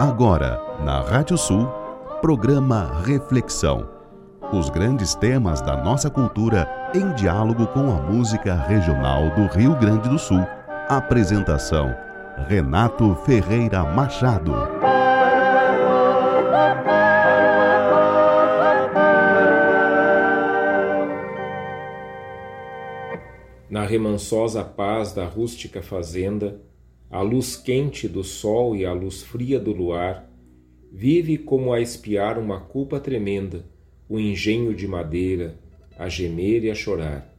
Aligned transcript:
Agora, 0.00 0.62
na 0.84 1.00
Rádio 1.00 1.36
Sul, 1.36 1.66
programa 2.20 3.02
Reflexão. 3.04 3.90
Os 4.52 4.70
grandes 4.70 5.16
temas 5.16 5.60
da 5.60 5.76
nossa 5.76 6.08
cultura 6.08 6.70
em 6.94 7.12
diálogo 7.14 7.66
com 7.66 7.90
a 7.90 8.00
música 8.00 8.54
regional 8.54 9.28
do 9.30 9.46
Rio 9.46 9.74
Grande 9.74 10.08
do 10.08 10.16
Sul. 10.16 10.46
Apresentação: 10.88 11.92
Renato 12.46 13.12
Ferreira 13.26 13.82
Machado. 13.82 14.54
Na 23.68 23.82
remansosa 23.82 24.62
paz 24.62 25.12
da 25.12 25.24
rústica 25.24 25.82
fazenda, 25.82 26.67
a 27.10 27.22
luz 27.22 27.56
quente 27.56 28.06
do 28.06 28.22
sol 28.22 28.76
e 28.76 28.84
a 28.84 28.92
luz 28.92 29.22
fria 29.22 29.58
do 29.58 29.72
luar, 29.72 30.30
vive 30.92 31.38
como 31.38 31.72
a 31.72 31.80
espiar 31.80 32.38
uma 32.38 32.60
culpa 32.60 33.00
tremenda, 33.00 33.64
o 34.08 34.18
engenho 34.18 34.74
de 34.74 34.86
madeira, 34.86 35.58
a 35.98 36.08
gemer 36.08 36.64
e 36.64 36.70
a 36.70 36.74
chorar. 36.74 37.34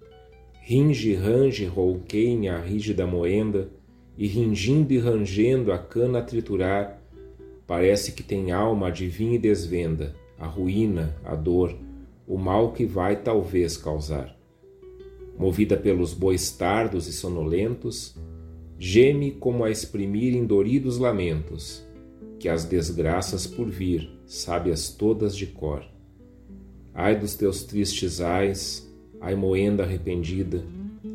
Ringe, 0.61 1.13
range, 1.13 1.65
rouqueia 1.65 2.55
a 2.55 2.59
rígida 2.59 3.05
moenda, 3.05 3.69
e 4.17 4.27
ringindo 4.27 4.91
e 4.91 4.97
rangendo 4.97 5.71
a 5.71 5.77
cana 5.77 6.19
a 6.19 6.21
triturar, 6.21 7.01
parece 7.65 8.11
que 8.11 8.21
tem 8.21 8.51
alma 8.51 8.87
adivinha 8.87 9.35
e 9.35 9.39
desvenda, 9.39 10.13
a 10.37 10.45
ruína, 10.45 11.15
a 11.23 11.35
dor, 11.35 11.75
o 12.27 12.37
mal 12.37 12.73
que 12.73 12.85
vai 12.85 13.15
talvez 13.15 13.77
causar. 13.77 14.37
Movida 15.37 15.77
pelos 15.77 16.13
bois 16.13 16.51
tardos 16.51 17.07
e 17.07 17.13
sonolentos, 17.13 18.15
geme 18.79 19.31
como 19.31 19.65
a 19.65 19.69
exprimir 19.69 20.33
indoridos 20.33 20.97
lamentos, 20.97 21.85
que 22.39 22.47
as 22.47 22.63
desgraças 22.63 23.45
por 23.45 23.69
vir, 23.69 24.09
sábias 24.25 24.89
todas 24.89 25.35
de 25.35 25.45
cor. 25.45 25.83
Ai 26.93 27.19
dos 27.19 27.35
teus 27.35 27.63
tristes 27.63 28.21
ais, 28.21 28.89
ai 29.19 29.35
moenda 29.35 29.83
arrependida, 29.83 30.63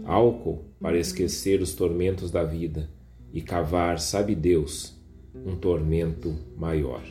álcool 0.05 0.67
para 0.79 0.99
esquecer 0.99 1.63
os 1.63 1.73
tormentos 1.73 2.31
da 2.31 2.45
vida 2.45 2.91
e 3.33 3.41
cavar, 3.41 3.99
sabe 3.99 4.35
Deus, 4.35 5.01
um 5.35 5.57
tormento 5.57 6.37
maior. 6.57 7.03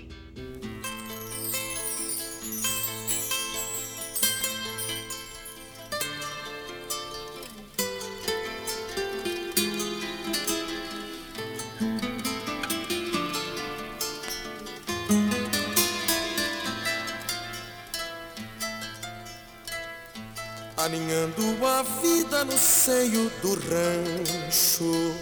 Rancho. 23.70 25.16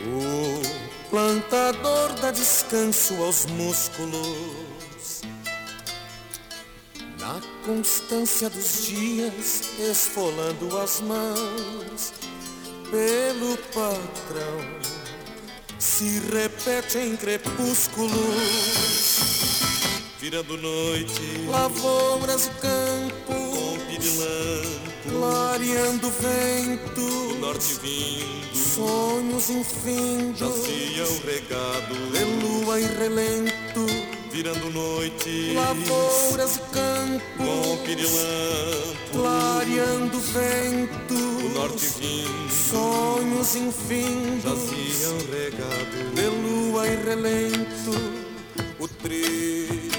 O 0.00 0.62
plantador 1.10 2.12
dá 2.20 2.30
descanso 2.30 3.14
aos 3.22 3.46
músculos. 3.46 5.22
Na 7.20 7.40
constância 7.64 8.50
dos 8.50 8.86
dias, 8.86 9.62
esfolando 9.78 10.78
as 10.78 11.00
mãos 11.00 12.12
pelo 12.90 13.56
patrão, 13.72 14.58
se 15.78 16.20
repete 16.32 16.98
em 16.98 17.16
crepúsculos 17.16 18.92
virando 20.22 20.56
noite, 20.56 21.48
lavouras 21.48 22.46
e 22.46 22.50
campo, 22.60 23.41
clareando 25.22 26.10
vento, 26.10 27.00
do 27.00 27.38
norte 27.38 27.74
vindo, 27.80 28.56
sonhos 28.56 29.50
infindos, 29.50 30.40
jaciam 30.40 31.20
regado, 31.24 31.94
de 32.10 32.24
lua 32.44 32.80
e 32.80 32.86
relento, 32.86 33.86
virando 34.32 34.68
noite, 34.70 35.52
lavouras 35.54 36.56
e 36.56 36.60
campo, 36.72 37.22
com 37.38 37.76
pirilampo, 37.84 39.12
clareando 39.12 40.18
vento, 40.18 41.14
do 41.14 41.48
norte 41.50 41.86
vindo, 42.00 42.50
sonhos 42.50 43.54
infindos, 43.54 44.42
jaciam 44.42 45.18
regado, 45.30 46.14
de 46.16 46.26
lua 46.26 46.88
e 46.88 46.96
relento, 46.96 47.92
o 48.80 48.88
trigo 48.88 49.91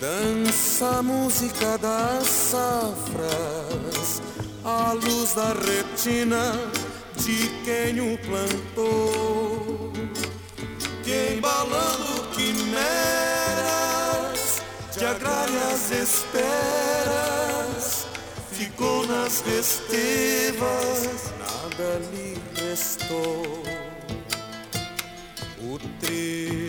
Dança 0.00 0.98
a 0.98 1.02
música 1.02 1.76
das 1.76 2.28
safras, 2.28 4.22
a 4.64 4.92
luz 4.92 5.34
da 5.34 5.52
retina 5.52 6.52
de 7.16 7.48
quem 7.64 8.00
o 8.00 8.16
plantou, 8.18 9.92
que 11.02 11.34
embalando 11.34 12.28
quimeras 12.32 12.78
de 14.96 15.04
agrárias 15.04 15.90
esperas, 15.90 16.46
ficou 18.52 19.04
nas 19.08 19.40
festivas, 19.40 21.32
nada 21.40 21.98
lhe 22.12 22.40
restou. 22.54 23.64
O 25.60 25.76
trigo 25.98 26.67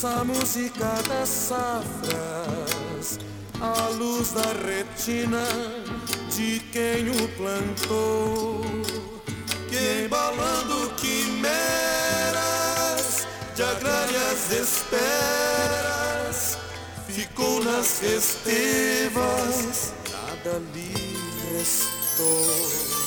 Dança 0.00 0.20
a 0.20 0.24
música 0.24 0.88
das 1.10 1.28
safras, 1.28 3.18
a 3.60 3.88
luz 3.98 4.32
da 4.32 4.50
retina 4.66 5.44
de 6.34 6.58
quem 6.72 7.10
o 7.10 7.28
plantou, 7.36 8.62
que 9.68 10.06
embalando 10.06 10.90
quimeras 10.96 11.52
de 13.54 13.62
agrárias 13.62 14.50
esperas, 14.50 16.56
ficou 17.06 17.62
nas 17.62 18.00
festivas, 18.00 19.92
nada 20.10 20.62
lhe 20.72 20.94
restou. 21.52 22.99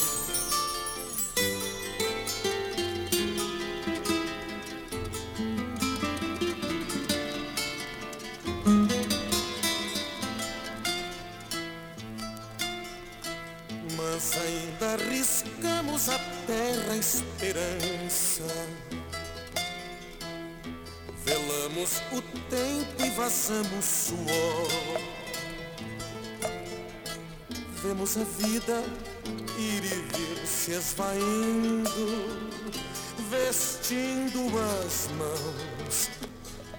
Arriscamos 16.03 16.09
a 16.09 16.19
terra 16.45 16.95
esperança. 16.97 18.43
Velamos 21.23 22.01
o 22.11 22.21
tempo 22.49 23.05
e 23.05 23.09
vazamos 23.11 23.85
suor. 23.85 25.01
Vemos 27.81 28.17
a 28.17 28.23
vida 28.23 28.83
ir 29.57 29.83
e 29.83 30.17
vir 30.17 30.47
se 30.47 30.71
esvaindo, 30.71 31.91
vestindo 33.29 34.39
as 34.85 35.09
mãos 35.17 36.09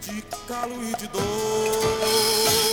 de 0.01 0.23
calo 0.47 0.83
e 0.83 0.97
de 0.97 1.09
dor 1.09 2.64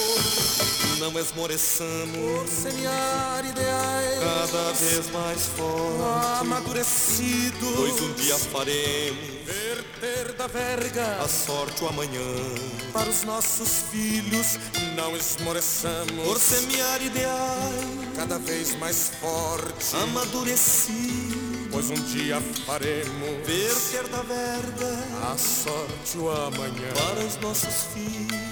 não 0.99 1.19
esmoreçamos 1.19 2.17
por 2.17 2.47
semear 2.47 3.45
ideais. 3.45 4.19
Cada 4.19 4.71
vez 4.73 5.09
mais 5.09 5.45
forte, 5.47 6.41
amadurecidos, 6.41 7.75
pois 7.75 8.01
um 8.01 8.13
dia 8.13 8.37
faremos 8.37 9.45
verter 9.45 10.33
da 10.33 10.47
verga. 10.47 11.17
a 11.23 11.27
sorte 11.27 11.83
o 11.83 11.87
amanhã. 11.87 12.21
Para 12.93 13.09
os 13.09 13.23
nossos 13.23 13.85
filhos 13.91 14.59
não 14.95 15.15
esmoreçamos 15.15 16.23
por 16.23 16.39
semear 16.39 17.01
ideais. 17.01 17.85
Cada 18.15 18.37
vez 18.37 18.75
mais 18.77 19.11
forte, 19.19 19.95
amadurecidos, 19.95 21.67
pois 21.71 21.89
um 21.89 22.01
dia 22.13 22.39
faremos 22.65 23.45
verter 23.45 24.07
da 24.09 24.21
verga. 24.21 25.31
a 25.31 25.37
sorte 25.37 26.17
o 26.17 26.29
amanhã. 26.29 26.93
Para 26.93 27.25
os 27.25 27.37
nossos 27.37 27.87
filhos 27.93 28.50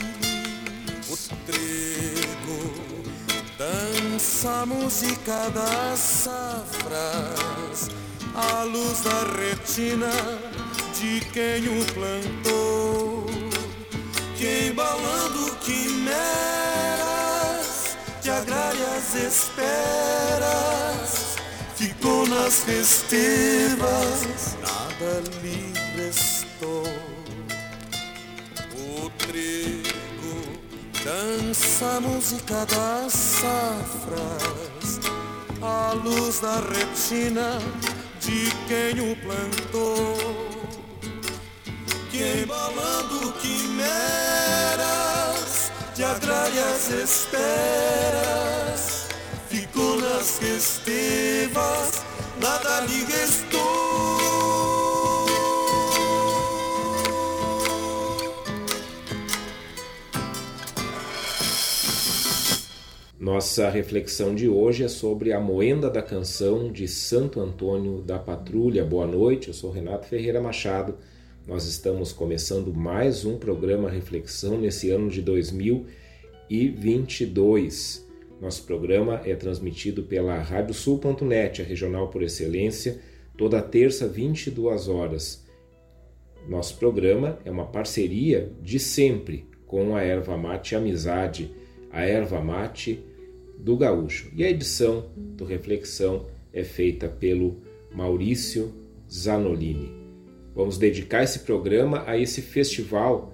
trigo 1.51 2.79
dança 3.57 4.61
a 4.61 4.65
música 4.65 5.49
das 5.49 5.99
safras, 5.99 7.89
a 8.35 8.63
luz 8.63 9.01
da 9.01 9.23
retina 9.37 10.11
de 10.97 11.19
quem 11.31 11.67
o 11.67 11.85
plantou, 11.93 13.25
que 14.37 14.69
embalando 14.69 15.55
quimeras 15.57 16.19
de 18.21 18.29
agrárias 18.29 19.15
esperas, 19.15 20.59
ficou 21.75 22.27
nas 22.27 22.63
festivas, 22.63 24.57
nada 24.61 25.21
lhe 25.41 25.73
restou. 25.95 26.87
O 28.75 29.09
trigo 29.27 29.88
dança 31.03 31.97
a 31.97 32.01
música 32.01 32.65
das 32.65 33.13
safras, 33.13 34.99
a 35.61 35.93
luz 35.93 36.39
da 36.39 36.55
retina 36.55 37.59
de 38.19 38.51
quem 38.67 38.99
o 39.11 39.15
plantou, 39.17 40.17
que 42.11 42.41
embalando 42.43 43.31
quimeras 43.33 43.79
de 45.95 46.03
agrárias 46.03 46.89
esperas, 46.89 47.21
ficou 49.49 50.01
nas 50.01 50.37
festivas, 50.39 52.03
nada 52.41 52.81
lhe 52.81 53.05
restou. 53.05 53.79
Nossa 63.19 63.69
reflexão 63.69 64.33
de 64.33 64.47
hoje 64.47 64.85
é 64.85 64.87
sobre 64.87 65.33
a 65.33 65.41
moenda 65.41 65.89
da 65.89 66.01
canção 66.01 66.71
de 66.71 66.87
Santo 66.87 67.41
Antônio 67.41 68.01
da 68.01 68.17
Patrulha. 68.17 68.85
Boa 68.85 69.05
noite, 69.05 69.49
eu 69.49 69.53
sou 69.53 69.71
Renato 69.71 70.07
Ferreira 70.07 70.39
Machado. 70.39 70.95
Nós 71.45 71.65
estamos 71.65 72.13
começando 72.13 72.73
mais 72.73 73.25
um 73.25 73.37
programa 73.37 73.89
Reflexão 73.89 74.57
nesse 74.57 74.89
ano 74.89 75.09
de 75.09 75.21
2022. 75.21 78.07
Nosso 78.39 78.63
programa 78.63 79.21
é 79.25 79.35
transmitido 79.35 80.03
pela 80.03 80.39
radiosul.net, 80.39 81.61
a 81.61 81.65
regional 81.65 82.07
por 82.07 82.23
excelência, 82.23 83.01
toda 83.37 83.61
terça, 83.61 84.07
22 84.07 84.87
horas. 84.87 85.45
Nosso 86.47 86.77
programa 86.77 87.37
é 87.43 87.51
uma 87.51 87.65
parceria 87.65 88.49
de 88.61 88.79
sempre 88.79 89.45
com 89.67 89.93
a 89.93 90.01
Erva 90.01 90.37
Mate 90.37 90.73
Amizade. 90.73 91.51
A 91.91 92.05
Erva 92.05 92.39
Mate 92.39 93.08
do 93.59 93.75
Gaúcho. 93.75 94.31
E 94.33 94.43
a 94.43 94.49
edição 94.49 95.05
do 95.17 95.43
Reflexão 95.43 96.25
é 96.53 96.63
feita 96.63 97.07
pelo 97.07 97.57
Maurício 97.93 98.73
Zanolini. 99.11 99.91
Vamos 100.55 100.77
dedicar 100.77 101.23
esse 101.23 101.39
programa 101.39 102.03
a 102.07 102.17
esse 102.17 102.41
festival 102.41 103.33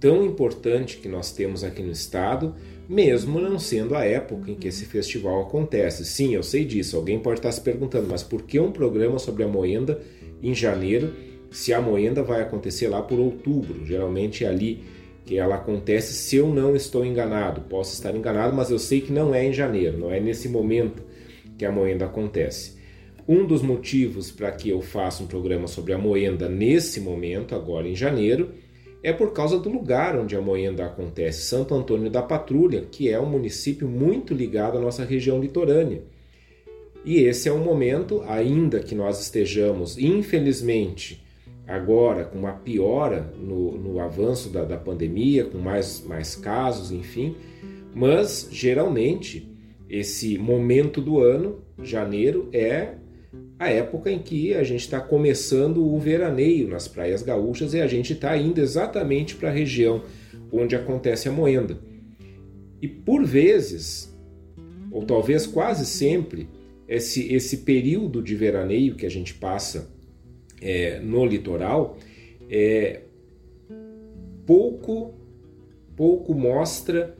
tão 0.00 0.24
importante 0.24 0.98
que 0.98 1.08
nós 1.08 1.32
temos 1.32 1.64
aqui 1.64 1.82
no 1.82 1.90
estado, 1.90 2.54
mesmo 2.88 3.40
não 3.40 3.58
sendo 3.58 3.94
a 3.94 4.04
época 4.04 4.50
em 4.50 4.54
que 4.54 4.68
esse 4.68 4.84
festival 4.84 5.42
acontece. 5.42 6.04
Sim, 6.04 6.34
eu 6.34 6.42
sei 6.42 6.64
disso. 6.64 6.96
Alguém 6.96 7.18
pode 7.18 7.38
estar 7.38 7.52
se 7.52 7.60
perguntando, 7.60 8.08
mas 8.08 8.22
por 8.22 8.42
que 8.42 8.60
um 8.60 8.70
programa 8.70 9.18
sobre 9.18 9.44
a 9.44 9.48
moenda 9.48 10.00
em 10.42 10.54
janeiro, 10.54 11.12
se 11.50 11.72
a 11.72 11.80
moenda 11.80 12.22
vai 12.22 12.42
acontecer 12.42 12.88
lá 12.88 13.00
por 13.00 13.18
outubro? 13.18 13.84
Geralmente 13.86 14.44
é 14.44 14.48
ali 14.48 14.82
que 15.24 15.38
ela 15.38 15.56
acontece 15.56 16.12
se 16.12 16.36
eu 16.36 16.48
não 16.48 16.76
estou 16.76 17.04
enganado. 17.04 17.62
Posso 17.62 17.94
estar 17.94 18.14
enganado, 18.14 18.54
mas 18.54 18.70
eu 18.70 18.78
sei 18.78 19.00
que 19.00 19.12
não 19.12 19.34
é 19.34 19.44
em 19.44 19.52
janeiro, 19.52 19.98
não 19.98 20.10
é 20.10 20.20
nesse 20.20 20.48
momento 20.48 21.02
que 21.56 21.64
a 21.64 21.72
moenda 21.72 22.04
acontece. 22.04 22.76
Um 23.26 23.46
dos 23.46 23.62
motivos 23.62 24.30
para 24.30 24.52
que 24.52 24.68
eu 24.68 24.82
faça 24.82 25.22
um 25.22 25.26
programa 25.26 25.66
sobre 25.66 25.94
a 25.94 25.98
moenda 25.98 26.48
nesse 26.48 27.00
momento, 27.00 27.54
agora 27.54 27.88
em 27.88 27.94
janeiro, 27.94 28.50
é 29.02 29.12
por 29.12 29.32
causa 29.32 29.58
do 29.58 29.70
lugar 29.70 30.18
onde 30.18 30.36
a 30.36 30.40
moenda 30.40 30.84
acontece, 30.84 31.42
Santo 31.42 31.74
Antônio 31.74 32.10
da 32.10 32.22
Patrulha, 32.22 32.86
que 32.90 33.08
é 33.10 33.18
um 33.18 33.26
município 33.26 33.88
muito 33.88 34.34
ligado 34.34 34.76
à 34.76 34.80
nossa 34.80 35.04
região 35.04 35.40
litorânea. 35.40 36.02
E 37.04 37.18
esse 37.18 37.48
é 37.48 37.52
um 37.52 37.62
momento, 37.62 38.22
ainda 38.26 38.80
que 38.80 38.94
nós 38.94 39.20
estejamos, 39.20 39.98
infelizmente, 39.98 41.23
agora 41.66 42.24
com 42.24 42.38
uma 42.38 42.52
piora 42.52 43.32
no, 43.38 43.72
no 43.78 44.00
avanço 44.00 44.50
da, 44.50 44.64
da 44.64 44.76
pandemia, 44.76 45.44
com 45.44 45.58
mais, 45.58 46.04
mais 46.06 46.36
casos, 46.36 46.90
enfim, 46.92 47.34
mas 47.94 48.48
geralmente 48.50 49.50
esse 49.88 50.38
momento 50.38 51.00
do 51.00 51.20
ano, 51.20 51.60
janeiro, 51.82 52.48
é 52.52 52.94
a 53.58 53.68
época 53.68 54.10
em 54.10 54.18
que 54.18 54.54
a 54.54 54.64
gente 54.64 54.80
está 54.80 55.00
começando 55.00 55.84
o 55.84 55.98
veraneio 55.98 56.68
nas 56.68 56.88
praias 56.88 57.22
gaúchas 57.22 57.74
e 57.74 57.80
a 57.80 57.86
gente 57.86 58.12
está 58.12 58.36
indo 58.36 58.60
exatamente 58.60 59.36
para 59.36 59.48
a 59.48 59.52
região 59.52 60.02
onde 60.50 60.74
acontece 60.74 61.28
a 61.28 61.32
moenda. 61.32 61.78
E 62.82 62.88
por 62.88 63.24
vezes, 63.24 64.14
ou 64.90 65.04
talvez 65.04 65.46
quase 65.46 65.86
sempre, 65.86 66.48
esse, 66.88 67.32
esse 67.32 67.58
período 67.58 68.22
de 68.22 68.34
veraneio 68.34 68.94
que 68.94 69.06
a 69.06 69.10
gente 69.10 69.34
passa 69.34 69.93
é, 70.64 70.98
no 70.98 71.26
litoral, 71.26 71.98
é, 72.50 73.02
pouco, 74.46 75.14
pouco 75.94 76.34
mostra 76.34 77.14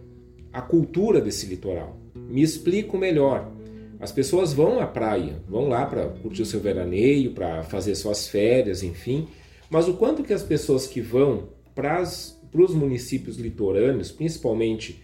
a 0.51 0.63
cultura 0.63 1.21
desse 1.21 1.47
litoral. 1.47 1.99
Me 2.15 2.43
explico 2.43 2.97
melhor. 2.97 3.53
As 4.01 4.11
pessoas 4.11 4.53
vão 4.53 4.81
à 4.81 4.87
praia, 4.87 5.37
vão 5.47 5.69
lá 5.69 5.85
para 5.85 6.09
curtir 6.09 6.43
o 6.43 6.47
seu 6.47 6.61
veraneio, 6.61 7.33
para 7.33 7.63
fazer 7.63 7.95
suas 7.95 8.27
férias, 8.27 8.83
enfim. 8.83 9.29
Mas 9.69 9.89
o 9.89 9.95
quanto 9.95 10.23
que 10.23 10.33
as 10.33 10.43
pessoas 10.43 10.87
que 10.87 11.01
vão 11.01 11.49
para 11.75 12.03
os 12.03 12.75
municípios 12.75 13.37
litorâneos, 13.37 14.11
principalmente 14.11 15.03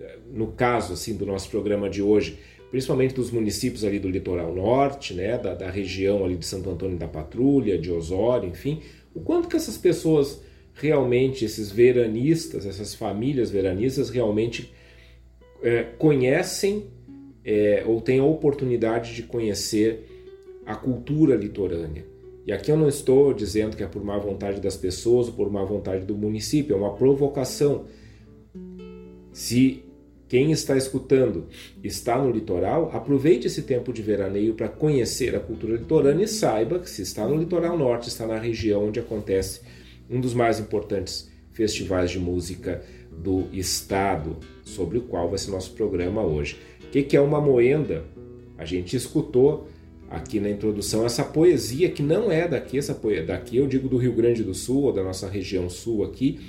é, 0.00 0.18
no 0.32 0.48
caso 0.48 0.92
assim 0.92 1.16
do 1.16 1.26
nosso 1.26 1.48
programa 1.50 1.88
de 1.88 2.02
hoje, 2.02 2.38
principalmente 2.74 3.14
dos 3.14 3.30
municípios 3.30 3.84
ali 3.84 4.00
do 4.00 4.08
litoral 4.08 4.52
norte, 4.52 5.14
né, 5.14 5.38
da, 5.38 5.54
da 5.54 5.70
região 5.70 6.24
ali 6.24 6.34
de 6.34 6.44
Santo 6.44 6.68
Antônio 6.68 6.98
da 6.98 7.06
Patrulha, 7.06 7.78
de 7.78 7.88
Osório, 7.88 8.48
enfim, 8.48 8.80
o 9.14 9.20
quanto 9.20 9.46
que 9.46 9.54
essas 9.54 9.78
pessoas 9.78 10.42
realmente, 10.74 11.44
esses 11.44 11.70
veranistas, 11.70 12.66
essas 12.66 12.92
famílias 12.92 13.48
veranistas 13.48 14.10
realmente 14.10 14.74
é, 15.62 15.84
conhecem 15.84 16.86
é, 17.44 17.84
ou 17.86 18.00
têm 18.00 18.18
a 18.18 18.24
oportunidade 18.24 19.14
de 19.14 19.22
conhecer 19.22 20.08
a 20.66 20.74
cultura 20.74 21.36
litorânea. 21.36 22.04
E 22.44 22.52
aqui 22.52 22.72
eu 22.72 22.76
não 22.76 22.88
estou 22.88 23.32
dizendo 23.32 23.76
que 23.76 23.84
é 23.84 23.86
por 23.86 24.02
má 24.02 24.18
vontade 24.18 24.60
das 24.60 24.76
pessoas 24.76 25.28
ou 25.28 25.34
por 25.34 25.48
má 25.48 25.62
vontade 25.62 26.04
do 26.04 26.16
município, 26.16 26.74
é 26.74 26.76
uma 26.76 26.94
provocação. 26.94 27.84
Se 29.32 29.83
quem 30.28 30.50
está 30.50 30.76
escutando 30.76 31.46
está 31.82 32.18
no 32.18 32.30
litoral, 32.30 32.90
aproveite 32.92 33.46
esse 33.46 33.62
tempo 33.62 33.92
de 33.92 34.02
veraneio 34.02 34.54
para 34.54 34.68
conhecer 34.68 35.36
a 35.36 35.40
cultura 35.40 35.76
litorânea 35.76 36.24
e 36.24 36.28
saiba 36.28 36.78
que 36.78 36.88
se 36.88 37.02
está 37.02 37.26
no 37.26 37.36
litoral 37.36 37.76
norte, 37.76 38.08
está 38.08 38.26
na 38.26 38.38
região 38.38 38.88
onde 38.88 38.98
acontece 38.98 39.60
um 40.10 40.20
dos 40.20 40.34
mais 40.34 40.58
importantes 40.58 41.30
festivais 41.52 42.10
de 42.10 42.18
música 42.18 42.82
do 43.12 43.48
estado, 43.52 44.36
sobre 44.64 44.98
o 44.98 45.02
qual 45.02 45.28
vai 45.28 45.38
ser 45.38 45.50
nosso 45.50 45.72
programa 45.72 46.22
hoje. 46.22 46.58
O 46.82 46.88
que 46.88 47.16
é 47.16 47.20
uma 47.20 47.40
moenda? 47.40 48.04
A 48.56 48.64
gente 48.64 48.96
escutou 48.96 49.68
aqui 50.10 50.40
na 50.40 50.48
introdução 50.48 51.04
essa 51.04 51.24
poesia 51.24 51.90
que 51.90 52.02
não 52.02 52.30
é 52.30 52.46
daqui, 52.46 52.78
essa 52.78 52.94
poesia 52.94 53.24
daqui 53.24 53.56
eu 53.56 53.66
digo 53.66 53.88
do 53.88 53.96
Rio 53.96 54.12
Grande 54.12 54.42
do 54.42 54.54
Sul 54.54 54.84
ou 54.84 54.92
da 54.92 55.02
nossa 55.02 55.28
região 55.28 55.68
sul 55.68 56.04
aqui, 56.04 56.40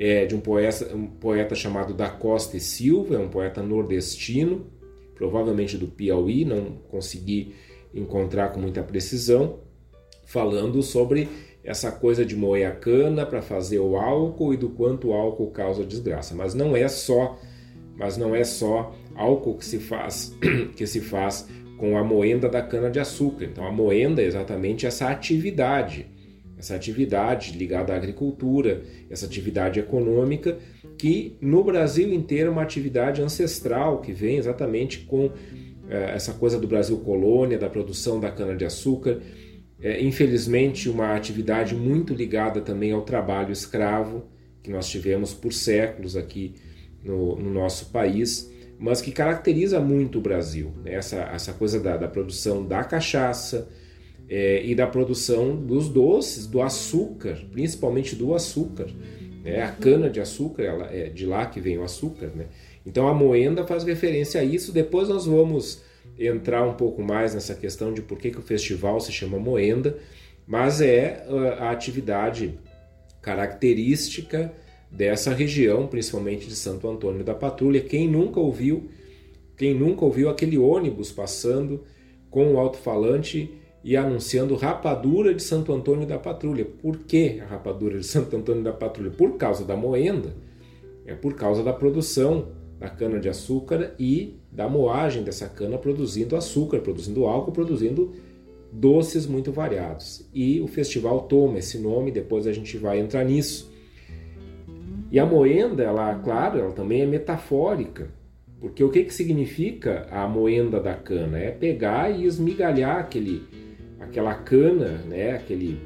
é, 0.00 0.24
de 0.24 0.34
um 0.34 0.40
poeta, 0.40 0.96
um 0.96 1.06
poeta 1.06 1.54
chamado 1.54 1.92
Da 1.92 2.08
Costa 2.08 2.56
e 2.56 2.60
Silva, 2.60 3.16
é 3.16 3.18
um 3.18 3.28
poeta 3.28 3.62
nordestino, 3.62 4.66
provavelmente 5.14 5.76
do 5.76 5.86
Piauí, 5.86 6.42
não 6.42 6.78
consegui 6.90 7.54
encontrar 7.92 8.48
com 8.48 8.60
muita 8.60 8.82
precisão, 8.82 9.58
falando 10.24 10.82
sobre 10.82 11.28
essa 11.62 11.92
coisa 11.92 12.24
de 12.24 12.34
moer 12.34 12.66
a 12.66 12.70
cana 12.70 13.26
para 13.26 13.42
fazer 13.42 13.78
o 13.78 13.94
álcool 13.94 14.54
e 14.54 14.56
do 14.56 14.70
quanto 14.70 15.08
o 15.08 15.12
álcool 15.12 15.50
causa 15.50 15.84
desgraça. 15.84 16.34
Mas 16.34 16.54
não 16.54 16.74
é 16.74 16.88
só, 16.88 17.38
mas 17.94 18.16
não 18.16 18.34
é 18.34 18.42
só 18.42 18.94
álcool 19.14 19.58
que 19.58 19.66
se 19.66 19.78
faz, 19.78 20.34
que 20.76 20.86
se 20.86 21.02
faz 21.02 21.46
com 21.76 21.98
a 21.98 22.02
moenda 22.02 22.48
da 22.48 22.62
cana 22.62 22.90
de 22.90 22.98
açúcar. 22.98 23.44
Então 23.44 23.66
a 23.66 23.70
moenda 23.70 24.22
é 24.22 24.24
exatamente 24.24 24.86
essa 24.86 25.10
atividade 25.10 26.06
essa 26.60 26.74
atividade 26.74 27.56
ligada 27.56 27.94
à 27.94 27.96
agricultura, 27.96 28.82
essa 29.08 29.24
atividade 29.24 29.80
econômica, 29.80 30.58
que 30.98 31.38
no 31.40 31.64
Brasil 31.64 32.12
inteiro 32.12 32.48
é 32.48 32.52
uma 32.52 32.62
atividade 32.62 33.22
ancestral, 33.22 34.02
que 34.02 34.12
vem 34.12 34.36
exatamente 34.36 35.00
com 35.00 35.32
é, 35.88 36.14
essa 36.14 36.34
coisa 36.34 36.60
do 36.60 36.68
Brasil 36.68 36.98
colônia, 36.98 37.58
da 37.58 37.70
produção 37.70 38.20
da 38.20 38.30
cana-de-açúcar. 38.30 39.20
É, 39.80 40.02
infelizmente, 40.02 40.90
uma 40.90 41.16
atividade 41.16 41.74
muito 41.74 42.12
ligada 42.12 42.60
também 42.60 42.92
ao 42.92 43.00
trabalho 43.00 43.52
escravo, 43.52 44.28
que 44.62 44.70
nós 44.70 44.86
tivemos 44.86 45.32
por 45.32 45.54
séculos 45.54 46.14
aqui 46.14 46.54
no, 47.02 47.36
no 47.36 47.50
nosso 47.50 47.86
país, 47.86 48.52
mas 48.78 49.00
que 49.00 49.12
caracteriza 49.12 49.80
muito 49.80 50.18
o 50.18 50.20
Brasil. 50.20 50.72
Né? 50.84 50.92
Essa, 50.92 51.22
essa 51.32 51.54
coisa 51.54 51.80
da, 51.80 51.96
da 51.96 52.06
produção 52.06 52.66
da 52.66 52.84
cachaça, 52.84 53.66
é, 54.30 54.64
e 54.64 54.76
da 54.76 54.86
produção 54.86 55.56
dos 55.56 55.88
doces, 55.88 56.46
do 56.46 56.62
açúcar, 56.62 57.36
principalmente 57.50 58.14
do 58.14 58.32
açúcar. 58.32 58.86
Né? 59.42 59.60
A 59.60 59.72
cana 59.72 60.08
de 60.08 60.20
açúcar, 60.20 60.62
ela, 60.62 60.86
é 60.86 61.08
de 61.08 61.26
lá 61.26 61.46
que 61.46 61.60
vem 61.60 61.76
o 61.76 61.82
açúcar. 61.82 62.28
Né? 62.28 62.46
Então 62.86 63.08
a 63.08 63.12
moenda 63.12 63.66
faz 63.66 63.82
referência 63.82 64.40
a 64.40 64.44
isso. 64.44 64.70
Depois 64.72 65.08
nós 65.08 65.26
vamos 65.26 65.82
entrar 66.16 66.64
um 66.64 66.74
pouco 66.74 67.02
mais 67.02 67.34
nessa 67.34 67.56
questão 67.56 67.92
de 67.92 68.02
por 68.02 68.18
que, 68.18 68.30
que 68.30 68.38
o 68.38 68.42
festival 68.42 69.00
se 69.00 69.10
chama 69.10 69.36
moenda. 69.36 69.98
mas 70.46 70.80
é 70.80 71.26
ah, 71.28 71.64
a 71.64 71.70
atividade 71.72 72.54
característica 73.20 74.52
dessa 74.90 75.34
região, 75.34 75.88
principalmente 75.88 76.46
de 76.46 76.54
Santo 76.54 76.88
Antônio 76.88 77.24
da 77.24 77.34
Patrulha. 77.34 77.80
Quem 77.80 78.08
nunca 78.08 78.38
ouviu, 78.38 78.90
quem 79.56 79.74
nunca 79.74 80.04
ouviu 80.04 80.28
aquele 80.28 80.56
ônibus 80.56 81.10
passando 81.10 81.84
com 82.30 82.54
o 82.54 82.58
alto-falante 82.58 83.59
e 83.82 83.96
anunciando 83.96 84.54
rapadura 84.54 85.34
de 85.34 85.42
Santo 85.42 85.72
Antônio 85.72 86.06
da 86.06 86.18
Patrulha. 86.18 86.64
Por 86.64 86.98
que 86.98 87.40
a 87.40 87.46
rapadura 87.46 87.98
de 87.98 88.06
Santo 88.06 88.36
Antônio 88.36 88.62
da 88.62 88.72
Patrulha? 88.72 89.10
Por 89.10 89.36
causa 89.36 89.64
da 89.64 89.76
moenda, 89.76 90.34
é 91.06 91.14
por 91.14 91.34
causa 91.34 91.62
da 91.62 91.72
produção 91.72 92.48
da 92.78 92.88
cana 92.88 93.18
de 93.18 93.28
açúcar 93.28 93.94
e 93.98 94.38
da 94.50 94.68
moagem 94.68 95.22
dessa 95.22 95.48
cana 95.48 95.76
produzindo 95.76 96.34
açúcar, 96.34 96.80
produzindo 96.80 97.26
álcool, 97.26 97.52
produzindo 97.52 98.12
doces 98.72 99.26
muito 99.26 99.52
variados. 99.52 100.28
E 100.32 100.60
o 100.60 100.66
festival 100.66 101.22
toma 101.22 101.58
esse 101.58 101.78
nome, 101.78 102.10
depois 102.10 102.46
a 102.46 102.52
gente 102.52 102.76
vai 102.78 102.98
entrar 102.98 103.24
nisso. 103.24 103.70
E 105.10 105.18
a 105.18 105.26
moenda, 105.26 105.82
ela, 105.82 106.14
claro, 106.16 106.58
ela 106.58 106.72
também 106.72 107.02
é 107.02 107.06
metafórica, 107.06 108.08
porque 108.60 108.84
o 108.84 108.90
que, 108.90 109.04
que 109.04 109.12
significa 109.12 110.06
a 110.10 110.28
moenda 110.28 110.78
da 110.78 110.94
cana? 110.94 111.38
É 111.38 111.50
pegar 111.50 112.10
e 112.10 112.24
esmigalhar 112.24 112.98
aquele, 112.98 113.42
aquela 114.00 114.34
cana, 114.34 114.98
né, 115.06 115.32
aquele 115.32 115.78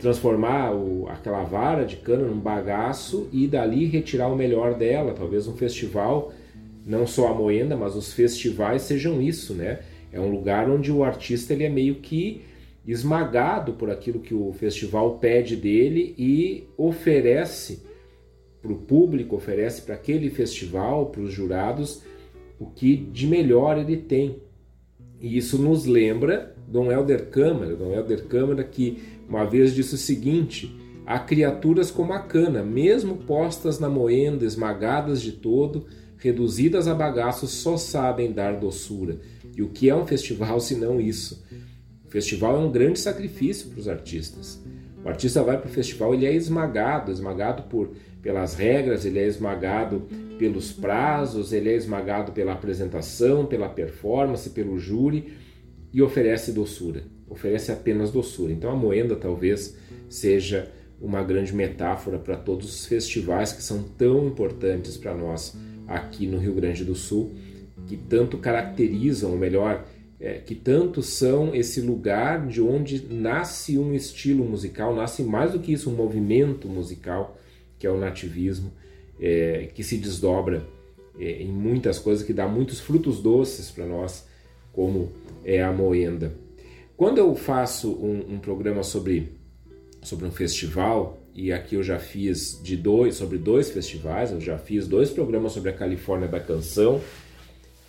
transformar 0.00 0.72
o, 0.72 1.06
aquela 1.08 1.42
vara 1.44 1.84
de 1.84 1.96
cana 1.96 2.26
num 2.26 2.38
bagaço 2.38 3.28
e 3.32 3.46
dali 3.46 3.84
retirar 3.86 4.28
o 4.28 4.36
melhor 4.36 4.74
dela. 4.74 5.12
Talvez 5.12 5.46
um 5.46 5.54
festival, 5.54 6.32
não 6.86 7.06
só 7.06 7.28
a 7.28 7.34
moenda, 7.34 7.76
mas 7.76 7.94
os 7.94 8.12
festivais 8.12 8.82
sejam 8.82 9.20
isso, 9.20 9.52
né? 9.52 9.80
É 10.10 10.20
um 10.20 10.30
lugar 10.30 10.70
onde 10.70 10.90
o 10.90 11.04
artista 11.04 11.52
ele 11.52 11.64
é 11.64 11.68
meio 11.68 11.96
que 11.96 12.42
esmagado 12.86 13.72
por 13.74 13.90
aquilo 13.90 14.20
que 14.20 14.34
o 14.34 14.52
festival 14.52 15.18
pede 15.18 15.56
dele 15.56 16.14
e 16.16 16.64
oferece 16.76 17.82
para 18.62 18.72
o 18.72 18.76
público, 18.76 19.36
oferece 19.36 19.82
para 19.82 19.94
aquele 19.94 20.30
festival, 20.30 21.06
para 21.06 21.22
os 21.22 21.32
jurados, 21.32 22.02
o 22.58 22.66
que 22.66 22.96
de 22.96 23.26
melhor 23.26 23.78
ele 23.78 23.96
tem. 23.96 24.36
E 25.20 25.36
isso 25.36 25.58
nos 25.58 25.86
lembra 25.86 26.54
Dom 26.68 26.90
Helder 26.90 27.28
Câmara, 27.28 27.74
Dom 27.76 27.92
Helder 27.92 28.24
Câmara 28.24 28.64
que 28.64 29.02
uma 29.28 29.44
vez 29.44 29.74
disse 29.74 29.94
o 29.94 29.98
seguinte: 29.98 30.74
há 31.06 31.18
criaturas 31.18 31.90
como 31.90 32.12
a 32.12 32.20
cana, 32.20 32.62
mesmo 32.62 33.16
postas 33.18 33.78
na 33.78 33.88
moenda, 33.88 34.44
esmagadas 34.44 35.22
de 35.22 35.32
todo, 35.32 35.86
reduzidas 36.18 36.88
a 36.88 36.94
bagaços, 36.94 37.50
só 37.50 37.76
sabem 37.76 38.32
dar 38.32 38.58
doçura. 38.58 39.18
E 39.56 39.62
o 39.62 39.68
que 39.68 39.88
é 39.88 39.94
um 39.94 40.06
festival 40.06 40.60
se 40.60 40.74
não 40.74 41.00
isso? 41.00 41.44
O 42.04 42.10
festival 42.10 42.56
é 42.56 42.60
um 42.60 42.70
grande 42.70 42.98
sacrifício 42.98 43.70
para 43.70 43.80
os 43.80 43.88
artistas. 43.88 44.62
O 45.04 45.08
artista 45.08 45.42
vai 45.42 45.58
para 45.58 45.68
o 45.68 45.72
festival, 45.72 46.14
ele 46.14 46.26
é 46.26 46.34
esmagado, 46.34 47.12
esmagado 47.12 47.64
por 47.64 47.90
pelas 48.22 48.54
regras, 48.54 49.04
ele 49.04 49.18
é 49.18 49.26
esmagado 49.26 50.08
pelos 50.38 50.72
prazos, 50.72 51.52
ele 51.52 51.68
é 51.68 51.74
esmagado 51.74 52.32
pela 52.32 52.52
apresentação, 52.52 53.46
pela 53.46 53.68
performance, 53.68 54.50
pelo 54.50 54.78
júri 54.78 55.34
e 55.92 56.02
oferece 56.02 56.52
doçura, 56.52 57.04
oferece 57.28 57.70
apenas 57.70 58.10
doçura. 58.10 58.52
Então 58.52 58.70
a 58.70 58.76
moenda 58.76 59.16
talvez 59.16 59.76
seja 60.08 60.70
uma 61.00 61.22
grande 61.22 61.54
metáfora 61.54 62.18
para 62.18 62.36
todos 62.36 62.68
os 62.68 62.86
festivais 62.86 63.52
que 63.52 63.62
são 63.62 63.82
tão 63.82 64.26
importantes 64.26 64.96
para 64.96 65.14
nós 65.14 65.56
aqui 65.86 66.26
no 66.26 66.38
Rio 66.38 66.54
Grande 66.54 66.84
do 66.84 66.94
Sul 66.94 67.34
que 67.86 67.96
tanto 67.96 68.38
caracterizam, 68.38 69.32
ou 69.32 69.38
melhor, 69.38 69.84
é, 70.18 70.34
que 70.34 70.54
tanto 70.54 71.02
são 71.02 71.54
esse 71.54 71.80
lugar 71.80 72.46
de 72.46 72.60
onde 72.60 73.04
nasce 73.12 73.78
um 73.78 73.94
estilo 73.94 74.44
musical, 74.44 74.94
nasce 74.94 75.22
mais 75.22 75.52
do 75.52 75.58
que 75.58 75.72
isso, 75.72 75.90
um 75.90 75.94
movimento 75.94 76.68
musical, 76.68 77.36
que 77.78 77.86
é 77.86 77.90
o 77.90 77.98
nativismo, 77.98 78.72
é, 79.20 79.68
que 79.74 79.82
se 79.82 79.96
desdobra 79.96 80.64
é, 81.18 81.42
em 81.42 81.52
muitas 81.52 81.98
coisas, 81.98 82.24
que 82.24 82.32
dá 82.32 82.46
muitos 82.46 82.80
frutos 82.80 83.20
doces 83.20 83.70
para 83.70 83.86
nós, 83.86 84.26
como 84.72 85.12
é 85.44 85.62
a 85.62 85.72
moenda. 85.72 86.32
Quando 86.96 87.18
eu 87.18 87.34
faço 87.34 87.92
um, 87.92 88.34
um 88.34 88.38
programa 88.38 88.82
sobre, 88.82 89.32
sobre 90.02 90.26
um 90.26 90.30
festival, 90.30 91.18
e 91.34 91.52
aqui 91.52 91.74
eu 91.74 91.82
já 91.82 91.98
fiz 91.98 92.60
de 92.62 92.76
dois 92.76 93.16
sobre 93.16 93.38
dois 93.38 93.70
festivais, 93.70 94.30
eu 94.30 94.40
já 94.40 94.56
fiz 94.56 94.86
dois 94.86 95.10
programas 95.10 95.52
sobre 95.52 95.70
a 95.70 95.72
Califórnia 95.72 96.28
da 96.28 96.38
Canção, 96.38 97.00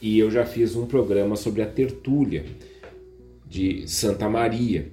e 0.01 0.19
eu 0.19 0.29
já 0.29 0.45
fiz 0.45 0.75
um 0.75 0.85
programa 0.85 1.35
sobre 1.35 1.61
a 1.61 1.65
tertúlia 1.65 2.45
de 3.47 3.87
Santa 3.87 4.27
Maria. 4.27 4.91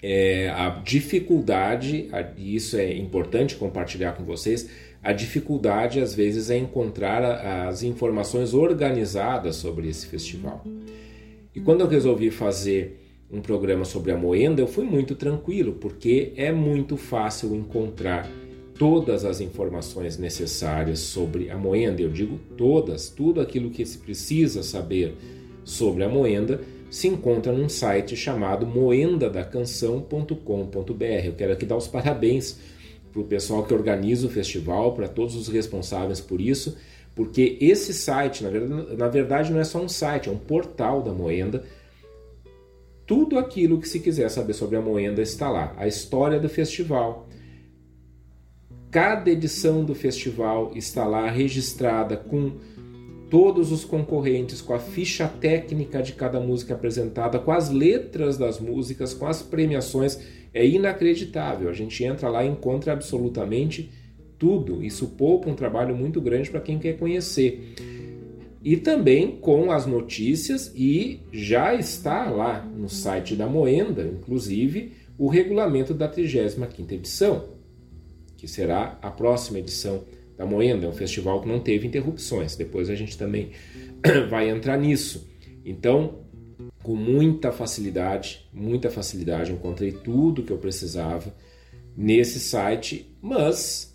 É, 0.00 0.48
a 0.50 0.68
dificuldade, 0.70 2.08
e 2.36 2.54
isso 2.54 2.76
é 2.76 2.94
importante 2.94 3.56
compartilhar 3.56 4.12
com 4.12 4.24
vocês, 4.24 4.68
a 5.02 5.12
dificuldade 5.12 6.00
às 6.00 6.14
vezes 6.14 6.50
é 6.50 6.56
encontrar 6.56 7.68
as 7.68 7.82
informações 7.82 8.54
organizadas 8.54 9.56
sobre 9.56 9.88
esse 9.88 10.06
festival. 10.06 10.64
E 11.54 11.60
quando 11.60 11.80
eu 11.80 11.88
resolvi 11.88 12.30
fazer 12.30 13.04
um 13.30 13.40
programa 13.40 13.84
sobre 13.84 14.12
a 14.12 14.16
Moenda, 14.16 14.60
eu 14.60 14.66
fui 14.66 14.84
muito 14.84 15.14
tranquilo, 15.14 15.74
porque 15.74 16.32
é 16.36 16.50
muito 16.50 16.96
fácil 16.96 17.54
encontrar 17.54 18.28
todas 18.78 19.24
as 19.24 19.40
informações 19.40 20.16
necessárias 20.16 21.00
sobre 21.00 21.50
a 21.50 21.58
moenda. 21.58 22.00
Eu 22.00 22.10
digo 22.10 22.38
todas, 22.56 23.08
tudo 23.08 23.40
aquilo 23.40 23.70
que 23.70 23.84
se 23.84 23.98
precisa 23.98 24.62
saber 24.62 25.16
sobre 25.64 26.04
a 26.04 26.08
moenda 26.08 26.60
se 26.88 27.08
encontra 27.08 27.52
num 27.52 27.68
site 27.68 28.16
chamado 28.16 28.66
moendadacanção.com.br. 28.66 31.24
Eu 31.24 31.34
quero 31.34 31.52
aqui 31.52 31.66
dar 31.66 31.76
os 31.76 31.88
parabéns 31.88 32.58
para 33.18 33.26
o 33.26 33.28
pessoal 33.28 33.64
que 33.64 33.74
organiza 33.74 34.26
o 34.26 34.30
festival, 34.30 34.94
para 34.94 35.08
todos 35.08 35.34
os 35.34 35.48
responsáveis 35.48 36.20
por 36.20 36.40
isso, 36.40 36.76
porque 37.14 37.58
esse 37.60 37.92
site, 37.92 38.44
na 38.44 38.50
verdade, 38.50 38.96
na 38.96 39.08
verdade, 39.08 39.52
não 39.52 39.60
é 39.60 39.64
só 39.64 39.82
um 39.82 39.88
site, 39.88 40.28
é 40.28 40.32
um 40.32 40.38
portal 40.38 41.02
da 41.02 41.12
Moenda. 41.12 41.64
Tudo 43.06 43.38
aquilo 43.38 43.80
que 43.80 43.88
se 43.88 44.00
quiser 44.00 44.28
saber 44.28 44.52
sobre 44.52 44.76
a 44.76 44.80
Moenda 44.80 45.20
está 45.20 45.50
lá. 45.50 45.74
A 45.76 45.88
história 45.88 46.38
do 46.38 46.48
festival, 46.48 47.28
Cada 48.90 49.30
edição 49.30 49.84
do 49.84 49.94
festival 49.94 50.72
está 50.74 51.06
lá 51.06 51.28
registrada 51.28 52.16
com 52.16 52.52
todos 53.28 53.70
os 53.70 53.84
concorrentes, 53.84 54.62
com 54.62 54.72
a 54.72 54.78
ficha 54.78 55.28
técnica 55.28 56.02
de 56.02 56.14
cada 56.14 56.40
música 56.40 56.72
apresentada, 56.72 57.38
com 57.38 57.52
as 57.52 57.68
letras 57.68 58.38
das 58.38 58.58
músicas, 58.58 59.12
com 59.12 59.26
as 59.26 59.42
premiações. 59.42 60.18
É 60.52 60.66
inacreditável. 60.66 61.68
A 61.68 61.72
gente 61.72 62.02
entra 62.04 62.28
lá 62.28 62.44
e 62.44 62.48
encontra 62.48 62.92
absolutamente 62.92 63.90
tudo. 64.38 64.82
Isso 64.82 65.08
poupa 65.08 65.50
um 65.50 65.54
trabalho 65.54 65.96
muito 65.96 66.20
grande 66.20 66.50
para 66.50 66.60
quem 66.60 66.78
quer 66.78 66.96
conhecer. 66.98 67.74
E 68.62 68.76
também 68.76 69.36
com 69.36 69.70
as 69.70 69.86
notícias, 69.86 70.72
e 70.74 71.20
já 71.32 71.74
está 71.74 72.28
lá 72.28 72.60
no 72.62 72.88
site 72.88 73.36
da 73.36 73.46
Moenda, 73.46 74.02
inclusive, 74.02 74.92
o 75.16 75.28
regulamento 75.28 75.94
da 75.94 76.10
35ª 76.10 76.92
edição 76.92 77.58
que 78.38 78.46
será 78.46 78.96
a 79.02 79.10
próxima 79.10 79.58
edição 79.58 80.04
da 80.36 80.46
Moenda, 80.46 80.86
é 80.86 80.88
um 80.88 80.92
festival 80.92 81.42
que 81.42 81.48
não 81.48 81.58
teve 81.58 81.88
interrupções. 81.88 82.54
Depois 82.54 82.88
a 82.88 82.94
gente 82.94 83.18
também 83.18 83.50
vai 84.30 84.48
entrar 84.48 84.78
nisso. 84.78 85.28
Então, 85.64 86.20
com 86.88 86.96
muita 86.96 87.52
facilidade, 87.52 88.48
muita 88.50 88.88
facilidade, 88.88 89.52
encontrei 89.52 89.92
tudo 89.92 90.42
que 90.42 90.50
eu 90.50 90.56
precisava 90.56 91.34
nesse 91.94 92.40
site, 92.40 93.14
mas 93.20 93.94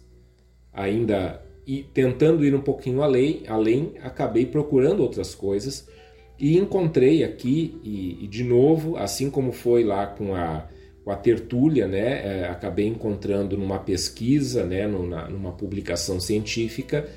ainda 0.71 1.43
e 1.65 1.81
tentando 1.81 2.45
ir 2.45 2.53
um 2.53 2.62
pouquinho 2.62 3.01
além, 3.01 3.41
além 3.47 3.93
acabei 4.03 4.45
procurando 4.45 5.01
outras 5.01 5.33
coisas 5.33 5.89
e 6.38 6.55
encontrei 6.55 7.23
aqui 7.23 7.81
e, 7.83 8.25
e 8.25 8.27
de 8.27 8.43
novo, 8.43 8.95
assim 8.95 9.27
como 9.27 9.51
foi 9.51 9.83
lá 9.83 10.05
com 10.05 10.35
a 10.35 10.67
com 11.03 11.09
a 11.09 11.15
tertúlia, 11.15 11.88
né, 11.88 12.41
é, 12.43 12.47
acabei 12.47 12.88
encontrando 12.88 13.57
numa 13.57 13.79
pesquisa, 13.79 14.63
né, 14.63 14.88
numa, 14.88 15.27
numa, 15.27 15.51
publicação 15.51 16.17
científica, 16.17 17.09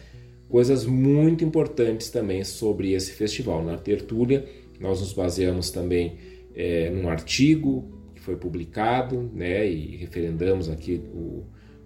coisas 0.49 0.85
muito 0.85 1.45
importantes 1.45 2.11
também 2.11 2.43
sobre 2.43 2.95
esse 2.95 3.13
festival. 3.13 3.63
Na 3.63 3.79
tertúlia, 3.79 4.45
nós 4.81 5.01
nos 5.01 5.13
baseamos 5.13 5.71
também 5.71 6.17
é, 6.55 6.91
num 6.91 7.09
artigo 7.09 7.91
que 8.15 8.21
foi 8.21 8.37
publicado, 8.37 9.31
né, 9.35 9.69
e 9.69 9.97
referendamos 9.97 10.69
aqui 10.69 11.03
o, 11.13 11.45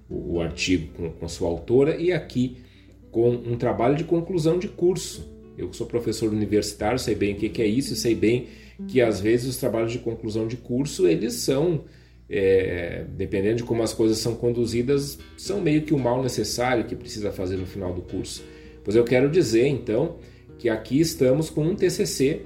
o, 0.08 0.34
o 0.34 0.40
artigo 0.40 0.92
com, 0.94 1.10
com 1.10 1.28
sua 1.28 1.48
autora, 1.48 1.96
e 1.96 2.12
aqui 2.12 2.58
com 3.10 3.30
um 3.30 3.56
trabalho 3.56 3.96
de 3.96 4.04
conclusão 4.04 4.58
de 4.58 4.68
curso. 4.68 5.28
Eu 5.58 5.68
que 5.68 5.76
sou 5.76 5.86
professor 5.86 6.32
universitário, 6.32 6.98
sei 6.98 7.14
bem 7.14 7.34
o 7.34 7.36
que 7.36 7.60
é 7.60 7.66
isso, 7.66 7.94
sei 7.96 8.14
bem 8.14 8.46
que 8.88 9.00
às 9.00 9.20
vezes 9.20 9.48
os 9.48 9.56
trabalhos 9.56 9.92
de 9.92 9.98
conclusão 9.98 10.46
de 10.46 10.56
curso 10.56 11.06
eles 11.06 11.34
são 11.34 11.84
é, 12.28 13.04
dependendo 13.16 13.56
de 13.56 13.64
como 13.64 13.82
as 13.82 13.92
coisas 13.92 14.18
são 14.18 14.36
conduzidas, 14.36 15.18
são 15.36 15.60
meio 15.60 15.82
que 15.82 15.92
o 15.92 15.98
mal 15.98 16.22
necessário 16.22 16.84
que 16.84 16.94
precisa 16.94 17.32
fazer 17.32 17.56
no 17.56 17.66
final 17.66 17.92
do 17.92 18.02
curso. 18.02 18.44
Pois 18.84 18.94
eu 18.94 19.02
quero 19.02 19.28
dizer 19.28 19.66
então 19.66 20.16
que 20.56 20.68
aqui 20.68 21.00
estamos 21.00 21.50
com 21.50 21.64
um 21.64 21.74
TCC, 21.74 22.42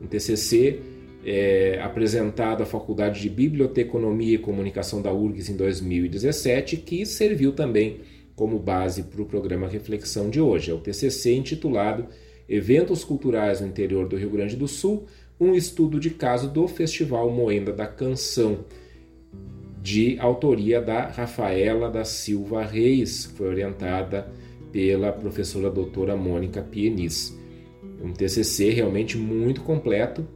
um 0.00 0.06
TCC 0.06 0.80
é, 1.24 1.78
apresentado 1.82 2.62
à 2.62 2.66
Faculdade 2.66 3.20
de 3.20 3.28
Biblioteconomia 3.28 4.34
e 4.34 4.38
Comunicação 4.38 5.02
da 5.02 5.12
URGS 5.12 5.50
em 5.50 5.56
2017, 5.56 6.78
que 6.78 7.04
serviu 7.04 7.52
também 7.52 8.00
como 8.34 8.58
base 8.58 9.02
para 9.02 9.20
o 9.20 9.26
programa 9.26 9.68
Reflexão 9.68 10.30
de 10.30 10.40
hoje. 10.40 10.70
É 10.70 10.74
o 10.74 10.78
TCC 10.78 11.34
intitulado 11.34 12.06
Eventos 12.48 13.04
Culturais 13.04 13.60
no 13.60 13.66
Interior 13.66 14.08
do 14.08 14.16
Rio 14.16 14.30
Grande 14.30 14.56
do 14.56 14.66
Sul, 14.66 15.06
um 15.38 15.54
estudo 15.54 16.00
de 16.00 16.10
caso 16.10 16.48
do 16.48 16.66
Festival 16.66 17.30
Moenda 17.30 17.72
da 17.72 17.86
Canção, 17.86 18.64
de 19.82 20.18
autoria 20.18 20.80
da 20.80 21.06
Rafaela 21.06 21.90
da 21.90 22.04
Silva 22.04 22.64
Reis, 22.64 23.26
foi 23.36 23.48
orientada 23.48 24.30
pela 24.70 25.12
professora 25.12 25.70
doutora 25.70 26.16
Mônica 26.16 26.62
Pienis. 26.62 27.39
Um 28.02 28.12
TCC 28.12 28.70
realmente 28.70 29.16
muito 29.16 29.60
completo, 29.62 30.26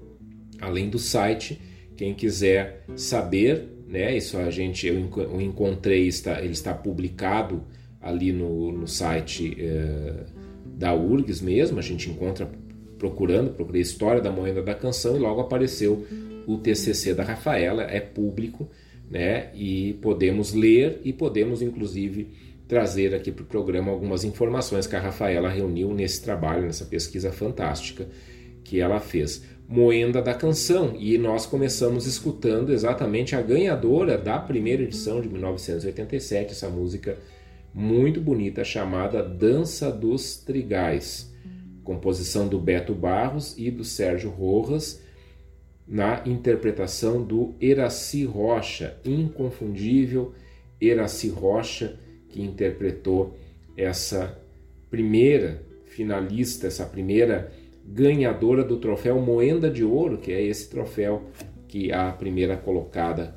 além 0.61 0.88
do 0.88 0.99
site. 0.99 1.61
Quem 1.97 2.14
quiser 2.14 2.85
saber, 2.97 3.68
né, 3.87 4.16
isso 4.16 4.37
a 4.37 4.50
gente 4.50 4.87
eu 4.87 5.40
encontrei, 5.40 6.06
está, 6.06 6.40
ele 6.40 6.52
está 6.52 6.75
publicado 6.75 7.64
ali 8.00 8.33
no, 8.33 8.71
no 8.71 8.87
site 8.87 9.56
é, 9.59 10.26
da 10.66 10.94
URGS 10.94 11.40
mesmo, 11.40 11.78
a 11.78 11.83
gente 11.83 12.11
encontra 12.11 12.50
procurando, 12.99 13.50
procurei 13.50 13.80
História 13.80 14.21
da 14.21 14.30
Moeda 14.30 14.62
da 14.62 14.75
Canção 14.75 15.16
e 15.16 15.18
logo 15.18 15.40
apareceu 15.40 16.06
o 16.47 16.59
TCC 16.59 17.14
da 17.14 17.25
Rafaela, 17.25 17.85
é 17.85 18.00
público, 18.00 18.68
né, 19.11 19.50
e 19.54 19.94
podemos 20.02 20.52
ler 20.52 21.00
e 21.04 21.12
podemos 21.12 21.62
inclusive 21.62 22.28
trazer 22.75 23.14
aqui 23.14 23.31
para 23.31 23.45
o 23.45 23.47
programa 23.47 23.93
algumas 23.93 24.25
informações 24.25 24.85
que 24.85 24.97
a 24.97 25.00
Rafaela 25.00 25.49
reuniu 25.49 25.95
nesse 25.95 26.21
trabalho, 26.21 26.64
nessa 26.64 26.85
pesquisa 26.85 27.31
fantástica 27.31 28.09
que 28.64 28.81
ela 28.81 28.99
fez. 28.99 29.45
Moenda 29.69 30.21
da 30.21 30.35
Canção, 30.35 30.97
e 30.99 31.16
nós 31.16 31.47
começamos 31.47 32.04
escutando 32.04 32.73
exatamente 32.73 33.37
a 33.37 33.40
ganhadora 33.40 34.19
da 34.19 34.40
primeira 34.40 34.83
edição 34.83 35.21
de 35.21 35.28
1987, 35.28 36.50
essa 36.50 36.69
música 36.69 37.16
muito 37.73 38.21
bonita 38.21 38.64
chamada 38.64 39.23
Dança 39.23 39.93
dos 39.93 40.38
Trigais, 40.38 41.33
composição 41.85 42.49
do 42.49 42.59
Beto 42.59 42.93
Barros 42.93 43.54
e 43.57 43.71
do 43.71 43.85
Sérgio 43.85 44.31
Rojas, 44.31 45.00
na 45.87 46.23
interpretação 46.26 47.23
do 47.23 47.54
Eraci 47.61 48.25
Rocha, 48.25 48.97
inconfundível 49.04 50.35
Eraci 50.81 51.28
Rocha, 51.28 52.00
que 52.35 52.43
interpretou 52.43 53.37
essa 53.76 54.37
primeira 54.91 55.62
finalista, 55.85 56.67
essa 56.67 56.85
primeira 56.85 57.53
ganhadora 57.87 58.64
do 58.64 58.79
troféu 58.79 59.21
Moenda 59.21 59.71
de 59.71 59.85
Ouro, 59.85 60.19
que 60.19 60.33
é 60.33 60.43
esse 60.43 60.69
troféu 60.69 61.23
que 61.69 61.93
a 61.93 62.11
primeira 62.11 62.57
colocada 62.57 63.37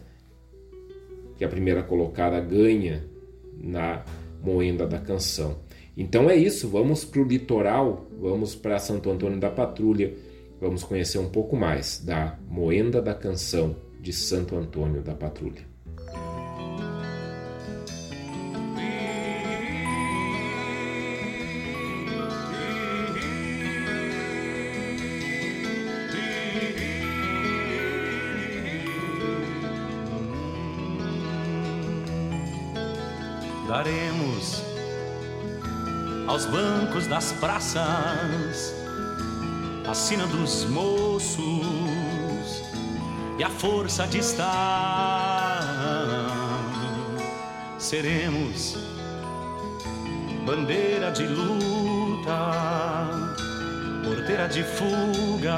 que 1.37 1.45
a 1.45 1.47
primeira 1.47 1.83
colocada 1.83 2.39
ganha 2.39 3.05
na 3.55 4.03
Moenda 4.41 4.87
da 4.87 4.97
Canção. 4.97 5.59
Então 5.95 6.27
é 6.27 6.35
isso, 6.35 6.67
vamos 6.67 7.05
para 7.05 7.21
o 7.21 7.23
litoral, 7.23 8.07
vamos 8.19 8.55
para 8.55 8.79
Santo 8.79 9.11
Antônio 9.11 9.39
da 9.39 9.51
Patrulha, 9.51 10.15
vamos 10.59 10.83
conhecer 10.83 11.19
um 11.19 11.29
pouco 11.29 11.55
mais 11.55 12.03
da 12.03 12.39
Moenda 12.49 12.99
da 12.99 13.13
Canção 13.13 13.75
de 14.01 14.11
Santo 14.11 14.55
Antônio 14.55 15.03
da 15.03 15.13
Patrulha. 15.13 15.66
Daremos 33.77 34.63
aos 36.27 36.45
bancos 36.45 37.05
das 37.05 37.31
praças 37.33 38.73
a 39.87 39.93
sina 39.93 40.25
dos 40.25 40.65
moços 40.65 41.37
e 43.37 43.43
a 43.43 43.49
força 43.49 44.07
de 44.07 44.17
estar. 44.17 45.61
Seremos 47.77 48.75
bandeira 50.43 51.11
de 51.11 51.27
luta, 51.27 52.39
porteira 54.03 54.49
de 54.49 54.63
fuga, 54.63 55.55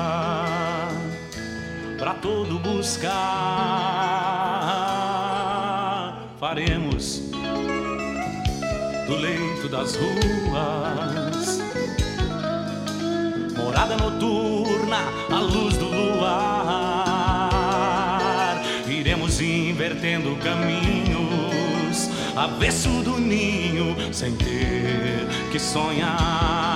para 1.97 2.15
todo 2.15 2.59
buscar. 2.59 3.29
Faremos 6.37 6.88
do 9.09 9.15
leito 9.15 9.67
das 9.67 9.95
ruas. 9.95 11.59
Morada 13.57 13.97
noturna, 13.97 14.99
à 15.31 15.39
luz 15.39 15.75
do 15.77 15.85
luar. 15.87 17.01
Iremos 18.87 19.41
invertendo 19.41 20.35
caminhos, 20.35 22.11
avesso 22.35 23.01
do 23.01 23.19
ninho, 23.19 23.95
sem 24.13 24.35
ter 24.35 25.27
que 25.51 25.57
sonhar. 25.57 26.68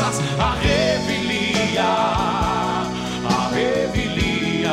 A 0.00 0.54
revelia, 0.60 1.84
a 1.84 3.48
revelia. 3.52 4.72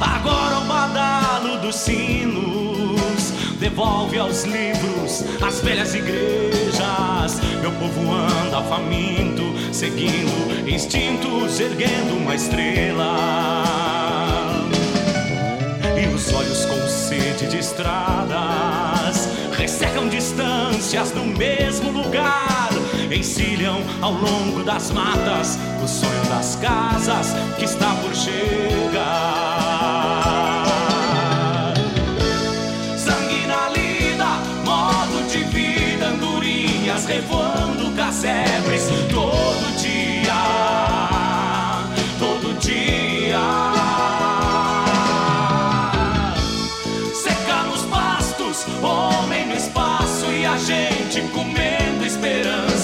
Agora 0.00 0.58
o 0.58 0.64
badalo 0.64 1.58
dos 1.58 1.76
sinos 1.76 3.32
devolve 3.60 4.18
aos 4.18 4.42
livros 4.44 5.24
as 5.40 5.60
velhas 5.60 5.94
igrejas. 5.94 7.40
Meu 7.60 7.70
povo 7.72 8.12
anda 8.12 8.60
faminto, 8.62 9.54
seguindo 9.72 10.68
instintos, 10.68 11.60
erguendo 11.60 12.16
uma 12.16 12.34
estrela. 12.34 13.64
E 15.96 16.12
os 16.12 16.32
olhos 16.32 16.64
com 16.64 16.88
sede 16.88 17.46
de 17.46 17.58
estradas 17.58 18.79
ressecam 19.60 20.08
distâncias 20.08 21.12
no 21.12 21.26
mesmo 21.26 21.92
lugar 21.92 22.70
encilham 23.14 23.78
ao 24.00 24.12
longo 24.12 24.64
das 24.64 24.90
matas 24.90 25.58
o 25.84 25.86
sonho 25.86 26.24
das 26.30 26.56
casas 26.56 27.34
que 27.58 27.66
está 27.66 27.94
por 27.96 28.14
chegar. 28.14 29.04
Sangue 32.96 33.46
na 33.46 33.68
lida, 33.68 34.38
modo 34.64 35.28
de 35.28 35.44
vida, 35.44 36.06
andorinhas 36.06 37.04
revoando 37.04 37.94
casebres 37.94 38.88
todo 39.10 39.76
dia, 39.76 39.79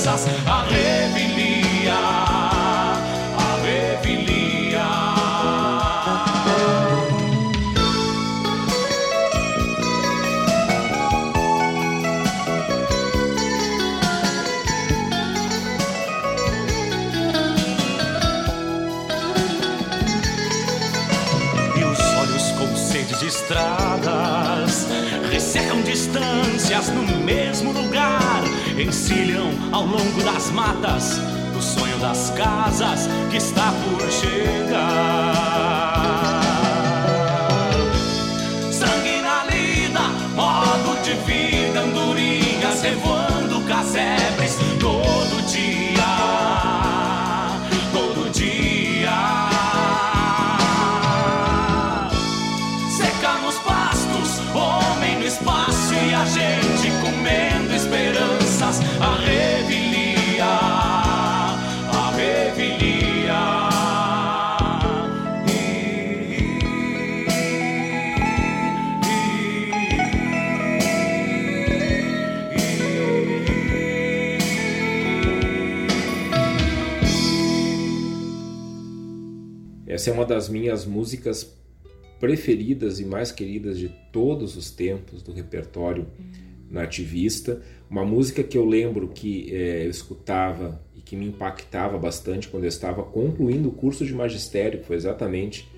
a 0.08 0.62
revelia, 0.62 1.94
a 3.36 3.56
revelia. 3.60 4.86
E 21.74 21.84
os 21.84 22.00
olhos 22.16 22.52
com 22.52 22.76
sede 22.76 23.18
de 23.18 23.26
estradas 23.26 24.86
ressecam 25.32 25.82
distâncias 25.82 26.90
no 26.90 27.02
mesmo 27.24 27.72
lugar 27.72 28.44
encilham 28.78 29.50
ao 29.72 29.86
longo 29.86 30.22
das 30.22 30.50
matas 30.50 31.18
o 31.56 31.62
sonho 31.62 31.98
das 31.98 32.30
casas 32.30 33.08
que 33.30 33.38
está 33.38 33.72
por 33.72 34.00
chegar. 34.10 35.95
Essa 80.06 80.12
é 80.12 80.14
uma 80.14 80.24
das 80.24 80.48
minhas 80.48 80.86
músicas 80.86 81.52
preferidas 82.20 83.00
e 83.00 83.04
mais 83.04 83.32
queridas 83.32 83.76
de 83.76 83.88
todos 84.12 84.56
os 84.56 84.70
tempos 84.70 85.20
do 85.20 85.32
repertório 85.32 86.06
nativista. 86.70 87.60
Uma 87.90 88.04
música 88.04 88.44
que 88.44 88.56
eu 88.56 88.64
lembro 88.64 89.08
que 89.08 89.52
é, 89.52 89.84
eu 89.84 89.90
escutava 89.90 90.80
e 90.94 91.00
que 91.00 91.16
me 91.16 91.26
impactava 91.26 91.98
bastante 91.98 92.46
quando 92.46 92.62
eu 92.62 92.68
estava 92.68 93.02
concluindo 93.02 93.68
o 93.68 93.72
curso 93.72 94.06
de 94.06 94.14
magistério, 94.14 94.78
que 94.78 94.86
foi 94.86 94.94
exatamente 94.94 95.68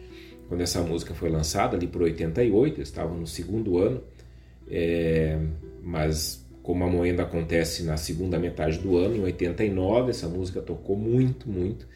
quando 0.46 0.60
essa 0.60 0.82
música 0.82 1.14
foi 1.14 1.30
lançada, 1.30 1.74
ali 1.74 1.86
por 1.86 2.02
88, 2.02 2.80
eu 2.80 2.82
estava 2.82 3.14
no 3.14 3.26
segundo 3.26 3.78
ano, 3.78 4.02
é, 4.70 5.38
mas 5.82 6.46
como 6.62 6.84
a 6.84 6.86
moenda 6.86 7.22
acontece 7.22 7.82
na 7.82 7.96
segunda 7.96 8.38
metade 8.38 8.76
do 8.76 8.94
ano, 8.98 9.16
em 9.16 9.22
89, 9.22 10.10
essa 10.10 10.28
música 10.28 10.60
tocou 10.60 10.98
muito, 10.98 11.48
muito, 11.48 11.88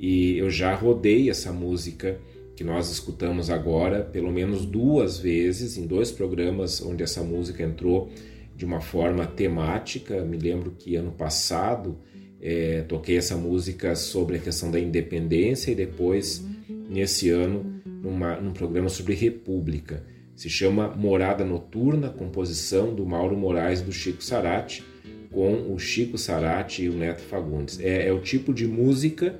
e 0.00 0.38
eu 0.38 0.48
já 0.48 0.74
rodei 0.74 1.28
essa 1.28 1.52
música 1.52 2.18
que 2.56 2.64
nós 2.64 2.90
escutamos 2.90 3.50
agora 3.50 4.02
pelo 4.02 4.32
menos 4.32 4.64
duas 4.64 5.18
vezes 5.18 5.76
em 5.76 5.86
dois 5.86 6.10
programas 6.10 6.80
onde 6.80 7.02
essa 7.02 7.22
música 7.22 7.62
entrou 7.62 8.10
de 8.56 8.64
uma 8.64 8.80
forma 8.80 9.26
temática. 9.26 10.24
Me 10.24 10.38
lembro 10.38 10.70
que 10.78 10.96
ano 10.96 11.12
passado 11.12 11.98
é, 12.40 12.80
toquei 12.88 13.18
essa 13.18 13.36
música 13.36 13.94
sobre 13.94 14.36
a 14.36 14.40
questão 14.40 14.70
da 14.70 14.80
independência 14.80 15.70
e 15.70 15.74
depois 15.74 16.42
nesse 16.88 17.28
ano 17.28 17.82
numa, 17.84 18.40
num 18.40 18.52
programa 18.52 18.88
sobre 18.88 19.14
república. 19.14 20.02
Se 20.34 20.48
chama 20.48 20.88
Morada 20.96 21.44
Noturna, 21.44 22.08
composição 22.08 22.94
do 22.94 23.04
Mauro 23.04 23.36
Moraes 23.36 23.82
do 23.82 23.92
Chico 23.92 24.24
Sarati, 24.24 24.82
com 25.30 25.74
o 25.74 25.78
Chico 25.78 26.16
Sarati 26.16 26.84
e 26.84 26.88
o 26.88 26.94
Neto 26.94 27.20
Fagundes. 27.20 27.78
É, 27.78 28.08
é 28.08 28.12
o 28.12 28.20
tipo 28.20 28.54
de 28.54 28.66
música 28.66 29.38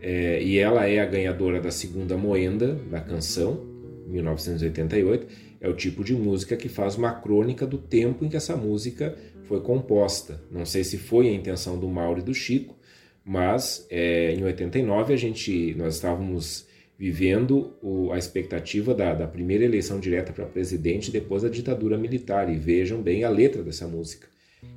é, 0.00 0.42
e 0.42 0.58
ela 0.58 0.86
é 0.86 1.00
a 1.00 1.06
ganhadora 1.06 1.60
da 1.60 1.70
segunda 1.70 2.16
moenda 2.16 2.74
da 2.90 3.00
canção, 3.00 3.66
1988. 4.06 5.26
É 5.60 5.68
o 5.68 5.74
tipo 5.74 6.04
de 6.04 6.14
música 6.14 6.56
que 6.56 6.68
faz 6.68 6.96
uma 6.96 7.12
crônica 7.12 7.66
do 7.66 7.78
tempo 7.78 8.24
em 8.24 8.28
que 8.28 8.36
essa 8.36 8.56
música 8.56 9.16
foi 9.44 9.60
composta. 9.60 10.40
Não 10.50 10.64
sei 10.64 10.84
se 10.84 10.98
foi 10.98 11.28
a 11.28 11.32
intenção 11.32 11.78
do 11.78 11.88
Mauro 11.88 12.20
e 12.20 12.22
do 12.22 12.34
Chico, 12.34 12.76
mas 13.24 13.86
é, 13.90 14.32
em 14.32 14.44
89 14.44 15.12
a 15.12 15.16
gente, 15.16 15.74
nós 15.76 15.96
estávamos 15.96 16.66
vivendo 16.98 17.74
o, 17.82 18.12
a 18.12 18.18
expectativa 18.18 18.94
da, 18.94 19.14
da 19.14 19.26
primeira 19.26 19.64
eleição 19.64 20.00
direta 20.00 20.32
para 20.32 20.46
presidente 20.46 21.10
depois 21.10 21.42
da 21.42 21.48
ditadura 21.48 21.98
militar. 21.98 22.52
E 22.52 22.56
vejam 22.56 23.02
bem 23.02 23.24
a 23.24 23.30
letra 23.30 23.62
dessa 23.62 23.86
música. 23.86 24.28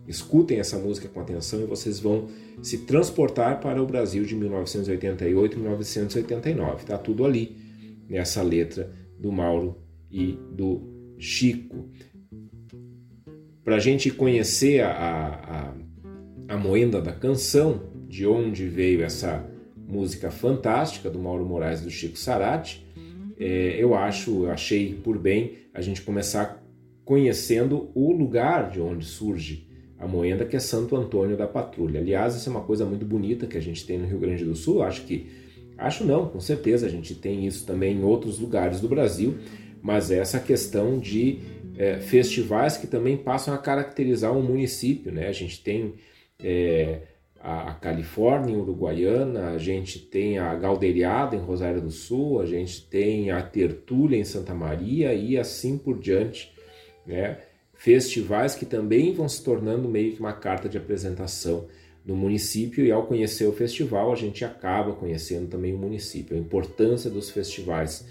Escutem 0.08 0.60
essa 0.60 0.78
música 0.78 1.08
com 1.08 1.20
atenção 1.20 1.62
e 1.62 1.66
vocês 1.66 2.00
vão 2.00 2.28
se 2.62 2.80
transportar 2.80 3.60
para 3.60 3.82
o 3.82 3.86
Brasil 3.86 4.24
de 4.24 4.36
1988 4.36 5.58
e 5.58 5.60
1989. 5.60 6.82
Está 6.82 6.98
tudo 6.98 7.26
ali 7.26 7.58
nessa 8.10 8.42
letra 8.42 8.92
do 9.18 9.32
Mauro 9.32 9.78
e 10.12 10.38
do 10.52 11.16
Chico. 11.18 11.90
Para 13.64 13.76
a 13.76 13.80
gente 13.80 14.12
conhecer 14.12 14.82
a, 14.82 15.74
a, 16.48 16.54
a 16.56 16.58
moenda 16.58 17.02
da 17.02 17.14
canção, 17.14 17.90
de 18.08 18.28
onde 18.28 18.68
veio 18.68 19.04
essa 19.04 19.50
música 19.78 20.30
fantástica 20.30 21.10
do 21.10 21.20
Mauro 21.20 21.46
Moraes 21.46 21.82
e 21.82 21.84
do 21.86 21.90
Chico 21.90 22.18
Sarati, 22.18 22.86
é, 23.40 23.76
eu 23.82 23.96
acho, 23.96 24.46
eu 24.46 24.52
achei 24.52 24.94
por 24.96 25.18
bem 25.18 25.54
a 25.74 25.82
gente 25.82 26.02
começar 26.02 26.62
conhecendo 27.06 27.90
o 27.96 28.12
lugar 28.12 28.70
de 28.70 28.82
onde 28.82 29.06
surge 29.06 29.71
a 30.02 30.08
moenda, 30.08 30.44
que 30.46 30.56
é 30.56 30.60
Santo 30.60 30.96
Antônio 30.96 31.38
da 31.38 31.48
Patrulha. 31.48 32.00
Aliás, 32.00 32.36
isso 32.36 32.50
é 32.50 32.52
uma 32.52 32.64
coisa 32.64 32.84
muito 32.84 33.06
bonita 33.06 33.46
que 33.46 33.56
a 33.56 33.62
gente 33.62 33.86
tem 33.86 34.00
no 34.00 34.08
Rio 34.08 34.18
Grande 34.18 34.44
do 34.44 34.56
Sul. 34.56 34.82
Acho 34.82 35.04
que, 35.04 35.28
acho 35.78 36.04
não, 36.04 36.28
com 36.28 36.40
certeza 36.40 36.88
a 36.88 36.90
gente 36.90 37.14
tem 37.14 37.46
isso 37.46 37.68
também 37.68 37.98
em 37.98 38.04
outros 38.04 38.40
lugares 38.40 38.82
do 38.82 38.90
Brasil, 38.90 39.38
mas 39.80 40.10
é 40.10 40.18
essa 40.18 40.40
questão 40.40 40.98
de 40.98 41.40
é, 41.78 42.00
festivais 42.00 42.78
que 42.78 42.88
também 42.88 43.16
passam 43.16 43.54
a 43.54 43.60
caracterizar 43.60 44.36
um 44.36 44.42
município, 44.42 45.12
né? 45.12 45.28
A 45.28 45.32
gente 45.32 45.64
tem 45.64 45.94
é, 46.44 47.02
a 47.40 47.76
Califórnia, 47.76 48.58
Uruguaiana, 48.58 49.52
a 49.52 49.60
gente 49.60 50.00
tem 50.00 50.40
a 50.40 50.56
Galderiada 50.56 51.36
em 51.36 51.40
Rosário 51.40 51.80
do 51.80 51.92
Sul, 51.92 52.42
a 52.42 52.46
gente 52.48 52.88
tem 52.88 53.30
a 53.30 53.40
Tertúlia 53.44 54.18
em 54.18 54.24
Santa 54.24 54.56
Maria 54.56 55.14
e 55.14 55.38
assim 55.38 55.78
por 55.78 56.00
diante, 56.00 56.52
né? 57.06 57.38
Festivais 57.82 58.54
que 58.54 58.64
também 58.64 59.12
vão 59.12 59.28
se 59.28 59.44
tornando 59.44 59.90
meio 59.90 60.14
que 60.14 60.20
uma 60.20 60.34
carta 60.34 60.70
de 60.70 60.78
apresentação 60.78 61.66
do 62.06 62.16
município 62.16 62.86
e 62.86 62.92
ao 62.92 63.08
conhecer 63.08 63.48
o 63.48 63.52
festival 63.52 64.12
a 64.12 64.16
gente 64.16 64.46
acaba 64.46 64.94
conhecendo 64.94 65.48
também 65.48 65.74
o 65.74 65.80
município, 65.80 66.38
a 66.38 66.40
importância 66.40 67.10
dos 67.10 67.32
festivais 67.32 68.06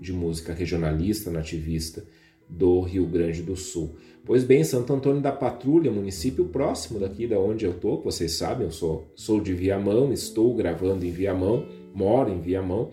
de 0.00 0.12
música 0.12 0.52
regionalista, 0.52 1.28
nativista 1.28 2.04
do 2.48 2.80
Rio 2.82 3.04
Grande 3.04 3.42
do 3.42 3.56
Sul. 3.56 3.96
Pois 4.24 4.44
bem, 4.44 4.62
Santo 4.62 4.92
Antônio 4.92 5.20
da 5.20 5.32
Patrulha, 5.32 5.90
município 5.90 6.44
próximo 6.44 7.00
daqui 7.00 7.26
da 7.26 7.40
onde 7.40 7.64
eu 7.64 7.74
tô, 7.74 8.00
vocês 8.00 8.34
sabem, 8.34 8.64
eu 8.64 8.72
sou, 8.72 9.10
sou 9.16 9.40
de 9.40 9.52
Viamão, 9.52 10.12
estou 10.12 10.54
gravando 10.54 11.04
em 11.04 11.10
Viamão, 11.10 11.66
moro 11.92 12.30
em 12.30 12.40
Viamão, 12.40 12.90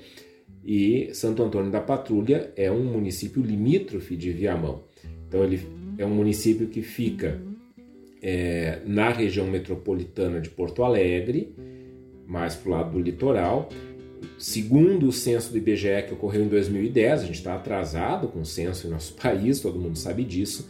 e 0.65 1.13
Santo 1.13 1.43
Antônio 1.43 1.71
da 1.71 1.79
Patrulha 1.79 2.51
é 2.55 2.71
um 2.71 2.83
município 2.83 3.43
limítrofe 3.43 4.15
de 4.15 4.31
Viamão. 4.31 4.81
Então 5.27 5.43
ele 5.43 5.82
é 5.97 6.05
um 6.05 6.13
município 6.13 6.67
que 6.67 6.81
fica 6.81 7.41
é, 8.21 8.79
na 8.85 9.09
região 9.09 9.47
metropolitana 9.47 10.39
de 10.39 10.49
Porto 10.49 10.83
Alegre, 10.83 11.53
mais 12.25 12.55
para 12.55 12.69
o 12.69 12.71
lado 12.71 12.91
do 12.93 12.99
litoral. 12.99 13.69
Segundo 14.37 15.07
o 15.07 15.11
censo 15.11 15.51
do 15.51 15.57
IBGE 15.57 16.03
que 16.07 16.13
ocorreu 16.13 16.45
em 16.45 16.47
2010, 16.47 17.21
a 17.21 17.25
gente 17.25 17.35
está 17.35 17.55
atrasado 17.55 18.29
com 18.29 18.39
o 18.39 18.45
censo 18.45 18.87
em 18.87 18.89
nosso 18.89 19.13
país, 19.21 19.59
todo 19.59 19.79
mundo 19.79 19.97
sabe 19.97 20.23
disso. 20.23 20.69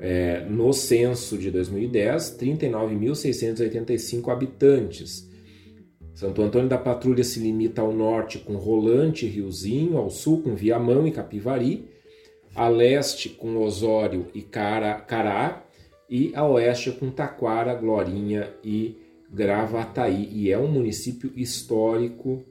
É, 0.00 0.44
no 0.48 0.72
censo 0.72 1.36
de 1.38 1.50
2010, 1.50 2.36
39.685 2.40 4.32
habitantes. 4.32 5.28
Santo 6.14 6.42
Antônio 6.42 6.68
da 6.68 6.78
Patrulha 6.78 7.22
se 7.22 7.38
limita 7.38 7.80
ao 7.80 7.92
norte 7.92 8.38
com 8.38 8.56
Rolante 8.56 9.24
e 9.24 9.28
Riozinho, 9.28 9.96
ao 9.96 10.10
sul 10.10 10.42
com 10.42 10.54
Viamão 10.54 11.06
e 11.06 11.12
Capivari, 11.12 11.84
a 12.58 12.66
leste 12.66 13.28
com 13.28 13.56
Osório 13.58 14.26
e 14.34 14.42
Cará, 14.42 15.64
e 16.10 16.32
a 16.34 16.44
oeste 16.44 16.90
com 16.90 17.08
Taquara, 17.08 17.72
Glorinha 17.72 18.52
e 18.64 18.96
Gravataí. 19.32 20.28
E 20.32 20.50
é 20.50 20.58
um 20.58 20.66
município 20.66 21.30
histórico, 21.36 22.42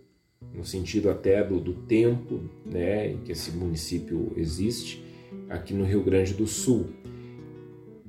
no 0.54 0.64
sentido 0.64 1.10
até 1.10 1.44
do, 1.44 1.60
do 1.60 1.74
tempo 1.74 2.40
né, 2.66 3.12
em 3.12 3.18
que 3.18 3.34
esse 3.34 3.52
município 3.52 4.32
existe, 4.38 5.04
aqui 5.50 5.74
no 5.74 5.84
Rio 5.84 6.02
Grande 6.02 6.34
do 6.34 6.48
Sul. 6.48 6.86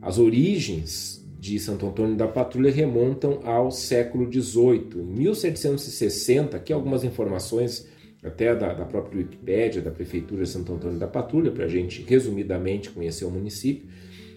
As 0.01 0.21
origens 0.21 1.27
de 1.37 1.59
Santo 1.59 1.85
Antônio 1.85 2.15
da 2.15 2.29
Patrulha 2.29 2.71
remontam 2.71 3.41
ao 3.43 3.73
século 3.73 4.33
XVIII. 4.33 5.01
Em 5.01 5.05
1760, 5.05 6.57
aqui 6.57 6.73
algumas 6.73 7.03
informações 7.03 7.89
até 8.23 8.55
da, 8.55 8.75
da 8.75 8.85
própria 8.85 9.19
Wikipédia, 9.19 9.81
da 9.81 9.91
Prefeitura 9.91 10.43
de 10.43 10.51
Santo 10.51 10.73
Antônio 10.73 10.99
da 10.99 11.07
Patrulha, 11.07 11.53
para 11.53 11.65
a 11.65 11.69
gente 11.69 12.03
resumidamente 12.03 12.91
conhecer 12.91 13.25
o 13.25 13.31
município. 13.31 13.89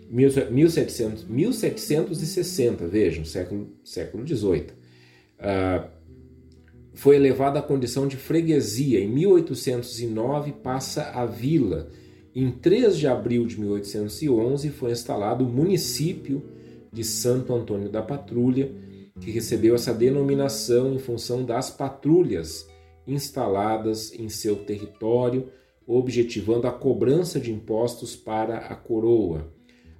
1700, 0.10 1.24
1760, 1.24 2.86
vejam, 2.88 3.24
século, 3.24 3.70
século 3.84 4.28
XVIII. 4.28 4.68
Uh, 5.40 5.90
foi 6.94 7.16
elevada 7.16 7.60
à 7.60 7.62
condição 7.62 8.08
de 8.08 8.18
freguesia. 8.18 9.00
Em 9.00 9.08
1809 9.08 10.52
passa 10.52 11.04
a 11.12 11.26
vila. 11.26 11.90
Em 12.36 12.52
3 12.52 12.98
de 12.98 13.08
abril 13.08 13.48
de 13.48 13.60
1811 13.60 14.70
foi 14.70 14.92
instalado 14.92 15.46
o 15.46 15.50
município 15.50 16.44
de 16.92 17.04
Santo 17.04 17.54
Antônio 17.54 17.90
da 17.90 18.02
Patrulha, 18.02 18.70
que 19.20 19.32
recebeu 19.32 19.76
essa 19.76 19.94
denominação 19.94 20.94
em 20.94 21.00
função 21.00 21.46
das 21.46 21.70
patrulhas 21.70 22.68
instaladas 23.14 24.14
em 24.14 24.30
seu 24.30 24.58
território, 24.58 25.50
objetivando 25.86 26.68
a 26.68 26.72
cobrança 26.72 27.40
de 27.40 27.52
impostos 27.52 28.16
para 28.16 28.58
a 28.58 28.76
coroa. 28.76 29.52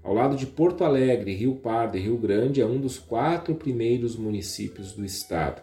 Ao 0.04 0.14
lado 0.14 0.36
de 0.36 0.48
Porto 0.48 0.84
Alegre, 0.84 1.34
Rio 1.34 1.56
Pardo 1.56 1.98
e 1.98 2.02
Rio 2.02 2.18
Grande, 2.18 2.62
é 2.62 2.66
um 2.66 2.80
dos 2.80 2.98
quatro 2.98 3.54
primeiros 3.56 4.16
municípios 4.16 4.94
do 4.94 5.06
estado. 5.06 5.62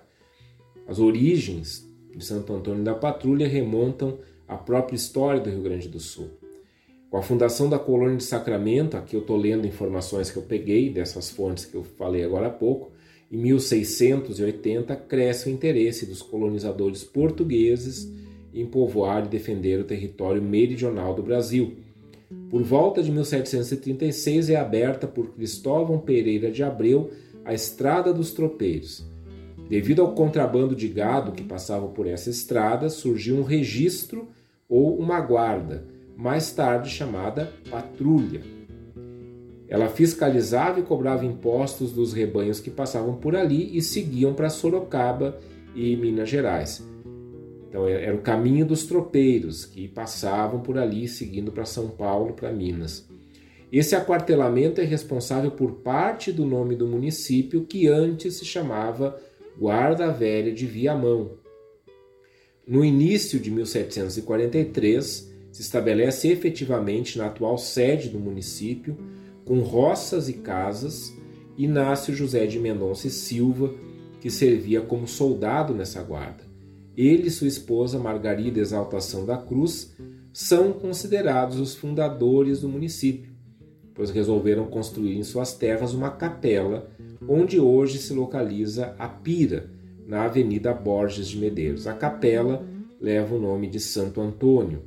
As 0.86 0.98
origens 0.98 1.88
de 2.16 2.24
Santo 2.24 2.52
Antônio 2.52 2.84
da 2.84 2.94
Patrulha 2.94 3.48
remontam 3.48 4.18
à 4.46 4.56
própria 4.56 4.96
história 4.96 5.40
do 5.40 5.50
Rio 5.50 5.62
Grande 5.62 5.88
do 5.88 5.98
Sul. 5.98 6.30
Com 7.10 7.16
a 7.16 7.22
fundação 7.22 7.68
da 7.68 7.78
colônia 7.78 8.16
de 8.16 8.24
Sacramento, 8.24 8.96
aqui 8.96 9.16
eu 9.16 9.20
estou 9.20 9.36
lendo 9.36 9.66
informações 9.66 10.30
que 10.30 10.36
eu 10.36 10.42
peguei 10.42 10.90
dessas 10.90 11.30
fontes 11.30 11.64
que 11.64 11.74
eu 11.74 11.82
falei 11.82 12.22
agora 12.22 12.48
há 12.48 12.50
pouco, 12.50 12.92
em 13.30 13.36
1680 13.36 14.96
cresce 14.96 15.48
o 15.48 15.52
interesse 15.52 16.06
dos 16.06 16.22
colonizadores 16.22 17.04
portugueses 17.04 18.10
em 18.54 18.64
povoar 18.64 19.26
e 19.26 19.28
defender 19.28 19.78
o 19.78 19.84
território 19.84 20.42
meridional 20.42 21.14
do 21.14 21.22
Brasil. 21.22 21.76
Por 22.50 22.62
volta 22.62 23.02
de 23.02 23.10
1736 23.10 24.50
é 24.50 24.56
aberta 24.56 25.06
por 25.06 25.34
Cristóvão 25.34 25.98
Pereira 25.98 26.50
de 26.50 26.62
Abreu 26.62 27.10
a 27.44 27.52
Estrada 27.52 28.12
dos 28.12 28.32
Tropeiros. 28.32 29.04
Devido 29.68 30.00
ao 30.00 30.14
contrabando 30.14 30.74
de 30.74 30.88
gado 30.88 31.32
que 31.32 31.44
passava 31.44 31.88
por 31.88 32.06
essa 32.06 32.30
estrada, 32.30 32.88
surgiu 32.88 33.36
um 33.36 33.42
registro 33.42 34.28
ou 34.66 34.98
uma 34.98 35.20
guarda, 35.20 35.86
mais 36.16 36.50
tarde 36.52 36.88
chamada 36.88 37.52
patrulha. 37.70 38.57
Ela 39.68 39.88
fiscalizava 39.88 40.80
e 40.80 40.82
cobrava 40.82 41.26
impostos 41.26 41.92
dos 41.92 42.12
rebanhos 42.12 42.58
que 42.58 42.70
passavam 42.70 43.16
por 43.16 43.36
ali 43.36 43.76
e 43.76 43.82
seguiam 43.82 44.32
para 44.32 44.48
Sorocaba 44.48 45.38
e 45.74 45.94
Minas 45.96 46.28
Gerais. 46.28 46.82
Então 47.68 47.86
é, 47.86 48.04
era 48.04 48.14
o 48.14 48.22
caminho 48.22 48.64
dos 48.64 48.86
tropeiros 48.86 49.66
que 49.66 49.86
passavam 49.86 50.60
por 50.60 50.78
ali 50.78 51.06
seguindo 51.06 51.52
para 51.52 51.66
São 51.66 51.88
Paulo, 51.88 52.32
para 52.32 52.50
Minas. 52.50 53.06
Esse 53.70 53.94
aquartelamento 53.94 54.80
é 54.80 54.84
responsável 54.84 55.50
por 55.50 55.72
parte 55.72 56.32
do 56.32 56.46
nome 56.46 56.74
do 56.74 56.86
município 56.86 57.64
que 57.64 57.86
antes 57.86 58.36
se 58.36 58.44
chamava 58.46 59.20
Guarda 59.58 60.10
Velha 60.10 60.52
de 60.52 60.64
Viamão. 60.66 61.32
No 62.66 62.82
início 62.82 63.38
de 63.38 63.50
1743, 63.50 65.34
se 65.52 65.62
estabelece 65.62 66.28
efetivamente 66.28 67.18
na 67.18 67.26
atual 67.26 67.58
sede 67.58 68.08
do 68.08 68.18
município, 68.18 68.96
com 69.48 69.60
roças 69.60 70.28
e 70.28 70.34
casas, 70.34 71.16
e 71.56 71.66
nasce 71.66 72.12
o 72.12 72.14
José 72.14 72.44
de 72.44 72.60
Mendonça 72.60 73.06
e 73.06 73.10
Silva, 73.10 73.72
que 74.20 74.30
servia 74.30 74.82
como 74.82 75.08
soldado 75.08 75.72
nessa 75.72 76.02
guarda. 76.02 76.44
Ele 76.94 77.28
e 77.28 77.30
sua 77.30 77.48
esposa 77.48 77.98
Margarida 77.98 78.60
Exaltação 78.60 79.24
da 79.24 79.38
Cruz 79.38 79.96
são 80.34 80.74
considerados 80.74 81.58
os 81.58 81.74
fundadores 81.74 82.60
do 82.60 82.68
município, 82.68 83.32
pois 83.94 84.10
resolveram 84.10 84.66
construir 84.66 85.16
em 85.16 85.22
suas 85.22 85.54
terras 85.54 85.94
uma 85.94 86.10
capela 86.10 86.90
onde 87.26 87.58
hoje 87.58 87.98
se 87.98 88.12
localiza 88.12 88.94
a 88.98 89.08
Pira, 89.08 89.70
na 90.06 90.24
Avenida 90.24 90.74
Borges 90.74 91.26
de 91.26 91.38
Medeiros. 91.38 91.86
A 91.86 91.94
capela 91.94 92.66
leva 93.00 93.34
o 93.34 93.40
nome 93.40 93.66
de 93.66 93.80
Santo 93.80 94.20
Antônio 94.20 94.82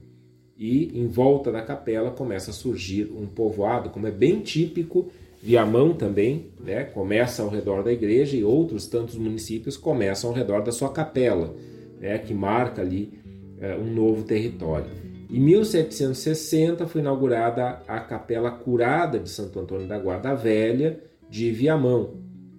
e 0.62 0.92
em 0.94 1.08
volta 1.08 1.52
da 1.52 1.60
capela 1.64 2.12
começa 2.12 2.52
a 2.52 2.54
surgir 2.54 3.12
um 3.18 3.26
povoado, 3.26 3.90
como 3.90 4.06
é 4.06 4.12
bem 4.12 4.42
típico, 4.42 5.10
Viamão 5.42 5.96
também, 5.96 6.52
né, 6.64 6.84
começa 6.84 7.42
ao 7.42 7.50
redor 7.50 7.82
da 7.82 7.92
igreja 7.92 8.38
e 8.38 8.44
outros 8.44 8.86
tantos 8.86 9.16
municípios 9.16 9.76
começam 9.76 10.30
ao 10.30 10.36
redor 10.36 10.62
da 10.62 10.72
sua 10.72 10.90
capela 10.90 11.56
né, 12.00 12.20
que 12.20 12.32
marca 12.32 12.84
ali 12.84 13.12
é, 13.60 13.76
um 13.76 13.92
novo 13.92 14.22
território. 14.22 14.86
Em 15.32 15.40
1760 15.40 16.86
foi 16.86 17.02
inaugurada 17.02 17.82
a 17.88 18.00
Capela 18.00 18.52
Curada 18.52 19.18
de 19.18 19.32
Santo 19.32 19.60
Antônio 19.60 19.88
da 19.88 19.98
Guarda 19.98 20.36
Velha 20.36 21.00
de 21.28 21.50
Viamão 21.50 22.18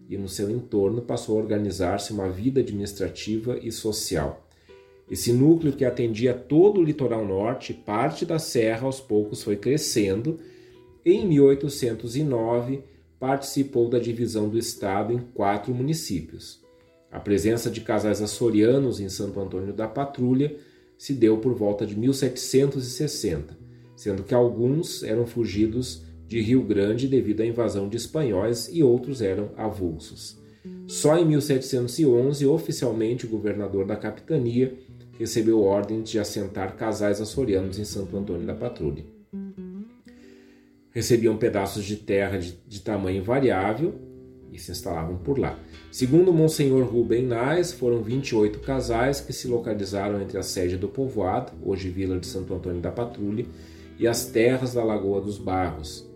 e 0.09 0.19
no 0.19 0.29
seu 0.29 0.51
entorno 0.51 1.03
passou 1.03 1.39
a 1.39 1.41
organizar-se 1.41 2.13
uma 2.13 2.29
vida 2.29 2.59
administrativa 2.59 3.57
e 3.63 3.71
social. 3.71 4.42
Esse 5.13 5.31
núcleo 5.31 5.75
que 5.75 5.85
atendia 5.85 6.33
todo 6.33 6.81
o 6.81 6.83
litoral 6.83 7.23
norte, 7.23 7.75
parte 7.75 8.25
da 8.25 8.39
serra, 8.39 8.87
aos 8.87 8.99
poucos 8.99 9.43
foi 9.43 9.57
crescendo. 9.57 10.39
Em 11.05 11.29
1809, 11.29 12.83
participou 13.21 13.91
da 13.91 13.99
divisão 13.99 14.49
do 14.49 14.57
estado 14.57 15.13
em 15.13 15.19
quatro 15.19 15.75
municípios. 15.75 16.63
A 17.11 17.21
presença 17.21 17.71
de 17.71 17.83
casais 17.83 18.23
açorianos 18.23 19.01
em 19.01 19.11
Santo 19.11 19.39
Antônio 19.39 19.75
da 19.75 19.87
Patrulha 19.87 20.57
se 20.97 21.13
deu 21.13 21.37
por 21.37 21.53
volta 21.53 21.85
de 21.85 21.95
1760, 21.95 23.55
sendo 23.95 24.23
que 24.23 24.33
alguns 24.33 25.03
eram 25.03 25.27
fugidos 25.27 26.05
de 26.27 26.41
Rio 26.41 26.63
Grande 26.63 27.07
devido 27.07 27.43
à 27.43 27.47
invasão 27.47 27.87
de 27.87 27.99
espanhóis 27.99 28.71
e 28.73 28.83
outros 28.83 29.21
eram 29.21 29.51
avulsos. 29.59 30.41
Só 30.87 31.19
em 31.19 31.27
1711, 31.27 32.47
oficialmente, 32.47 33.27
o 33.27 33.29
governador 33.29 33.85
da 33.85 33.97
capitania 33.97 34.79
recebeu 35.19 35.63
ordem 35.63 36.03
de 36.03 36.19
assentar 36.19 36.77
casais 36.77 37.21
açorianos 37.21 37.79
em 37.79 37.85
Santo 37.85 38.17
Antônio 38.17 38.47
da 38.47 38.55
Patrulha. 38.55 39.05
Recebiam 40.91 41.37
pedaços 41.37 41.85
de 41.85 41.97
terra 41.97 42.39
de, 42.39 42.53
de 42.67 42.81
tamanho 42.81 43.23
variável 43.23 43.95
e 44.53 44.59
se 44.59 44.71
instalavam 44.71 45.17
por 45.17 45.39
lá. 45.39 45.59
Segundo 45.91 46.33
Monsenhor 46.33 46.85
Rubem 46.85 47.27
Nais, 47.27 47.73
foram 47.73 48.03
28 48.03 48.61
casais 48.61 49.21
que 49.21 49.33
se 49.33 49.49
localizaram 49.49 50.21
entre 50.21 50.37
a 50.37 50.43
sede 50.43 50.77
do 50.77 50.89
povoado, 50.89 51.53
hoje 51.65 51.89
Vila 51.89 52.19
de 52.19 52.27
Santo 52.27 52.53
Antônio 52.53 52.81
da 52.81 52.93
Patrulha, 52.93 53.47
e 53.99 54.07
as 54.07 54.27
terras 54.27 54.75
da 54.75 54.85
Lagoa 54.85 55.21
dos 55.21 55.39
Barros. 55.39 56.07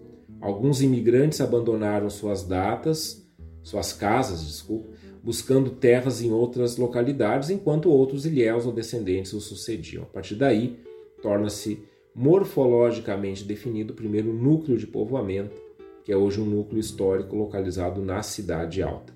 Alguns 0.41 0.83
imigrantes 0.83 1.41
abandonaram 1.41 2.11
suas 2.11 2.43
datas, 2.45 3.27
suas 3.63 3.93
casas, 3.93 4.47
desculpa, 4.47 4.91
buscando 5.27 5.71
terras 5.71 6.23
em 6.23 6.31
outras 6.31 6.77
localidades, 6.77 7.51
enquanto 7.51 7.91
outros 7.91 8.25
ilhéus 8.25 8.65
ou 8.65 8.71
descendentes 8.71 9.33
o 9.33 9.41
sucediam. 9.41 10.05
A 10.05 10.07
partir 10.07 10.37
daí, 10.37 10.79
torna-se 11.21 11.83
morfologicamente 12.15 13.43
definido 13.43 13.93
o 13.93 13.97
primeiro 13.97 14.33
núcleo 14.33 14.79
de 14.79 14.87
povoamento, 14.87 15.57
que 16.05 16.13
é 16.13 16.17
hoje 16.17 16.41
um 16.41 16.45
núcleo 16.45 16.79
histórico 16.79 17.35
localizado 17.35 18.01
na 18.01 18.23
Cidade 18.23 18.81
Alta. 18.81 19.13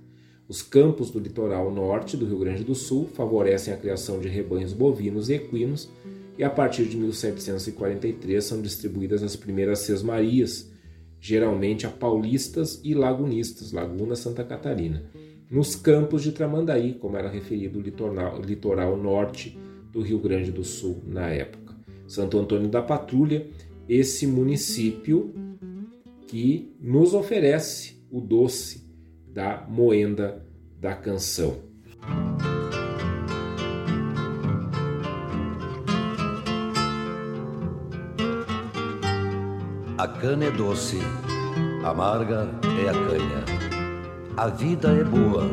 Os 0.49 0.63
campos 0.63 1.13
do 1.13 1.21
litoral 1.21 1.71
norte 1.71 2.17
do 2.17 2.27
Rio 2.27 2.41
Grande 2.41 2.65
do 2.65 2.75
Sul 2.75 3.07
favorecem 3.07 3.73
a 3.73 3.77
criação 3.77 4.19
de 4.19 4.27
rebanhos 4.29 4.73
bovinos 4.73 5.31
e 5.31 5.35
equinos, 5.35 5.89
e 6.37 6.43
a 6.43 6.51
partir 6.51 6.87
de 6.87 6.97
1743 6.97 8.43
são 8.43 8.61
distribuídas 8.61 9.23
as 9.23 9.37
primeiras 9.37 9.79
sesmarias, 9.79 10.73
geralmente 11.21 11.87
a 11.87 11.89
paulistas 11.89 12.81
e 12.83 12.95
lagunistas, 12.95 13.71
Laguna 13.71 14.17
Santa 14.17 14.43
Catarina, 14.43 15.09
nos 15.51 15.75
campos 15.75 16.23
de 16.23 16.31
Tramandaí, 16.31 16.95
como 16.95 17.17
era 17.17 17.29
referido 17.29 17.81
o 17.81 17.83
litoral, 17.83 18.41
litoral 18.41 18.97
norte 18.97 19.59
do 19.93 20.01
Rio 20.01 20.21
Grande 20.21 20.53
do 20.53 20.63
Sul 20.63 21.03
na 21.05 21.29
época. 21.29 21.75
Santo 22.07 22.39
Antônio 22.39 22.69
da 22.69 22.81
Patrulha, 22.81 23.47
esse 23.89 24.27
município 24.27 25.35
que 26.29 26.73
nos 26.81 27.13
oferece 27.13 28.01
o 28.11 28.21
doce 28.21 28.89
da 29.27 29.67
moenda 29.69 30.47
da 30.79 30.95
canção. 30.95 31.59
A 39.99 40.09
cana 40.09 40.47
é 40.47 40.51
doce, 40.51 40.97
amarga 41.85 42.49
é 42.83 42.89
a 42.89 42.93
canha. 42.93 43.70
A 44.37 44.47
vida 44.47 44.89
é 44.89 45.05
boa, 45.05 45.45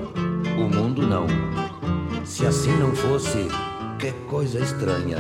o 0.58 0.76
mundo 0.76 1.06
não. 1.06 1.28
Se 2.26 2.46
assim 2.46 2.76
não 2.78 2.96
fosse, 2.96 3.48
que 4.00 4.12
coisa 4.30 4.60
estranha, 4.60 5.18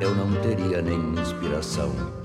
eu 0.00 0.14
não 0.14 0.32
teria 0.40 0.82
nem 0.82 0.98
inspiração. 1.20 2.19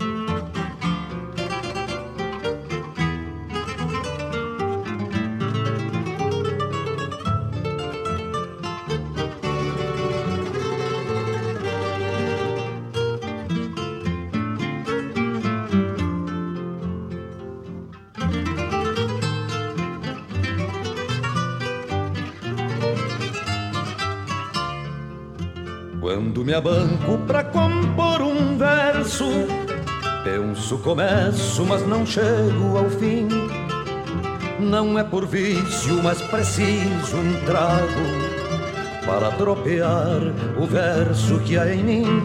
Abanco 26.56 27.18
pra 27.28 27.44
compor 27.44 28.22
um 28.22 28.58
verso, 28.58 29.26
penso 30.24 30.78
começo, 30.80 31.66
mas 31.66 31.86
não 31.86 32.06
chego 32.06 32.78
ao 32.78 32.90
fim. 32.90 33.28
Não 34.60 34.98
é 34.98 35.04
por 35.04 35.28
vício, 35.28 36.02
mas 36.02 36.22
preciso 36.22 37.18
um 37.18 37.46
trago 37.46 38.36
para 39.06 39.32
tropear 39.32 40.22
o 40.58 40.66
verso 40.66 41.40
que 41.40 41.58
há 41.58 41.74
em 41.74 41.84
mim. 41.84 42.24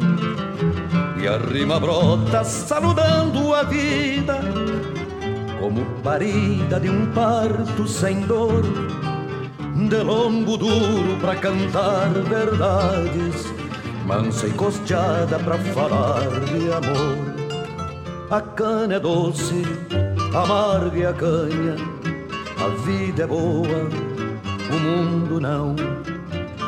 E 1.20 1.26
a 1.26 1.36
rima 1.36 1.78
brota 1.78 2.44
saludando 2.44 3.52
a 3.54 3.64
vida 3.64 4.40
como 5.60 5.84
parida 6.02 6.80
de 6.80 6.88
um 6.88 7.06
parto 7.12 7.86
sem 7.86 8.20
dor, 8.22 8.62
de 9.88 10.02
longo 10.02 10.56
duro 10.56 11.18
pra 11.20 11.36
cantar 11.36 12.08
verdades, 12.08 13.59
mansa 14.10 14.48
e 14.48 14.50
costeada 14.50 15.38
pra 15.38 15.56
falar 15.56 16.28
de 16.40 16.72
amor. 16.72 17.30
A 18.28 18.40
cana 18.40 18.94
é 18.94 18.98
doce, 18.98 19.62
amarga 20.34 21.10
a 21.10 21.12
canha, 21.12 21.76
a 22.58 22.68
vida 22.84 23.22
é 23.22 23.26
boa, 23.28 23.88
o 24.68 24.78
mundo 24.80 25.40
não. 25.40 25.76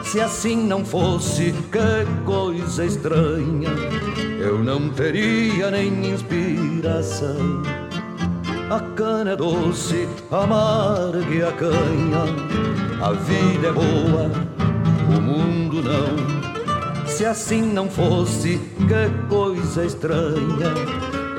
Se 0.04 0.20
assim 0.20 0.56
não 0.68 0.84
fosse, 0.84 1.52
que 1.72 2.24
coisa 2.24 2.84
estranha, 2.84 3.70
eu 4.38 4.62
não 4.62 4.90
teria 4.90 5.68
nem 5.72 6.12
inspiração. 6.12 7.62
A 8.70 8.78
cana 8.94 9.32
é 9.32 9.36
doce, 9.36 10.08
amarga 10.30 11.48
a 11.48 11.52
canha, 11.52 12.24
a 13.02 13.12
vida 13.12 13.68
é 13.68 13.72
boa, 13.72 14.30
o 15.16 15.20
mundo 15.20 15.82
não. 15.82 16.41
Se 17.12 17.26
assim 17.26 17.60
não 17.60 17.90
fosse, 17.90 18.58
que 18.78 19.28
coisa 19.28 19.84
estranha, 19.84 20.72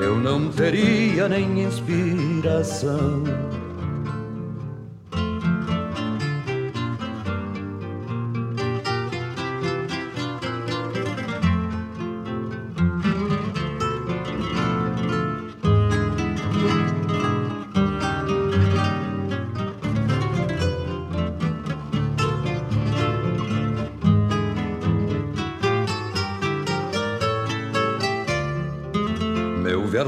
eu 0.00 0.16
não 0.16 0.48
teria 0.48 1.28
nem 1.28 1.64
inspiração. 1.64 3.24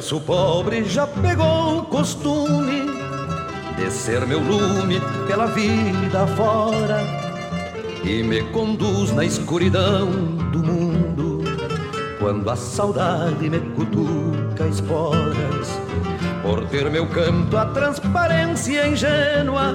Verso 0.06 0.20
pobre 0.20 0.84
já 0.84 1.04
pegou 1.04 1.78
o 1.78 1.82
costume 1.86 2.86
de 3.76 3.90
ser 3.90 4.24
meu 4.24 4.38
lume 4.38 5.00
pela 5.26 5.46
vida 5.46 6.24
fora 6.28 7.00
e 8.04 8.22
me 8.22 8.40
conduz 8.52 9.10
na 9.10 9.24
escuridão 9.24 10.08
do 10.52 10.60
mundo 10.60 11.42
quando 12.20 12.48
a 12.48 12.54
saudade 12.54 13.50
me 13.50 13.58
cutuca 13.74 14.68
esporas 14.68 15.80
por 16.40 16.64
ter 16.66 16.88
meu 16.88 17.08
canto 17.08 17.56
a 17.56 17.66
transparência 17.66 18.86
ingênua 18.86 19.72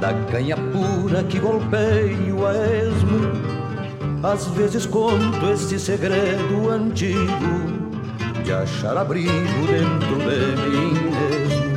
da 0.00 0.14
canha 0.30 0.56
pura 0.56 1.22
que 1.22 1.38
golpeio 1.38 2.46
a 2.46 2.54
esmo. 2.54 3.54
Às 4.22 4.46
vezes 4.48 4.86
conto 4.86 5.50
este 5.52 5.78
segredo 5.78 6.70
antigo 6.70 7.73
achar 8.62 8.96
abrigo 8.96 9.30
dentro 9.66 10.16
de 10.18 10.70
mim 10.70 10.94
mesmo. 10.94 11.74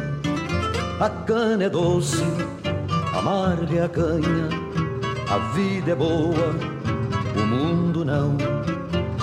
A 1.00 1.10
cana 1.10 1.64
é 1.66 1.70
doce, 1.70 2.24
amarga 3.14 3.76
é 3.76 3.84
a 3.84 3.90
canha, 3.90 4.50
a 5.30 5.38
vida 5.54 5.92
é 5.92 5.96
boa, 5.96 6.56
o 7.36 7.46
mundo 7.46 8.06
não. 8.06 8.38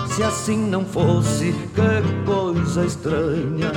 Se 0.07 0.23
assim 0.23 0.59
não 0.69 0.85
fosse, 0.85 1.53
que 1.75 2.25
coisa 2.25 2.85
estranha, 2.85 3.73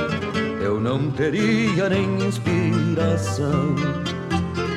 eu 0.62 0.78
não 0.78 1.10
teria 1.10 1.88
nem 1.88 2.22
inspiração. 2.24 3.74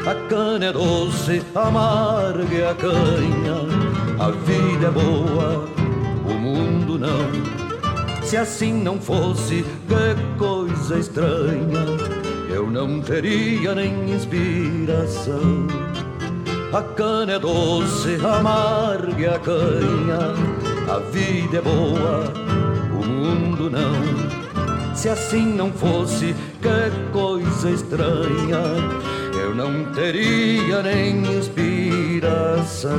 A 0.08 0.16
cana 0.28 0.66
é 0.66 0.74
doce, 0.74 1.44
amarga 1.54 2.56
é 2.56 2.70
a 2.70 2.74
canha, 2.74 3.62
a 4.20 4.32
vida 4.32 4.88
é 4.88 4.92
boa, 4.92 5.66
o 6.28 6.34
mundo 6.34 6.98
não. 6.98 7.61
Se 8.32 8.38
assim 8.38 8.72
não 8.72 8.98
fosse, 8.98 9.66
que 9.90 10.16
coisa 10.38 10.98
estranha, 10.98 11.84
eu 12.50 12.72
não 12.72 13.02
teria 13.02 13.76
nem 13.76 14.10
inspiração. 14.10 15.68
A 16.72 16.82
cana 16.82 17.34
é 17.34 17.40
doce, 17.40 18.16
amarga 18.26 19.36
a 19.36 19.40
canha, 19.40 20.34
a 20.90 21.00
vida 21.12 21.58
é 21.58 21.62
boa, 21.62 22.32
o 22.94 23.06
mundo 23.06 23.70
não. 23.70 24.96
Se 24.96 25.10
assim 25.10 25.48
não 25.48 25.70
fosse, 25.70 26.34
que 26.62 26.90
coisa 27.12 27.70
estranha, 27.70 28.62
eu 29.44 29.54
não 29.54 29.92
teria 29.92 30.82
nem 30.82 31.18
inspiração. 31.38 32.92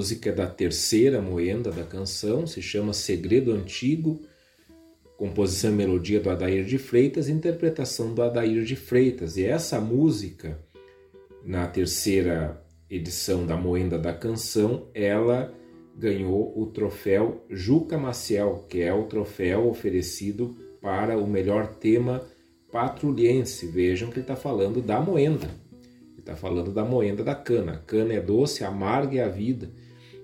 Música 0.00 0.32
da 0.32 0.46
terceira 0.46 1.20
moenda 1.20 1.70
da 1.70 1.82
canção, 1.82 2.46
se 2.46 2.62
chama 2.62 2.94
Segredo 2.94 3.52
Antigo, 3.52 4.22
composição 5.18 5.72
e 5.72 5.74
melodia 5.74 6.18
do 6.18 6.30
Adair 6.30 6.64
de 6.64 6.78
Freitas, 6.78 7.28
interpretação 7.28 8.14
do 8.14 8.22
Adair 8.22 8.64
de 8.64 8.76
Freitas. 8.76 9.36
E 9.36 9.44
essa 9.44 9.78
música, 9.78 10.58
na 11.44 11.66
terceira 11.66 12.64
edição 12.88 13.44
da 13.44 13.58
Moenda 13.58 13.98
da 13.98 14.14
Canção, 14.14 14.88
ela 14.94 15.52
ganhou 15.94 16.58
o 16.58 16.64
troféu 16.64 17.44
Juca 17.50 17.98
Maciel, 17.98 18.64
que 18.70 18.80
é 18.80 18.94
o 18.94 19.04
troféu 19.04 19.68
oferecido 19.68 20.56
para 20.80 21.18
o 21.18 21.26
melhor 21.26 21.74
tema 21.74 22.24
patrulhense. 22.72 23.66
Vejam 23.66 24.08
que 24.08 24.14
ele 24.14 24.22
está 24.22 24.34
falando 24.34 24.80
da 24.80 24.98
moenda. 24.98 25.50
Ele 26.12 26.20
está 26.20 26.34
falando 26.34 26.72
da 26.72 26.86
moenda 26.86 27.22
da 27.22 27.34
cana. 27.34 27.72
A 27.72 27.78
cana 27.78 28.14
é 28.14 28.20
doce, 28.20 28.64
amarga 28.64 29.18
é 29.18 29.24
a 29.24 29.28
vida. 29.28 29.70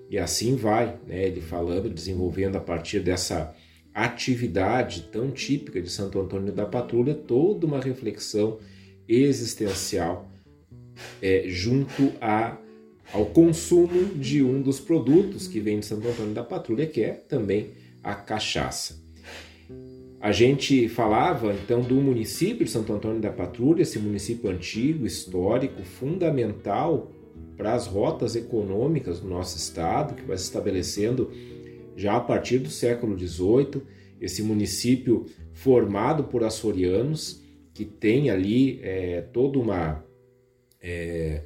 E 0.09 0.17
assim 0.17 0.55
vai, 0.55 0.97
né? 1.05 1.25
ele 1.27 1.41
falando, 1.41 1.89
desenvolvendo 1.89 2.55
a 2.55 2.61
partir 2.61 2.99
dessa 2.99 3.53
atividade 3.93 5.03
tão 5.11 5.31
típica 5.31 5.81
de 5.81 5.89
Santo 5.89 6.19
Antônio 6.19 6.53
da 6.53 6.65
Patrulha, 6.65 7.13
toda 7.13 7.65
uma 7.65 7.79
reflexão 7.79 8.59
existencial 9.07 10.29
é, 11.21 11.43
junto 11.47 12.13
a, 12.21 12.57
ao 13.11 13.25
consumo 13.25 14.15
de 14.15 14.43
um 14.43 14.61
dos 14.61 14.79
produtos 14.79 15.47
que 15.47 15.59
vem 15.59 15.79
de 15.79 15.85
Santo 15.85 16.07
Antônio 16.07 16.33
da 16.33 16.43
Patrulha, 16.43 16.85
que 16.85 17.01
é 17.01 17.11
também 17.11 17.71
a 18.03 18.13
cachaça. 18.13 19.07
A 20.19 20.31
gente 20.31 20.89
falava 20.89 21.53
então 21.53 21.81
do 21.81 21.95
município 21.95 22.65
de 22.65 22.71
Santo 22.71 22.91
Antônio 22.91 23.21
da 23.21 23.31
Patrulha, 23.31 23.83
esse 23.83 23.99
município 23.99 24.49
antigo, 24.49 25.05
histórico, 25.05 25.83
fundamental 25.83 27.11
para 27.57 27.73
as 27.73 27.87
rotas 27.87 28.35
econômicas 28.35 29.19
do 29.19 29.27
nosso 29.27 29.57
estado, 29.57 30.13
que 30.13 30.23
vai 30.23 30.37
se 30.37 30.43
estabelecendo 30.43 31.31
já 31.95 32.15
a 32.15 32.21
partir 32.21 32.59
do 32.59 32.69
século 32.69 33.17
XVIII, 33.17 33.81
esse 34.21 34.43
município 34.43 35.25
formado 35.53 36.25
por 36.25 36.43
açorianos, 36.43 37.41
que 37.73 37.83
tem 37.83 38.29
ali 38.29 38.79
é, 38.83 39.21
toda 39.21 39.57
uma 39.57 40.05
é, 40.79 41.43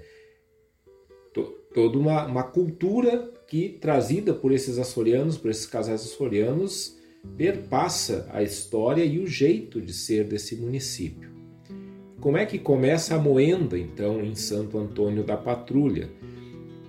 to, 1.33 1.43
toda 1.73 1.97
uma, 1.97 2.25
uma, 2.25 2.43
cultura 2.43 3.31
que 3.47 3.69
trazida 3.69 4.33
por 4.33 4.51
esses 4.51 4.77
açorianos, 4.77 5.37
por 5.37 5.49
esses 5.49 5.65
casais 5.65 6.01
açorianos, 6.01 6.97
perpassa 7.37 8.27
a 8.31 8.43
história 8.43 9.03
e 9.03 9.19
o 9.19 9.27
jeito 9.27 9.81
de 9.81 9.93
ser 9.93 10.25
desse 10.25 10.55
município. 10.55 11.30
Como 12.21 12.37
é 12.37 12.45
que 12.45 12.59
começa 12.59 13.15
a 13.15 13.19
moenda, 13.19 13.79
então, 13.79 14.23
em 14.23 14.35
Santo 14.35 14.77
Antônio 14.77 15.23
da 15.23 15.35
Patrulha? 15.35 16.07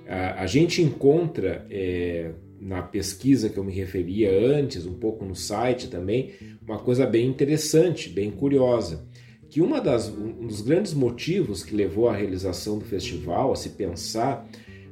A, 0.06 0.42
a 0.42 0.46
gente 0.46 0.82
encontra 0.82 1.66
é, 1.70 2.32
na 2.60 2.82
pesquisa 2.82 3.48
que 3.48 3.56
eu 3.56 3.64
me 3.64 3.72
referia 3.72 4.30
antes, 4.30 4.84
um 4.84 4.92
pouco 4.92 5.24
no 5.24 5.34
site 5.34 5.88
também, 5.88 6.32
uma 6.68 6.78
coisa 6.78 7.06
bem 7.06 7.26
interessante, 7.26 8.10
bem 8.10 8.30
curiosa, 8.30 9.06
que 9.48 9.62
uma 9.62 9.80
das, 9.80 10.10
um 10.10 10.46
dos 10.46 10.60
grandes 10.60 10.92
motivos 10.92 11.64
que 11.64 11.74
levou 11.74 12.10
à 12.10 12.14
realização 12.14 12.78
do 12.78 12.84
festival, 12.84 13.52
a 13.52 13.56
se 13.56 13.70
pensar 13.70 14.46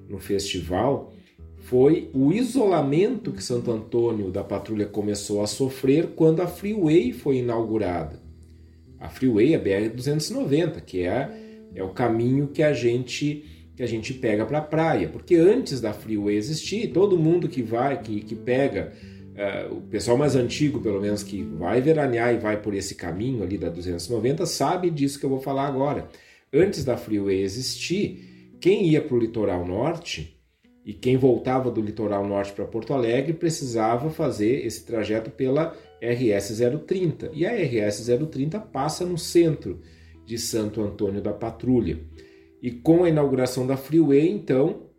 no 0.08 0.18
festival, 0.18 1.12
foi 1.58 2.08
o 2.14 2.32
isolamento 2.32 3.30
que 3.30 3.44
Santo 3.44 3.70
Antônio 3.70 4.30
da 4.30 4.42
Patrulha 4.42 4.86
começou 4.86 5.42
a 5.42 5.46
sofrer 5.46 6.12
quando 6.16 6.40
a 6.40 6.46
Freeway 6.46 7.12
foi 7.12 7.36
inaugurada 7.36 8.29
a 9.00 9.08
Freeway, 9.08 9.54
a 9.54 9.58
BR-290, 9.58 10.82
que 10.82 11.02
é, 11.02 11.30
é 11.74 11.82
o 11.82 11.88
caminho 11.88 12.48
que 12.48 12.62
a 12.62 12.72
gente 12.72 13.46
que 13.74 13.82
a 13.82 13.88
gente 13.88 14.12
pega 14.12 14.44
para 14.44 14.58
a 14.58 14.60
praia, 14.62 15.08
porque 15.08 15.36
antes 15.36 15.80
da 15.80 15.94
Freeway 15.94 16.36
existir, 16.36 16.92
todo 16.92 17.18
mundo 17.18 17.48
que 17.48 17.62
vai, 17.62 17.98
que, 18.02 18.20
que 18.20 18.34
pega, 18.34 18.92
uh, 19.30 19.74
o 19.74 19.80
pessoal 19.80 20.18
mais 20.18 20.36
antigo, 20.36 20.82
pelo 20.82 21.00
menos, 21.00 21.22
que 21.22 21.42
vai 21.42 21.80
veranear 21.80 22.34
e 22.34 22.36
vai 22.36 22.60
por 22.60 22.74
esse 22.74 22.94
caminho 22.94 23.42
ali 23.42 23.56
da 23.56 23.70
290, 23.70 24.44
sabe 24.44 24.90
disso 24.90 25.18
que 25.18 25.24
eu 25.24 25.30
vou 25.30 25.40
falar 25.40 25.66
agora. 25.66 26.10
Antes 26.52 26.84
da 26.84 26.98
Freeway 26.98 27.40
existir, 27.40 28.56
quem 28.60 28.86
ia 28.86 29.00
para 29.00 29.16
o 29.16 29.18
litoral 29.18 29.66
norte 29.66 30.36
E 30.84 30.92
quem 30.92 31.16
voltava 31.16 31.70
do 31.70 31.80
litoral 31.80 32.26
norte 32.26 32.52
para 32.52 32.64
Porto 32.64 32.92
Alegre 32.92 33.32
precisava 33.32 34.10
fazer 34.10 34.66
esse 34.66 34.84
trajeto 34.84 35.30
pela 35.30 35.74
RS 36.00 36.60
030. 36.86 37.30
E 37.32 37.46
a 37.46 37.52
RS 37.52 38.06
030 38.06 38.58
passa 38.58 39.04
no 39.04 39.18
centro 39.18 39.80
de 40.24 40.38
Santo 40.38 40.80
Antônio 40.80 41.20
da 41.20 41.32
Patrulha. 41.32 42.00
E 42.62 42.70
com 42.70 43.04
a 43.04 43.08
inauguração 43.08 43.66
da 43.66 43.76
Freeway, 43.76 44.28
então, 44.28 44.90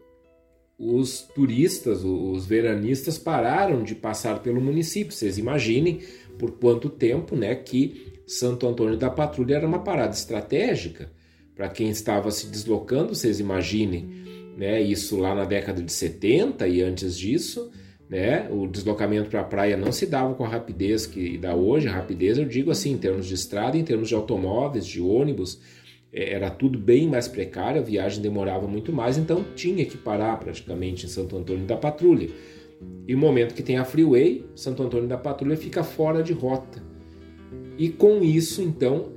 os 0.78 1.22
turistas, 1.22 2.04
os 2.04 2.45
veranistas 2.45 3.18
pararam 3.18 3.84
de 3.84 3.93
passar 3.93 4.41
pelo 4.41 4.60
município. 4.60 5.14
Vocês 5.14 5.38
imaginem 5.38 6.02
por 6.39 6.52
quanto 6.52 6.89
tempo 6.89 7.36
né, 7.36 7.54
que 7.56 8.22
Santo 8.26 8.68
Antônio 8.68 8.97
da 8.97 9.10
Patrulha 9.10 9.56
era 9.56 9.68
uma 9.68 9.84
parada 9.84 10.14
estratégica 10.14 11.12
para 11.56 11.70
quem 11.70 11.89
estava 11.89 12.32
se 12.32 12.47
deslocando. 12.47 13.14
Vocês 13.14 13.39
imaginem 13.39 14.10
né, 14.58 14.82
isso 14.82 15.18
lá 15.18 15.36
na 15.36 15.45
década 15.45 15.84
de 15.84 15.91
70 15.91 16.68
e 16.68 16.82
antes 16.82 17.18
disso. 17.18 17.72
Né, 18.12 18.49
o 18.51 18.68
deslocamento 18.68 19.30
para 19.30 19.39
a 19.39 19.43
praia 19.45 19.78
não 19.78 19.89
se 19.89 20.05
dava 20.05 20.34
com 20.34 20.43
a 20.43 20.47
rapidez 20.49 21.05
que 21.07 21.38
dá 21.38 21.55
hoje. 21.55 21.88
A 21.88 21.93
rapidez, 21.93 22.38
eu 22.38 22.43
digo 22.43 22.70
assim, 22.70 22.91
em 22.91 22.97
termos 22.97 23.26
de 23.26 23.34
estrada, 23.34 23.78
em 23.78 23.86
termos 23.86 24.09
de 24.09 24.14
automóveis, 24.14 24.86
de 24.86 24.99
ônibus 24.99 25.62
é, 26.12 26.34
era 26.34 26.49
tudo 26.49 26.78
bem 26.78 27.07
mais 27.07 27.28
precário, 27.28 27.80
a 27.80 27.84
viagem 27.84 28.22
demorava 28.22 28.68
muito 28.68 28.91
mais, 28.91 29.18
então 29.18 29.45
tinha 29.55 29.86
que 29.86 29.97
parar 29.97 30.38
praticamente 30.38 31.05
em 31.05 31.09
Santo 31.09 31.38
Antônio 31.38 31.66
da 31.66 31.78
Patrulha. 31.78 32.30
E 33.07 33.14
no 33.14 33.22
momento 33.22 33.53
que 33.53 33.64
tem 33.64 33.78
a 33.78 33.86
freeway, 33.86 34.45
Santo 34.55 34.84
Antônio 34.84 35.07
da 35.07 35.18
Patrulha 35.18 35.55
fica 35.55 35.84
fora 35.84 36.22
de 36.22 36.34
rota. 36.34 36.84
E 37.78 37.89
com 37.89 38.24
isso, 38.24 38.62
então, 38.62 39.14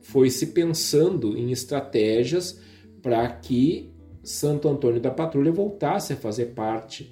foi 0.00 0.30
se 0.30 0.48
pensando 0.48 1.36
em 1.36 1.50
estratégias 1.50 2.60
para 3.02 3.26
que 3.28 3.90
Santo 4.22 4.68
Antônio 4.68 5.00
da 5.00 5.10
Patrulha 5.10 5.50
voltasse 5.50 6.12
a 6.12 6.16
fazer 6.16 6.46
parte 6.46 7.10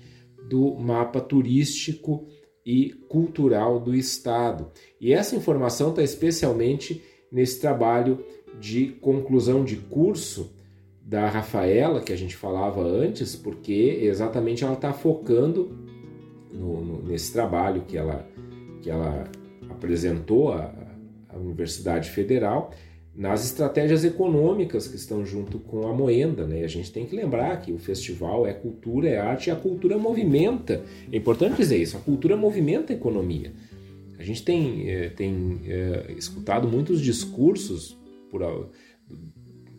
do 0.49 0.75
mapa 0.75 1.21
turístico 1.21 2.27
e 2.65 2.91
cultural 3.09 3.79
do 3.79 3.95
estado. 3.95 4.71
E 5.01 5.13
essa 5.13 5.37
informação 5.37 5.91
está 5.91 6.03
especialmente 6.03 7.03
nesse 7.31 7.61
trabalho 7.61 8.25
de 8.61 8.89
conclusão 9.01 9.65
de 9.65 9.77
curso 9.77 10.55
da 11.01 11.29
Rafaela, 11.29 12.01
que 12.01 12.13
a 12.13 12.17
gente 12.17 12.35
falava 12.35 12.83
antes, 12.83 13.37
porque 13.37 14.01
exatamente 14.03 14.65
ela 14.65 14.73
está 14.73 14.93
focando 14.93 15.71
no, 16.53 16.85
no, 16.85 17.03
nesse 17.03 17.33
trabalho 17.33 17.83
que 17.83 17.97
ela, 17.97 18.27
que 18.83 18.91
ela 18.91 19.25
apresentou 19.69 20.53
à, 20.53 20.75
à 21.29 21.37
Universidade 21.37 22.11
Federal, 22.11 22.73
nas 23.17 23.47
estratégias 23.47 24.05
econômicas 24.05 24.87
que 24.87 24.97
estão 24.97 25.25
junto 25.25 25.59
com 25.59 25.89
a 25.89 25.93
Moenda. 25.93 26.47
Né? 26.47 26.63
A 26.65 26.69
gente 26.69 26.93
tem 26.93 27.07
que 27.07 27.17
lembrar 27.17 27.61
que 27.63 27.73
o 27.73 27.79
festival 27.79 28.47
é 28.47 28.53
cultura, 28.53 29.09
é 29.09 29.19
arte 29.19 29.47
e 29.47 29.51
a 29.51 29.57
cultura 29.57 29.97
movimenta. 29.97 30.83
É 31.11 31.17
importante 31.17 31.57
dizer 31.57 31.79
isso, 31.79 31.97
a 31.97 32.01
cultura 32.01 32.37
movimenta 32.37 32.93
a 32.93 32.97
economia. 32.97 33.53
A 34.19 34.23
gente 34.23 34.43
tem, 34.43 34.91
é, 34.91 35.09
tem 35.09 35.61
é, 35.67 36.13
escutado 36.17 36.69
muitos 36.69 37.01
discursos 37.01 37.97
por, 38.31 38.41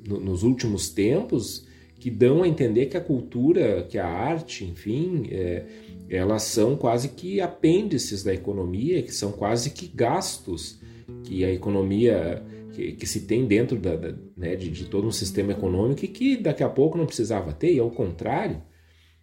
no, 0.08 0.20
nos 0.20 0.42
últimos 0.42 0.90
tempos 0.90 1.68
que 2.00 2.10
dão 2.10 2.44
a 2.44 2.48
entender 2.48 2.88
que 2.88 2.98
a 2.98 3.02
cultura, 3.02 3.84
que 3.84 3.98
a 3.98 4.08
arte, 4.08 4.64
enfim, 4.64 5.28
é, 5.32 5.66
elas 6.10 6.44
são 6.44 6.76
quase 6.76 7.10
que 7.10 7.42
apêndices 7.42 8.24
da 8.24 8.34
economia, 8.34 9.02
que 9.04 9.14
são 9.14 9.32
quase 9.32 9.72
que 9.72 9.88
gastos 9.88 10.80
que 11.24 11.44
a 11.44 11.52
economia 11.52 12.44
que, 12.78 12.94
que 12.94 13.08
se 13.08 13.22
tem 13.22 13.46
dentro 13.46 13.78
da, 13.78 13.96
da, 13.96 14.16
né, 14.36 14.56
de, 14.56 14.70
de, 14.70 14.86
todo 14.86 15.08
um 15.08 15.12
sistema 15.12 15.52
econômico 15.52 16.06
e 16.06 16.08
que 16.08 16.38
daqui 16.38 16.64
a 16.64 16.70
pouco 16.70 16.98
não 16.98 17.06
precisava 17.06 17.52
ter, 17.52 17.74
e 17.74 17.80
ao 17.80 17.92
contrário. 17.92 18.62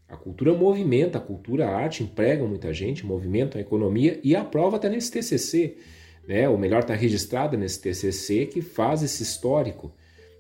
A 0.06 0.16
cultura 0.18 0.52
movimenta, 0.52 1.16
a 1.16 1.20
cultura, 1.20 1.66
a 1.66 1.74
arte 1.74 2.02
empregam 2.02 2.46
muita 2.46 2.72
gente, 2.74 3.06
movimenta 3.06 3.58
a 3.58 3.60
economia 3.60 4.20
e 4.22 4.36
a 4.36 4.44
prova 4.44 4.76
está 4.76 4.88
nesse 4.88 5.10
TCC 5.10 5.76
né? 6.26 6.48
ou 6.48 6.58
melhor, 6.58 6.80
está 6.80 6.94
registrada 6.94 7.56
nesse 7.56 7.80
TCC 7.80 8.46
que 8.46 8.60
faz 8.60 9.02
esse 9.02 9.22
histórico 9.22 9.94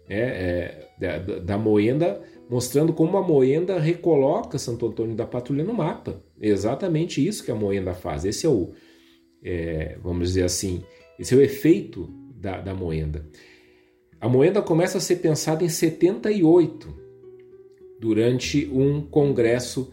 né? 0.08 0.18
é, 0.18 0.88
da, 0.98 1.18
da, 1.18 1.58
Moenda, 1.58 2.22
mostrando 2.48 2.92
como 2.92 3.16
a 3.16 3.22
Moenda 3.22 3.78
recoloca 3.78 4.58
Santo 4.58 4.86
Antônio 4.86 5.14
da 5.14 5.26
Patrulha 5.26 5.64
no 5.64 5.74
mapa. 5.74 6.22
É 6.40 6.48
exatamente 6.48 7.24
isso 7.26 7.44
que 7.44 7.50
a 7.50 7.54
Moenda 7.54 7.94
faz. 7.94 8.24
Esse 8.24 8.46
é 8.46 8.48
o, 8.48 8.72
é, 9.42 9.96
vamos 10.02 10.28
dizer 10.28 10.44
assim, 10.44 10.82
esse 11.18 11.34
é 11.34 11.36
o 11.36 11.42
efeito 11.42 12.12
da, 12.44 12.60
da 12.60 12.74
Moenda. 12.74 13.26
A 14.20 14.28
Moenda 14.28 14.62
começa 14.62 14.98
a 14.98 15.00
ser 15.00 15.16
pensada 15.16 15.64
em 15.64 15.68
78, 15.68 16.94
durante 17.98 18.68
um 18.72 19.00
congresso 19.00 19.92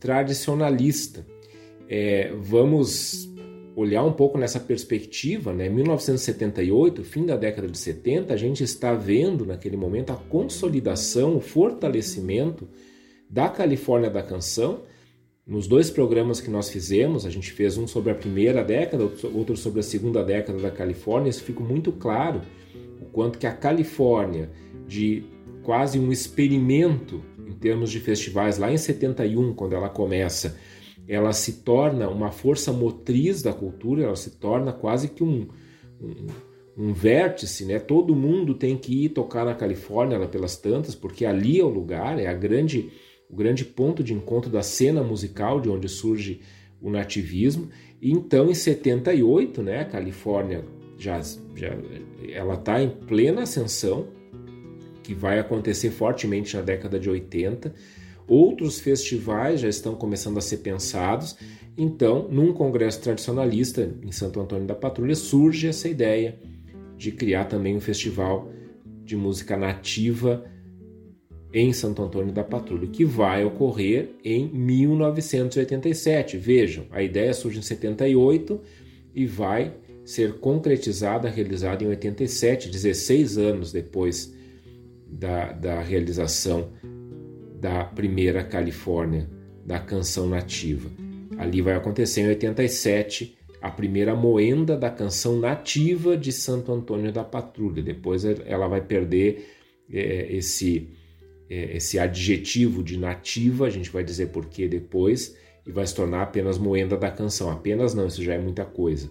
tradicionalista. 0.00 1.24
É, 1.88 2.32
vamos 2.40 3.30
olhar 3.74 4.02
um 4.02 4.12
pouco 4.12 4.36
nessa 4.36 4.60
perspectiva, 4.60 5.52
né, 5.52 5.68
1978, 5.68 7.04
fim 7.04 7.24
da 7.24 7.36
década 7.36 7.68
de 7.68 7.78
70, 7.78 8.34
a 8.34 8.36
gente 8.36 8.62
está 8.62 8.92
vendo 8.94 9.46
naquele 9.46 9.76
momento 9.76 10.12
a 10.12 10.16
consolidação, 10.16 11.36
o 11.36 11.40
fortalecimento 11.40 12.68
da 13.30 13.48
Califórnia 13.48 14.10
da 14.10 14.22
canção. 14.22 14.82
Nos 15.52 15.66
dois 15.66 15.90
programas 15.90 16.40
que 16.40 16.50
nós 16.50 16.70
fizemos, 16.70 17.26
a 17.26 17.30
gente 17.30 17.52
fez 17.52 17.76
um 17.76 17.86
sobre 17.86 18.10
a 18.10 18.14
primeira 18.14 18.64
década, 18.64 19.04
outro 19.34 19.54
sobre 19.54 19.80
a 19.80 19.82
segunda 19.82 20.24
década 20.24 20.58
da 20.58 20.70
Califórnia, 20.70 21.28
isso 21.28 21.44
fica 21.44 21.62
muito 21.62 21.92
claro 21.92 22.40
o 23.02 23.04
quanto 23.12 23.38
que 23.38 23.46
a 23.46 23.52
Califórnia, 23.52 24.50
de 24.88 25.22
quase 25.62 25.98
um 25.98 26.10
experimento 26.10 27.22
em 27.46 27.52
termos 27.52 27.90
de 27.90 28.00
festivais, 28.00 28.56
lá 28.56 28.72
em 28.72 28.78
71, 28.78 29.52
quando 29.52 29.74
ela 29.74 29.90
começa, 29.90 30.56
ela 31.06 31.34
se 31.34 31.60
torna 31.60 32.08
uma 32.08 32.32
força 32.32 32.72
motriz 32.72 33.42
da 33.42 33.52
cultura, 33.52 34.04
ela 34.04 34.16
se 34.16 34.30
torna 34.30 34.72
quase 34.72 35.08
que 35.08 35.22
um, 35.22 35.48
um, 36.00 36.28
um 36.78 36.92
vértice, 36.94 37.66
né? 37.66 37.78
Todo 37.78 38.16
mundo 38.16 38.54
tem 38.54 38.74
que 38.74 39.04
ir 39.04 39.10
tocar 39.10 39.44
na 39.44 39.54
Califórnia 39.54 40.26
pelas 40.26 40.56
tantas, 40.56 40.94
porque 40.94 41.26
ali 41.26 41.60
é 41.60 41.64
o 41.64 41.68
lugar, 41.68 42.18
é 42.18 42.26
a 42.26 42.32
grande, 42.32 42.90
o 43.32 43.36
grande 43.36 43.64
ponto 43.64 44.04
de 44.04 44.12
encontro 44.12 44.50
da 44.50 44.62
cena 44.62 45.02
musical 45.02 45.60
de 45.60 45.70
onde 45.70 45.88
surge 45.88 46.40
o 46.80 46.90
nativismo. 46.90 47.70
E 48.00 48.12
então, 48.12 48.50
em 48.50 48.54
78, 48.54 49.62
né, 49.62 49.80
a 49.80 49.84
Califórnia 49.84 50.64
já, 50.98 51.20
já 51.56 51.76
ela 52.30 52.54
está 52.54 52.82
em 52.82 52.90
plena 52.90 53.42
ascensão, 53.42 54.06
que 55.02 55.14
vai 55.14 55.38
acontecer 55.38 55.90
fortemente 55.90 56.56
na 56.56 56.62
década 56.62 57.00
de 57.00 57.10
80 57.10 57.74
Outros 58.26 58.80
festivais 58.80 59.60
já 59.60 59.68
estão 59.68 59.94
começando 59.94 60.38
a 60.38 60.40
ser 60.40 60.58
pensados. 60.58 61.36
Então, 61.76 62.28
num 62.30 62.52
congresso 62.52 63.00
tradicionalista 63.00 63.94
em 64.02 64.12
Santo 64.12 64.40
Antônio 64.40 64.66
da 64.66 64.74
Patrulha, 64.74 65.14
surge 65.14 65.66
essa 65.66 65.88
ideia 65.88 66.38
de 66.96 67.12
criar 67.12 67.46
também 67.46 67.76
um 67.76 67.80
festival 67.80 68.50
de 69.04 69.16
música 69.16 69.56
nativa 69.56 70.44
em 71.52 71.72
Santo 71.72 72.02
Antônio 72.02 72.32
da 72.32 72.42
Patrulha, 72.42 72.86
que 72.86 73.04
vai 73.04 73.44
ocorrer 73.44 74.10
em 74.24 74.48
1987. 74.48 76.38
Vejam, 76.38 76.86
a 76.90 77.02
ideia 77.02 77.34
surge 77.34 77.58
em 77.58 77.62
78 77.62 78.60
e 79.14 79.26
vai 79.26 79.74
ser 80.04 80.34
concretizada, 80.34 81.28
realizada 81.28 81.84
em 81.84 81.88
87, 81.88 82.68
16 82.68 83.38
anos 83.38 83.70
depois 83.72 84.34
da, 85.06 85.52
da 85.52 85.80
realização 85.80 86.70
da 87.60 87.84
primeira 87.84 88.42
Califórnia, 88.42 89.28
da 89.64 89.78
canção 89.78 90.28
nativa. 90.28 90.90
Ali 91.38 91.62
vai 91.62 91.74
acontecer 91.74 92.22
em 92.22 92.28
87 92.28 93.36
a 93.60 93.70
primeira 93.70 94.16
moenda 94.16 94.76
da 94.76 94.90
canção 94.90 95.38
nativa 95.38 96.16
de 96.16 96.32
Santo 96.32 96.72
Antônio 96.72 97.12
da 97.12 97.22
Patrulha. 97.22 97.80
Depois 97.80 98.24
ela 98.24 98.66
vai 98.66 98.80
perder 98.80 99.46
é, 99.88 100.36
esse, 100.36 100.88
esse 101.52 101.98
adjetivo 101.98 102.82
de 102.82 102.98
nativa, 102.98 103.66
a 103.66 103.70
gente 103.70 103.90
vai 103.90 104.02
dizer 104.02 104.28
por 104.28 104.46
que 104.46 104.66
depois, 104.68 105.36
e 105.66 105.70
vai 105.70 105.86
se 105.86 105.94
tornar 105.94 106.22
apenas 106.22 106.58
moenda 106.58 106.96
da 106.96 107.10
canção. 107.10 107.50
Apenas 107.50 107.94
não, 107.94 108.06
isso 108.06 108.22
já 108.22 108.34
é 108.34 108.38
muita 108.38 108.64
coisa. 108.64 109.10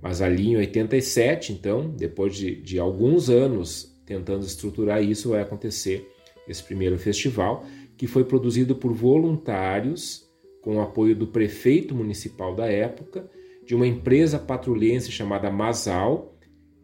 Mas 0.00 0.22
ali 0.22 0.48
em 0.48 0.56
87, 0.56 1.52
então, 1.52 1.90
depois 1.90 2.34
de, 2.34 2.56
de 2.56 2.78
alguns 2.78 3.28
anos 3.28 3.96
tentando 4.06 4.44
estruturar 4.44 5.02
isso, 5.02 5.30
vai 5.30 5.42
acontecer 5.42 6.08
esse 6.48 6.62
primeiro 6.62 6.96
festival, 6.98 7.66
que 7.96 8.06
foi 8.06 8.24
produzido 8.24 8.74
por 8.74 8.92
voluntários 8.94 10.26
com 10.62 10.76
o 10.76 10.80
apoio 10.80 11.14
do 11.14 11.26
prefeito 11.26 11.94
municipal 11.94 12.54
da 12.54 12.66
época, 12.66 13.28
de 13.66 13.74
uma 13.74 13.86
empresa 13.86 14.38
patrulhense 14.38 15.12
chamada 15.12 15.50
Masal 15.50 16.34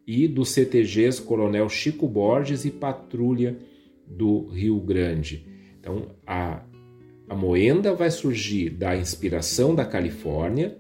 e 0.07 0.29
dos 0.29 0.51
CTGs 0.51 1.23
Coronel 1.23 1.69
Chico 1.71 2.07
Borges 2.07 2.67
e 2.67 2.71
Patrulha 2.71 3.57
do 4.07 4.49
Rio 4.49 4.79
Grande. 4.81 5.47
Então, 5.81 6.09
a, 6.27 6.63
a 7.29 7.35
moenda 7.35 7.95
vai 7.95 8.11
surgir 8.11 8.71
da 8.71 8.97
inspiração 8.97 9.75
da 9.75 9.85
Califórnia, 9.85 10.77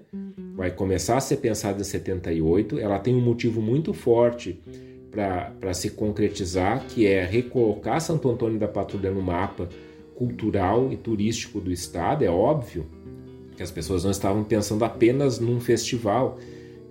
vai 0.56 0.70
começar 0.70 1.16
a 1.16 1.20
ser 1.20 1.38
pensada 1.38 1.80
em 1.80 1.84
78, 1.84 2.78
ela 2.78 2.98
tem 2.98 3.14
um 3.14 3.20
motivo 3.20 3.60
muito 3.60 3.92
forte 3.92 4.62
para 5.10 5.72
se 5.74 5.90
concretizar, 5.90 6.84
que 6.86 7.06
é 7.06 7.24
recolocar 7.24 8.00
Santo 8.00 8.28
Antônio 8.28 8.58
da 8.58 8.66
Patrulha 8.66 9.10
no 9.10 9.22
mapa 9.22 9.68
cultural 10.14 10.92
e 10.92 10.96
turístico 10.96 11.60
do 11.60 11.72
estado, 11.72 12.24
é 12.24 12.30
óbvio 12.30 12.86
que 13.56 13.62
as 13.62 13.70
pessoas 13.70 14.04
não 14.04 14.10
estavam 14.10 14.42
pensando 14.44 14.84
apenas 14.84 15.38
num 15.38 15.60
festival. 15.60 16.38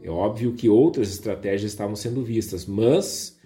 É 0.01 0.09
óbvio 0.09 0.53
que 0.53 0.69
outras 0.69 1.09
estratégias 1.09 1.71
estavam 1.71 1.95
sendo 1.95 2.23
vistas, 2.23 2.65
mas 2.65 3.39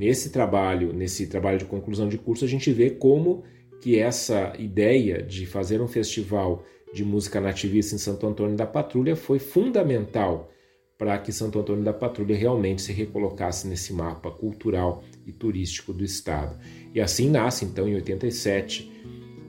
nesse 0.00 0.30
trabalho, 0.30 0.94
nesse 0.94 1.26
trabalho 1.26 1.58
de 1.58 1.66
conclusão 1.66 2.08
de 2.08 2.16
curso, 2.16 2.42
a 2.42 2.48
gente 2.48 2.72
vê 2.72 2.88
como 2.88 3.44
que 3.82 3.98
essa 3.98 4.54
ideia 4.58 5.22
de 5.22 5.44
fazer 5.44 5.82
um 5.82 5.86
festival 5.86 6.64
de 6.90 7.04
música 7.04 7.38
nativista 7.38 7.94
em 7.94 7.98
Santo 7.98 8.26
Antônio 8.26 8.56
da 8.56 8.66
Patrulha 8.66 9.14
foi 9.14 9.38
fundamental 9.38 10.50
para 10.96 11.18
que 11.18 11.30
Santo 11.30 11.58
Antônio 11.58 11.84
da 11.84 11.92
Patrulha 11.92 12.34
realmente 12.34 12.80
se 12.80 12.94
recolocasse 12.94 13.68
nesse 13.68 13.92
mapa 13.92 14.30
cultural 14.30 15.04
e 15.26 15.32
turístico 15.32 15.92
do 15.92 16.02
estado. 16.02 16.58
E 16.94 17.00
assim 17.00 17.28
nasce 17.28 17.66
então 17.66 17.86
em 17.86 17.94
87 17.94 18.90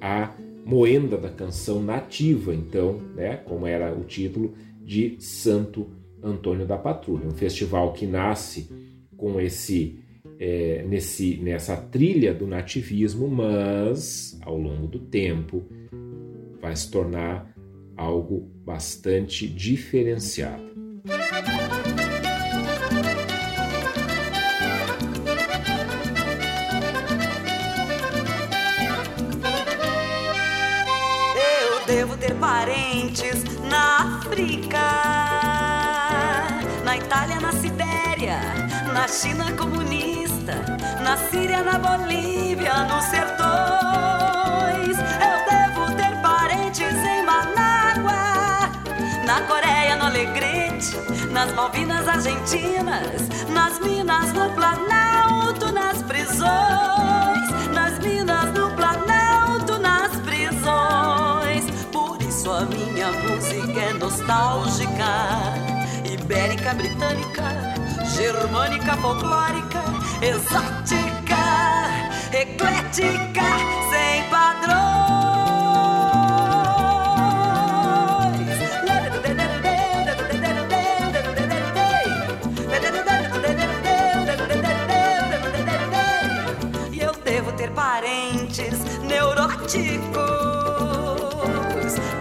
a 0.02 0.36
moenda 0.66 1.18
da 1.18 1.30
canção 1.30 1.82
nativa, 1.82 2.54
então, 2.54 2.97
né, 3.16 3.38
como 3.38 3.66
era 3.66 3.93
o 3.93 4.04
título 4.04 4.54
de 4.82 5.16
Santo 5.22 5.89
Antônio 6.22 6.66
da 6.66 6.78
Patrulha, 6.78 7.26
um 7.26 7.32
festival 7.32 7.93
que 7.93 8.06
nasce 8.06 8.70
com 9.16 9.39
esse 9.39 10.02
é, 10.42 10.84
nesse, 10.88 11.38
nessa 11.38 11.78
trilha 11.78 12.34
do 12.34 12.48
nativismo, 12.48 13.28
mas 13.28 14.39
ao 14.42 14.58
longo 14.58 14.88
do 14.88 14.98
tempo 14.98 15.64
vai 16.60 16.76
se 16.76 16.89
tornar 16.89 17.54
algo 17.96 18.52
bastante 18.66 19.48
diferenciado. 19.48 20.72
Eu 31.36 31.86
devo 31.86 32.18
ter 32.18 32.34
parentes 32.36 33.44
na 33.70 34.18
África, 34.18 34.80
na 36.84 36.98
Itália, 36.98 37.39
na 37.39 37.52
na 39.02 39.08
China 39.08 39.52
comunista, 39.54 40.54
na 41.02 41.18
Síria, 41.18 41.64
na 41.64 41.80
Bolívia, 41.80 42.84
nos 42.84 43.04
sertões. 43.06 44.95
Eu 44.95 45.38
devo 45.49 45.95
ter 45.95 46.22
parentes 46.22 46.95
em 47.04 47.26
Manágua, 47.26 48.70
na 49.26 49.41
Coreia, 49.47 49.95
no 49.95 50.06
Alegrete, 50.06 50.95
nas 51.32 51.52
Malvinas 51.54 52.08
Argentinas, 52.08 53.28
nas 53.49 53.80
minas 53.80 54.34
no 54.34 54.52
Planalto, 54.52 55.72
nas 55.72 56.04
prisões, 56.04 57.49
nas 57.74 57.97
minas 57.97 58.54
no 58.54 58.70
Planalto, 58.76 59.80
nas 59.80 60.16
prisões. 60.18 61.66
Por 61.91 62.22
isso 62.22 62.52
a 62.52 62.66
minha 62.66 63.12
música 63.14 63.80
é 63.80 63.93
nostálgica, 63.93 65.71
ibérica, 66.32 66.74
britânica, 66.74 67.44
germânica, 68.16 68.96
folclórica, 68.98 69.84
exótica, 70.22 71.36
eclética, 72.32 73.44
sem 73.92 74.24
padrões. 74.30 74.72
E 86.94 87.00
eu 87.02 87.12
devo 87.26 87.52
ter 87.58 87.72
parentes 87.72 88.80
neuróticos, 89.04 89.82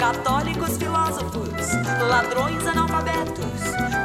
católicos, 0.00 0.76
filósofos, 0.76 1.50
ladrões 2.08 2.66
analfabetos, 2.66 3.59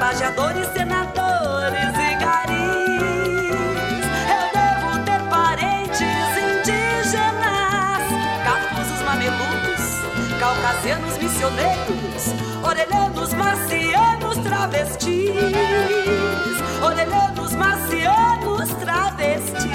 pajeadores, 0.05 0.67
senadores 0.67 1.93
e 1.97 2.15
garis. 2.23 4.05
Eu 4.29 4.43
devo 4.53 5.03
ter 5.03 5.19
parentes 5.31 6.29
indígenas, 6.45 8.03
cafusos, 8.43 9.01
mamelucos, 9.03 9.83
caucasianos, 10.39 11.17
missioneiros, 11.17 12.23
orelhanos, 12.63 13.33
marcianos, 13.33 14.37
travestis, 14.43 15.33
orelhanos, 16.83 17.53
marcianos, 17.53 18.69
travestis. 18.75 19.65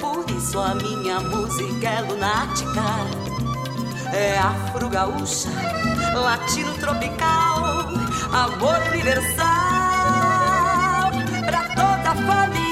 Por 0.00 0.24
isso 0.30 0.58
a 0.58 0.74
minha 0.76 1.20
música 1.20 1.88
é 1.88 2.00
lunática, 2.00 2.82
é 4.14 4.38
afro-gaúcha, 4.38 5.50
latino-tropical, 6.14 7.53
amor 8.34 8.80
universal, 8.92 9.44
pra 11.46 11.62
toda 11.76 12.10
a 12.10 12.14
família 12.14 12.63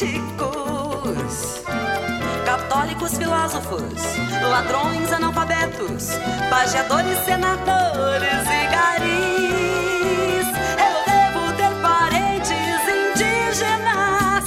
neuróticos, 0.00 1.62
católicos, 2.46 3.18
filósofos, 3.18 3.92
ladrões, 4.50 5.12
analfabetos, 5.12 6.08
pajeadores, 6.48 7.18
senadores 7.26 8.46
e 8.46 8.66
garis. 8.70 10.46
Eu 10.78 10.94
devo 11.04 11.52
ter 11.58 11.72
parentes 11.82 12.82
indígenas, 12.88 14.44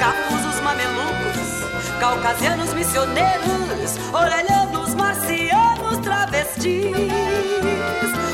cafusos, 0.00 0.60
mamelucos, 0.62 2.00
caucasianos, 2.00 2.74
missioneiros, 2.74 3.98
orelhanos, 4.12 4.94
marcianos, 4.94 5.98
travestis, 5.98 6.92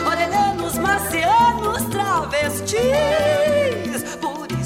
orelhanos, 0.07 0.79
marcianos, 0.79 1.83
travestis. 1.91 3.64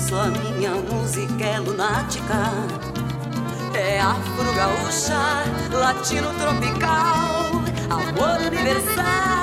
Isso 0.09 0.17
a 0.17 0.29
minha 0.29 0.71
música 0.71 1.45
é 1.45 1.59
lunática, 1.61 2.41
é 3.75 4.01
afro-gaúcha, 4.01 5.45
latino-tropical, 5.71 7.51
amor 7.91 8.41
universal, 8.47 9.38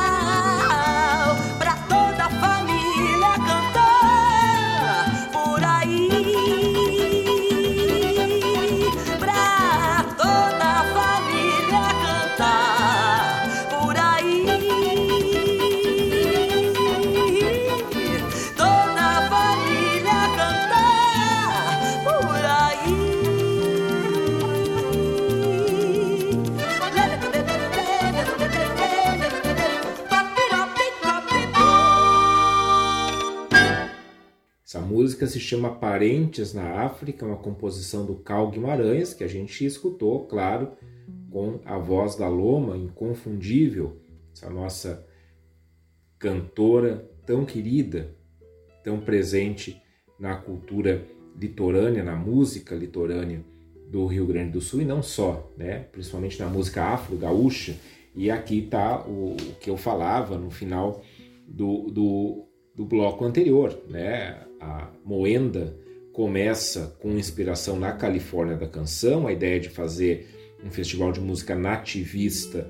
música 35.16 35.28
se 35.28 35.40
chama 35.40 35.74
Parentes 35.74 36.54
na 36.54 36.82
África, 36.82 37.26
uma 37.26 37.38
composição 37.38 38.06
do 38.06 38.16
Cal 38.16 38.52
Guimarães, 38.52 39.14
que 39.14 39.24
a 39.24 39.28
gente 39.30 39.66
escutou, 39.66 40.26
claro, 40.26 40.74
com 41.32 41.62
a 41.64 41.78
voz 41.78 42.18
da 42.18 42.28
Loma, 42.28 42.76
inconfundível, 42.76 43.98
essa 44.34 44.50
nossa 44.50 45.08
cantora 46.20 47.10
tão 47.26 47.46
querida, 47.46 48.14
tão 48.84 49.00
presente 49.00 49.82
na 50.20 50.36
cultura 50.36 51.06
litorânea, 51.40 52.04
na 52.04 52.18
música 52.18 52.76
litorânea 52.76 53.42
do 53.90 54.06
Rio 54.08 54.26
Grande 54.26 54.52
do 54.52 54.60
Sul 54.60 54.82
e 54.82 54.86
não 54.86 55.02
só, 55.02 55.50
né? 55.56 55.80
principalmente 55.94 56.38
na 56.42 56.48
música 56.48 56.84
afro-gaúcha. 56.84 57.78
E 58.14 58.30
aqui 58.30 58.66
está 58.66 59.00
o, 59.08 59.36
o, 59.36 59.56
que 59.62 59.70
eu 59.70 59.78
falava 59.78 60.38
no 60.38 60.52
final 60.52 61.02
do, 61.48 61.90
do, 61.90 62.46
do 62.76 62.86
bloco 62.86 63.24
anterior. 63.24 63.82
Né? 63.88 64.46
A 64.66 64.90
Moenda 65.06 65.78
começa 66.12 66.98
com 67.00 67.12
inspiração 67.12 67.80
na 67.80 67.92
Califórnia 67.92 68.58
da 68.58 68.68
canção, 68.68 69.28
a 69.28 69.32
ideia 69.32 69.60
de 69.60 69.70
fazer 69.70 70.28
um 70.66 70.72
festival 70.72 71.12
de 71.12 71.22
música 71.22 71.54
nativista 71.54 72.68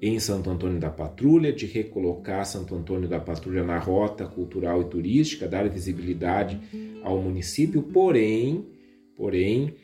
em 0.00 0.18
Santo 0.18 0.48
Antônio 0.48 0.80
da 0.80 0.88
Patrulha, 0.88 1.52
de 1.52 1.66
recolocar 1.66 2.46
Santo 2.46 2.74
Antônio 2.74 3.08
da 3.08 3.20
Patrulha 3.20 3.62
na 3.62 3.78
rota 3.78 4.26
cultural 4.26 4.80
e 4.80 4.86
turística, 4.86 5.46
dar 5.46 5.68
visibilidade 5.68 6.58
ao 7.02 7.20
município, 7.20 7.82
porém, 7.82 8.66
porém, 9.14 9.74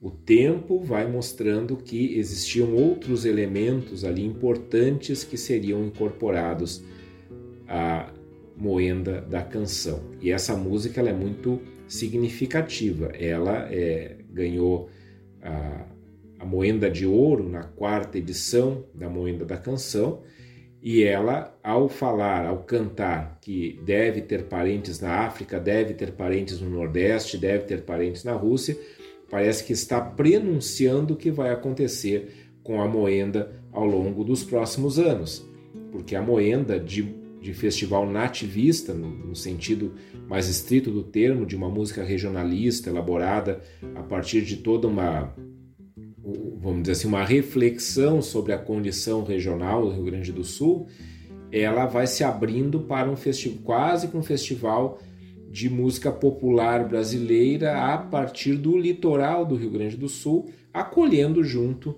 o 0.00 0.10
tempo 0.10 0.80
vai 0.80 1.06
mostrando 1.10 1.76
que 1.76 2.16
existiam 2.18 2.74
outros 2.74 3.26
elementos 3.26 4.02
ali 4.02 4.24
importantes 4.24 5.24
que 5.24 5.36
seriam 5.36 5.84
incorporados 5.84 6.82
à 7.68 8.10
moenda 8.56 9.20
da 9.20 9.42
canção. 9.42 10.00
E 10.20 10.30
essa 10.30 10.56
música 10.56 11.00
ela 11.00 11.10
é 11.10 11.12
muito 11.12 11.60
significativa. 11.86 13.06
Ela 13.14 13.68
é, 13.70 14.16
ganhou 14.30 14.88
a, 15.42 15.86
a 16.38 16.44
Moenda 16.44 16.90
de 16.90 17.06
Ouro 17.06 17.48
na 17.48 17.64
quarta 17.64 18.18
edição 18.18 18.84
da 18.94 19.08
Moenda 19.08 19.44
da 19.44 19.56
Canção. 19.56 20.22
E 20.82 21.02
ela, 21.02 21.58
ao 21.64 21.88
falar, 21.88 22.46
ao 22.46 22.58
cantar 22.58 23.38
que 23.40 23.80
deve 23.84 24.20
ter 24.20 24.44
parentes 24.44 25.00
na 25.00 25.20
África, 25.20 25.58
deve 25.58 25.94
ter 25.94 26.12
parentes 26.12 26.60
no 26.60 26.70
Nordeste, 26.70 27.38
deve 27.38 27.64
ter 27.64 27.82
parentes 27.82 28.22
na 28.22 28.34
Rússia, 28.34 28.78
parece 29.28 29.64
que 29.64 29.72
está 29.72 30.00
prenunciando 30.00 31.14
o 31.14 31.16
que 31.16 31.30
vai 31.30 31.50
acontecer 31.50 32.50
com 32.62 32.80
a 32.80 32.86
moenda 32.86 33.50
ao 33.72 33.84
longo 33.84 34.22
dos 34.22 34.44
próximos 34.44 34.98
anos. 34.98 35.44
Porque 35.90 36.14
a 36.14 36.22
moenda 36.22 36.78
de, 36.78 37.15
de 37.40 37.54
festival 37.54 38.10
nativista, 38.10 38.92
no, 38.92 39.08
no 39.08 39.36
sentido 39.36 39.94
mais 40.28 40.48
estrito 40.48 40.90
do 40.90 41.02
termo, 41.02 41.46
de 41.46 41.54
uma 41.54 41.68
música 41.68 42.02
regionalista 42.02 42.90
elaborada 42.90 43.60
a 43.94 44.02
partir 44.02 44.42
de 44.42 44.56
toda 44.56 44.88
uma 44.88 45.34
vamos 46.58 46.82
dizer 46.82 46.92
assim, 46.92 47.08
uma 47.08 47.24
reflexão 47.24 48.20
sobre 48.20 48.52
a 48.52 48.58
condição 48.58 49.22
regional 49.22 49.82
do 49.82 49.92
Rio 49.92 50.04
Grande 50.04 50.32
do 50.32 50.42
Sul, 50.42 50.88
ela 51.52 51.86
vai 51.86 52.06
se 52.06 52.24
abrindo 52.24 52.80
para 52.80 53.08
um 53.08 53.16
festival, 53.16 53.58
quase 53.62 54.08
que 54.08 54.16
um 54.16 54.22
festival 54.22 54.98
de 55.48 55.70
música 55.70 56.10
popular 56.10 56.86
brasileira 56.88 57.92
a 57.92 57.96
partir 57.96 58.56
do 58.56 58.76
litoral 58.76 59.46
do 59.46 59.54
Rio 59.54 59.70
Grande 59.70 59.96
do 59.96 60.08
Sul, 60.08 60.50
acolhendo 60.72 61.44
junto, 61.44 61.96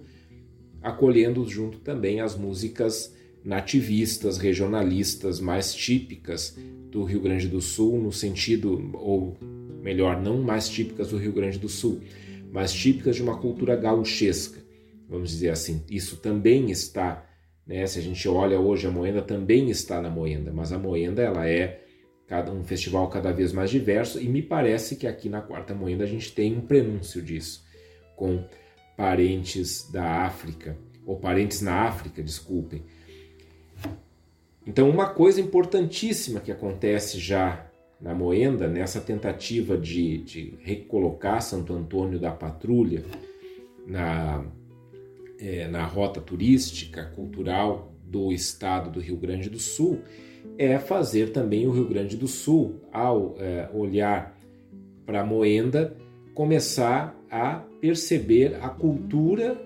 acolhendo 0.82 1.49
junto 1.49 1.78
também 1.78 2.20
as 2.20 2.36
músicas 2.36 3.16
nativistas, 3.45 4.39
regionalistas 4.39 5.41
mais 5.41 5.74
típicas 5.74 6.57
do 6.91 7.05
Rio 7.05 7.20
Grande 7.20 7.49
do 7.49 7.61
Sul, 7.61 8.01
no 8.01 8.12
sentido, 8.12 8.91
ou 8.95 9.36
melhor, 9.82 10.20
não 10.20 10.43
mais 10.43 10.68
típicas 10.68 11.09
do 11.09 11.18
Rio 11.18 11.32
Grande 11.32 11.59
do 11.59 11.68
Sul, 11.68 12.01
mas 12.51 12.72
típicas 12.72 13.16
de 13.16 13.22
uma 13.22 13.39
cultura 13.39 13.76
gauchesca, 13.76 14.61
vamos 15.09 15.30
dizer 15.30 15.51
assim. 15.51 15.82
Isso 15.91 16.16
também 16.16 16.70
está, 16.70 17.26
né? 17.66 17.86
Se 17.86 17.99
a 17.99 18.03
gente 18.03 18.28
olha 18.28 18.59
hoje 18.59 18.86
a 18.86 18.91
Moenda 18.91 19.22
também 19.22 19.70
está 19.70 20.01
na 20.01 20.11
Moenda, 20.11 20.53
mas 20.53 20.72
a 20.72 20.78
Moenda 20.78 21.22
ela 21.22 21.49
é 21.49 21.84
um 22.53 22.62
festival 22.62 23.09
cada 23.09 23.32
vez 23.32 23.53
mais 23.53 23.70
diverso 23.70 24.20
e 24.20 24.28
me 24.28 24.43
parece 24.43 24.97
que 24.97 25.07
aqui 25.07 25.28
na 25.30 25.41
Quarta 25.41 25.74
Moenda 25.74 26.05
a 26.05 26.07
gente 26.07 26.32
tem 26.32 26.55
um 26.57 26.61
prenúncio 26.61 27.22
disso, 27.22 27.64
com 28.16 28.45
parentes 28.97 29.91
da 29.91 30.26
África 30.26 30.76
ou 31.07 31.18
parentes 31.18 31.62
na 31.62 31.84
África, 31.84 32.22
desculpem. 32.22 32.82
Então, 34.69 34.91
uma 34.91 35.07
coisa 35.07 35.41
importantíssima 35.41 36.41
que 36.41 36.53
acontece 36.53 37.19
já 37.19 37.66
na 37.99 38.14
Moenda, 38.14 38.69
nessa 38.69 39.01
tentativa 39.01 39.79
de, 39.79 40.19
de 40.19 40.59
recolocar 40.61 41.41
Santo 41.41 41.73
Antônio 41.73 42.19
da 42.19 42.31
Patrulha 42.31 43.03
na, 43.87 44.45
é, 45.41 45.66
na 45.69 45.87
rota 45.87 46.21
turística, 46.21 47.07
cultural 47.16 47.95
do 48.05 48.31
estado 48.31 48.91
do 48.91 49.01
Rio 49.01 49.16
Grande 49.16 49.49
do 49.49 49.59
Sul, 49.59 50.03
é 50.59 50.79
fazer 50.79 51.33
também 51.33 51.66
o 51.66 51.73
Rio 51.73 51.89
Grande 51.89 52.14
do 52.14 52.29
Sul, 52.29 52.75
ao 52.93 53.37
é, 53.39 53.71
olhar 53.73 54.39
para 55.07 55.25
Moenda, 55.25 55.97
começar 56.35 57.19
a 57.31 57.64
perceber 57.81 58.59
a 58.61 58.69
cultura 58.69 59.59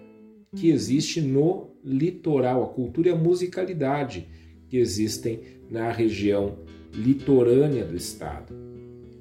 que 0.55 0.71
existe 0.71 1.21
no 1.21 1.73
litoral, 1.85 2.63
a 2.63 2.69
cultura 2.69 3.09
e 3.09 3.13
a 3.13 3.17
musicalidade 3.17 4.29
que 4.73 4.79
existem 4.79 5.39
na 5.71 5.93
região 5.93 6.57
litorânea 6.95 7.85
do 7.85 7.95
estado. 7.95 8.55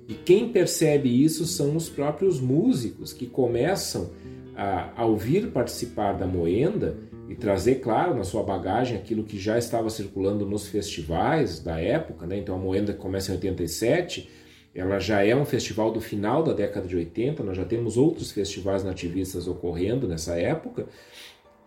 E 0.07 0.13
quem 0.13 0.47
percebe 0.47 1.09
isso 1.09 1.45
são 1.45 1.75
os 1.75 1.89
próprios 1.89 2.39
músicos 2.39 3.11
que 3.11 3.25
começam 3.25 4.11
a, 4.55 4.93
ao 4.95 5.17
vir 5.17 5.51
participar 5.51 6.13
da 6.13 6.25
moenda 6.25 6.95
e 7.27 7.35
trazer, 7.35 7.81
claro, 7.81 8.15
na 8.15 8.23
sua 8.23 8.43
bagagem 8.43 8.97
aquilo 8.97 9.25
que 9.25 9.37
já 9.37 9.57
estava 9.57 9.89
circulando 9.89 10.45
nos 10.45 10.69
festivais 10.69 11.59
da 11.59 11.77
época, 11.77 12.25
né? 12.25 12.37
Então 12.37 12.55
a 12.55 12.57
moenda 12.57 12.93
começa 12.93 13.33
em 13.33 13.35
87, 13.35 14.29
ela 14.73 14.99
já 14.99 15.21
é 15.21 15.35
um 15.35 15.43
festival 15.43 15.91
do 15.91 15.99
final 15.99 16.43
da 16.43 16.53
década 16.53 16.87
de 16.87 16.95
80, 16.95 17.43
nós 17.43 17.57
já 17.57 17.65
temos 17.65 17.97
outros 17.97 18.31
festivais 18.31 18.85
nativistas 18.85 19.49
ocorrendo 19.49 20.07
nessa 20.07 20.33
época. 20.39 20.87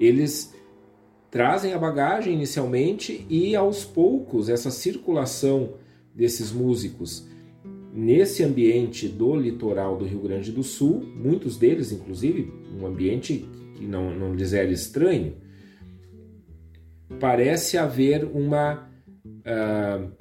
Eles 0.01 0.55
trazem 1.35 1.73
a 1.73 1.79
bagagem 1.79 2.33
inicialmente 2.33 3.27
e 3.29 3.57
aos 3.57 3.85
poucos 3.85 4.49
essa 4.49 4.71
circulação 4.71 5.73
desses 6.15 6.53
músicos 6.53 7.27
nesse 7.93 8.45
ambiente 8.45 9.09
do 9.09 9.35
litoral 9.35 9.97
do 9.97 10.05
Rio 10.05 10.21
Grande 10.21 10.53
do 10.53 10.63
Sul, 10.63 11.05
muitos 11.17 11.57
deles, 11.57 11.91
inclusive, 11.91 12.53
um 12.81 12.87
ambiente 12.87 13.49
que 13.75 13.85
não, 13.85 14.15
não 14.17 14.33
lhes 14.33 14.53
era 14.53 14.71
estranho, 14.71 15.35
parece 17.19 17.77
haver 17.77 18.25
uma, 18.25 18.89
uh, 19.25 20.13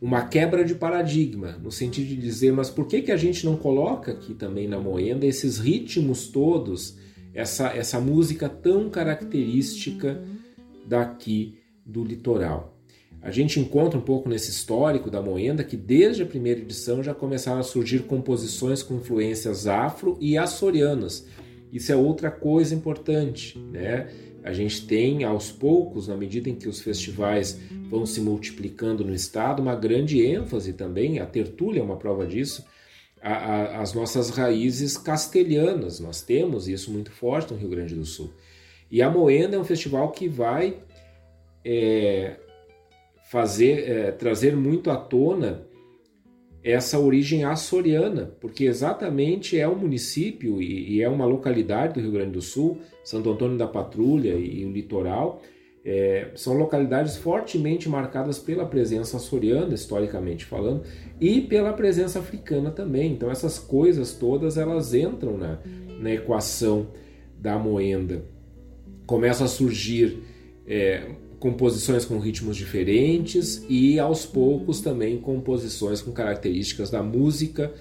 uma 0.00 0.24
quebra 0.26 0.64
de 0.64 0.76
paradigma, 0.76 1.58
no 1.60 1.72
sentido 1.72 2.06
de 2.06 2.16
dizer, 2.16 2.52
mas 2.52 2.70
por 2.70 2.86
que, 2.86 3.02
que 3.02 3.10
a 3.10 3.16
gente 3.16 3.44
não 3.44 3.56
coloca 3.56 4.12
aqui 4.12 4.34
também 4.34 4.68
na 4.68 4.78
Moenda 4.78 5.26
esses 5.26 5.58
ritmos 5.58 6.28
todos, 6.28 6.96
essa, 7.34 7.68
essa 7.68 8.00
música 8.00 8.48
tão 8.48 8.88
característica 8.90 10.22
daqui 10.86 11.58
do 11.84 12.04
litoral? 12.04 12.72
A 13.20 13.30
gente 13.30 13.60
encontra 13.60 13.98
um 13.98 14.02
pouco 14.02 14.28
nesse 14.28 14.50
histórico 14.50 15.08
da 15.08 15.22
Moenda 15.22 15.62
que 15.62 15.76
desde 15.76 16.24
a 16.24 16.26
primeira 16.26 16.60
edição 16.60 17.02
já 17.04 17.14
começaram 17.14 17.60
a 17.60 17.62
surgir 17.62 18.00
composições 18.00 18.82
com 18.82 18.96
influências 18.96 19.68
afro 19.68 20.18
e 20.20 20.36
açorianas. 20.36 21.26
Isso 21.72 21.92
é 21.92 21.96
outra 21.96 22.30
coisa 22.30 22.74
importante, 22.74 23.56
né? 23.58 24.08
A 24.42 24.52
gente 24.52 24.86
tem 24.86 25.22
aos 25.22 25.52
poucos, 25.52 26.08
na 26.08 26.16
medida 26.16 26.50
em 26.50 26.56
que 26.56 26.68
os 26.68 26.80
festivais 26.80 27.60
vão 27.88 28.04
se 28.04 28.20
multiplicando 28.20 29.04
no 29.04 29.14
estado, 29.14 29.62
uma 29.62 29.76
grande 29.76 30.20
ênfase 30.20 30.72
também, 30.72 31.20
a 31.20 31.26
tertúlia 31.26 31.78
é 31.78 31.82
uma 31.82 31.96
prova 31.96 32.26
disso, 32.26 32.64
a, 33.22 33.32
a, 33.32 33.80
as 33.80 33.94
nossas 33.94 34.30
raízes 34.30 34.96
castelhanas. 34.98 36.00
Nós 36.00 36.22
temos 36.22 36.66
isso 36.68 36.90
muito 36.90 37.10
forte 37.10 37.52
no 37.52 37.58
Rio 37.58 37.68
Grande 37.68 37.94
do 37.94 38.04
Sul. 38.04 38.32
E 38.90 39.00
a 39.00 39.08
Moenda 39.08 39.56
é 39.56 39.58
um 39.58 39.64
festival 39.64 40.10
que 40.10 40.28
vai 40.28 40.76
é, 41.64 42.36
fazer 43.30 43.88
é, 43.88 44.10
trazer 44.10 44.56
muito 44.56 44.90
à 44.90 44.96
tona 44.96 45.66
essa 46.64 46.98
origem 46.98 47.42
açoriana, 47.42 48.36
porque 48.40 48.64
exatamente 48.64 49.58
é 49.58 49.66
um 49.66 49.74
município 49.74 50.62
e, 50.62 50.96
e, 50.96 51.02
é 51.02 51.08
uma 51.08 51.24
localidade 51.24 51.94
do 51.94 52.00
Rio 52.00 52.12
Grande 52.12 52.32
do 52.32 52.42
Sul, 52.42 52.78
Santo 53.02 53.30
Antônio 53.30 53.58
da 53.58 53.66
Patrulha 53.66 54.34
e, 54.34 54.60
e 54.60 54.64
o 54.64 54.70
litoral, 54.70 55.42
é, 55.84 56.30
são 56.36 56.54
localidades 56.54 57.16
fortemente 57.16 57.88
marcadas 57.88 58.38
pela 58.38 58.64
presença 58.64 59.16
açoriana, 59.16 59.74
historicamente 59.74 60.44
falando, 60.44 60.82
e 61.20 61.40
pela 61.40 61.72
presença 61.72 62.20
africana 62.20 62.70
também. 62.70 63.12
Então 63.12 63.30
essas 63.30 63.58
coisas 63.58 64.12
todas 64.12 64.56
elas 64.56 64.94
entram 64.94 65.36
na, 65.36 65.58
na 65.98 66.12
equação 66.12 66.88
da 67.38 67.58
moenda. 67.58 68.24
Começa 69.06 69.44
a 69.44 69.48
surgir 69.48 70.22
é, 70.66 71.10
composições 71.40 72.04
com 72.04 72.20
ritmos 72.20 72.56
diferentes 72.56 73.66
e 73.68 73.98
aos 73.98 74.24
poucos 74.24 74.80
também 74.80 75.18
composições 75.18 76.00
com 76.00 76.12
características 76.12 76.88
da 76.88 77.02
música 77.02 77.72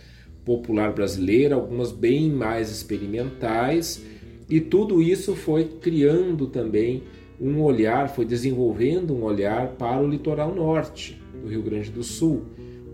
popular 0.44 0.92
brasileira, 0.92 1.54
algumas 1.54 1.92
bem 1.92 2.32
mais 2.32 2.72
experimentais, 2.72 4.04
e 4.50 4.60
tudo 4.60 5.00
isso 5.00 5.36
foi 5.36 5.66
criando 5.66 6.48
também 6.48 7.04
um 7.42 7.60
olhar, 7.64 8.08
foi 8.08 8.24
desenvolvendo 8.24 9.16
um 9.16 9.24
olhar 9.24 9.70
para 9.70 10.00
o 10.00 10.08
litoral 10.08 10.54
norte 10.54 11.20
do 11.42 11.50
Rio 11.50 11.64
Grande 11.64 11.90
do 11.90 12.04
Sul, 12.04 12.44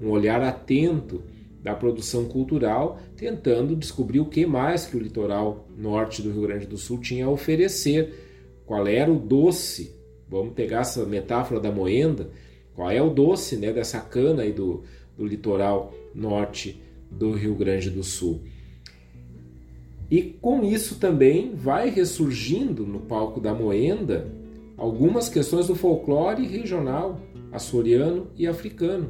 um 0.01 0.09
olhar 0.09 0.41
atento 0.41 1.21
da 1.61 1.75
produção 1.75 2.23
cultural, 2.25 2.97
tentando 3.17 3.75
descobrir 3.75 4.21
o 4.21 4.25
que 4.25 4.45
mais 4.45 4.85
que 4.85 4.95
o 4.95 4.99
litoral 4.99 5.67
norte 5.77 6.21
do 6.21 6.31
Rio 6.31 6.43
Grande 6.43 6.65
do 6.65 6.77
Sul 6.77 6.99
tinha 6.99 7.25
a 7.25 7.29
oferecer, 7.29 8.13
qual 8.65 8.87
era 8.87 9.11
o 9.11 9.19
doce. 9.19 9.93
Vamos 10.29 10.53
pegar 10.53 10.81
essa 10.81 11.05
metáfora 11.05 11.59
da 11.59 11.71
moenda, 11.71 12.29
qual 12.73 12.89
é 12.89 13.01
o 13.01 13.09
doce 13.09 13.57
né, 13.57 13.73
dessa 13.73 13.99
cana 13.99 14.43
aí 14.43 14.53
do, 14.53 14.83
do 15.17 15.25
litoral 15.25 15.93
norte 16.15 16.81
do 17.11 17.33
Rio 17.33 17.53
Grande 17.53 17.89
do 17.89 18.03
Sul. 18.03 18.41
E 20.09 20.21
com 20.21 20.63
isso 20.63 20.99
também 20.99 21.53
vai 21.53 21.89
ressurgindo 21.89 22.85
no 22.85 22.99
palco 22.99 23.41
da 23.41 23.53
Moenda 23.53 24.36
algumas 24.78 25.28
questões 25.28 25.67
do 25.67 25.75
folclore 25.75 26.45
regional 26.45 27.19
açoriano 27.51 28.28
e 28.38 28.45
africano. 28.45 29.09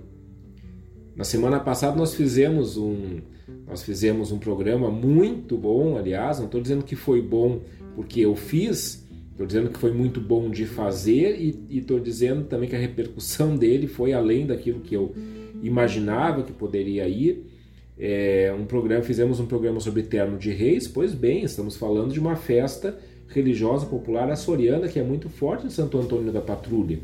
Na 1.16 1.24
semana 1.24 1.60
passada 1.60 1.96
nós 1.96 2.16
fizemos 2.16 2.78
um 2.78 3.20
nós 3.66 3.84
fizemos 3.84 4.32
um 4.32 4.40
programa 4.40 4.90
muito 4.90 5.58
bom, 5.58 5.98
aliás, 5.98 6.38
não 6.38 6.46
estou 6.46 6.62
dizendo 6.62 6.84
que 6.84 6.96
foi 6.96 7.22
bom 7.22 7.62
porque 7.96 8.22
eu 8.22 8.36
fiz, 8.36 9.06
estou 9.32 9.46
dizendo 9.46 9.70
que 9.70 9.78
foi 9.78 9.92
muito 9.92 10.22
bom 10.22 10.50
de 10.50 10.66
fazer 10.66 11.38
e 11.40 11.78
estou 11.78 12.00
dizendo 12.00 12.46
também 12.46 12.70
que 12.70 12.76
a 12.76 12.80
repercussão 12.80 13.56
dele 13.58 13.88
foi 13.88 14.14
além 14.14 14.46
daquilo 14.46 14.80
que 14.80 14.96
eu 14.96 15.14
imaginava 15.62 16.44
que 16.44 16.54
poderia 16.54 17.08
ir. 17.08 17.46
É, 18.00 18.54
um 18.58 18.66
programa, 18.66 19.02
fizemos 19.04 19.40
um 19.40 19.46
programa 19.48 19.80
sobre 19.80 20.04
Terno 20.04 20.38
de 20.38 20.52
Reis, 20.52 20.88
pois 20.88 21.14
bem, 21.14 21.44
estamos 21.44 21.76
falando 21.76 22.14
de 22.14 22.20
uma 22.20 22.36
festa 22.36 22.98
religiosa 23.28 23.86
popular 23.86 24.30
açoriana 24.30 24.88
que 24.88 25.00
é 25.00 25.04
muito 25.04 25.30
forte 25.30 25.68
em 25.68 25.70
Santo 25.70 25.98
Antônio 25.98 26.32
da 26.32 26.42
Patrulha. 26.42 27.00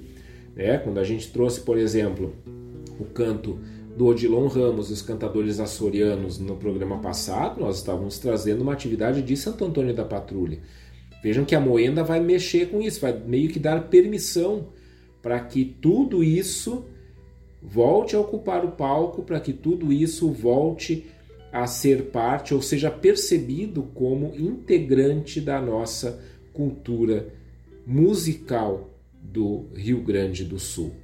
É, 0.56 0.78
quando 0.78 1.00
a 1.00 1.04
gente 1.04 1.32
trouxe, 1.32 1.62
por 1.62 1.78
exemplo, 1.78 2.34
o 3.00 3.06
canto 3.06 3.60
do 3.98 4.08
Odilon 4.08 4.48
Ramos 4.48 4.90
e 4.90 4.94
os 4.94 5.02
cantadores 5.02 5.60
açorianos 5.60 6.40
no 6.40 6.56
programa 6.56 6.98
passado, 7.00 7.62
nós 7.62 7.78
estávamos 7.78 8.18
trazendo 8.18 8.62
uma 8.62 8.74
atividade 8.74 9.22
de 9.22 9.36
Santo 9.38 9.66
Antônio 9.66 9.94
da 9.94 10.06
Patrulha. 10.06 10.60
Vejam 11.24 11.46
que 11.46 11.56
a 11.56 11.60
Moenda 11.60 12.04
vai 12.04 12.20
mexer 12.20 12.70
com 12.70 12.82
isso, 12.82 13.00
vai 13.00 13.18
meio 13.18 13.50
que 13.50 13.60
dar 13.60 13.88
permissão 13.88 14.68
para 15.22 15.40
que 15.40 15.64
tudo 15.64 16.24
isso 16.24 16.86
volte 17.62 18.16
a 18.16 18.20
ocupar 18.20 18.66
o 18.66 18.72
palco, 18.72 19.24
para 19.24 19.40
que 19.40 19.54
tudo 19.54 19.94
isso 19.94 20.30
volte 20.32 21.06
a 21.54 21.68
ser 21.68 22.06
parte 22.06 22.56
ou 22.56 22.62
seja 22.64 22.90
percebido 22.90 23.84
como 23.94 24.34
integrante 24.36 25.40
da 25.40 25.62
nossa 25.62 26.20
cultura 26.52 27.32
musical 27.86 28.90
do 29.22 29.68
Rio 29.76 30.02
Grande 30.02 30.44
do 30.44 30.58
Sul. 30.58 31.03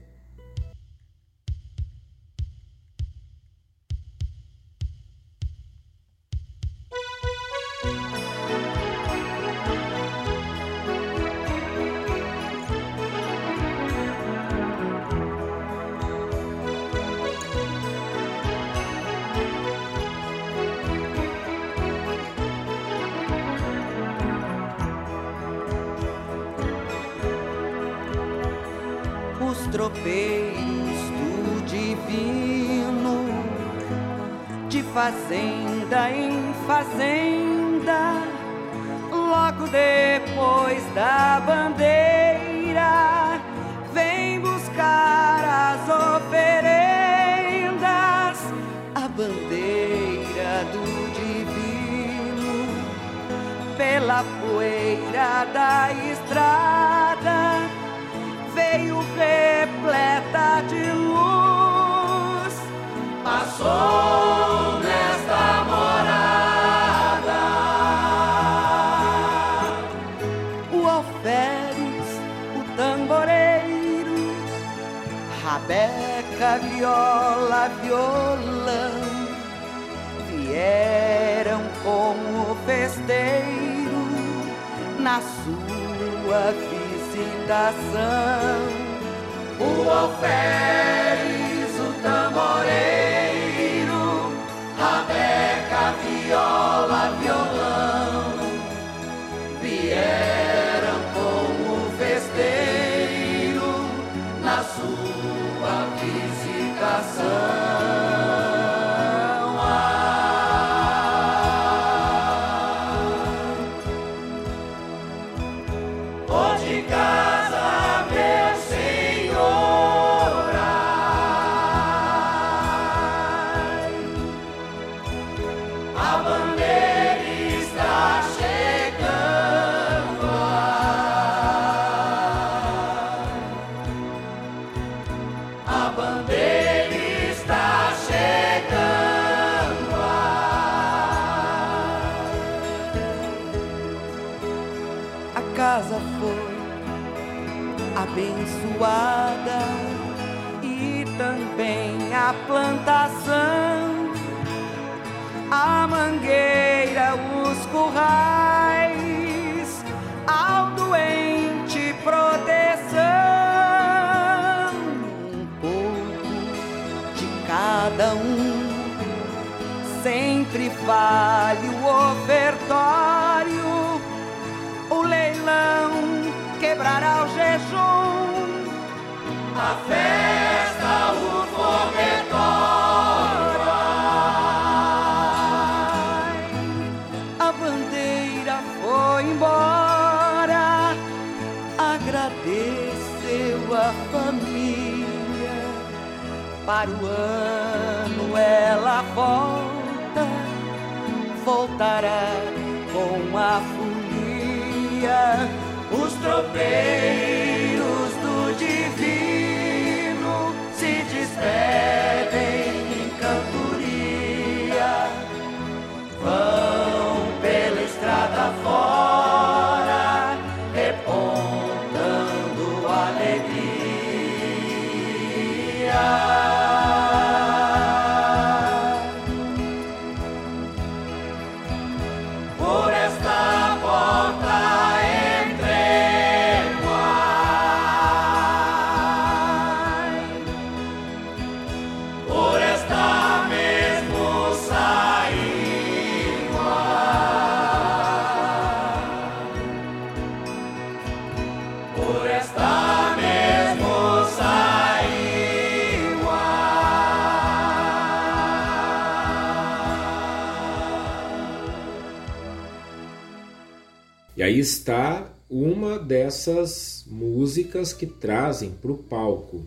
Aí 264.50 264.60
está 264.60 265.32
uma 265.48 266.00
dessas 266.00 267.06
músicas 267.08 267.94
que 267.94 268.08
trazem 268.08 268.72
para 268.72 268.92
o 268.92 268.98
palco 268.98 269.66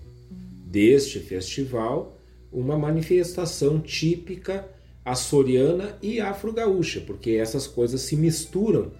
deste 0.66 1.20
festival 1.20 2.18
uma 2.52 2.76
manifestação 2.76 3.80
típica 3.80 4.68
açoriana 5.04 5.96
e 6.02 6.20
afro-gaúcha, 6.20 7.00
porque 7.00 7.30
essas 7.30 7.66
coisas 7.66 8.00
se 8.02 8.16
misturam 8.16 8.92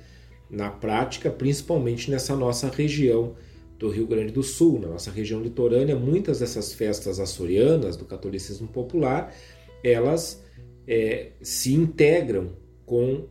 na 0.49 0.70
prática, 0.70 1.30
principalmente 1.30 2.11
nessa 2.11 2.37
nossa 2.37 2.68
região 2.68 3.35
do 3.78 3.91
Rio 3.91 4.07
Grande 4.07 4.33
do 4.33 4.43
Sul, 4.43 4.78
na 4.80 4.89
nossa 4.89 5.11
região 5.11 5.43
litorânea, 5.43 5.97
muitas 5.97 6.39
dessas 6.39 6.72
festas 6.72 7.18
açorianas 7.18 7.97
do 7.97 8.05
catolicismo 8.05 8.68
popular, 8.68 9.35
elas 9.83 10.43
é, 10.87 11.33
se 11.41 11.74
integram 11.74 12.51
com 12.87 13.26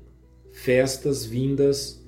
festas 0.52 1.26
vindas 1.26 2.01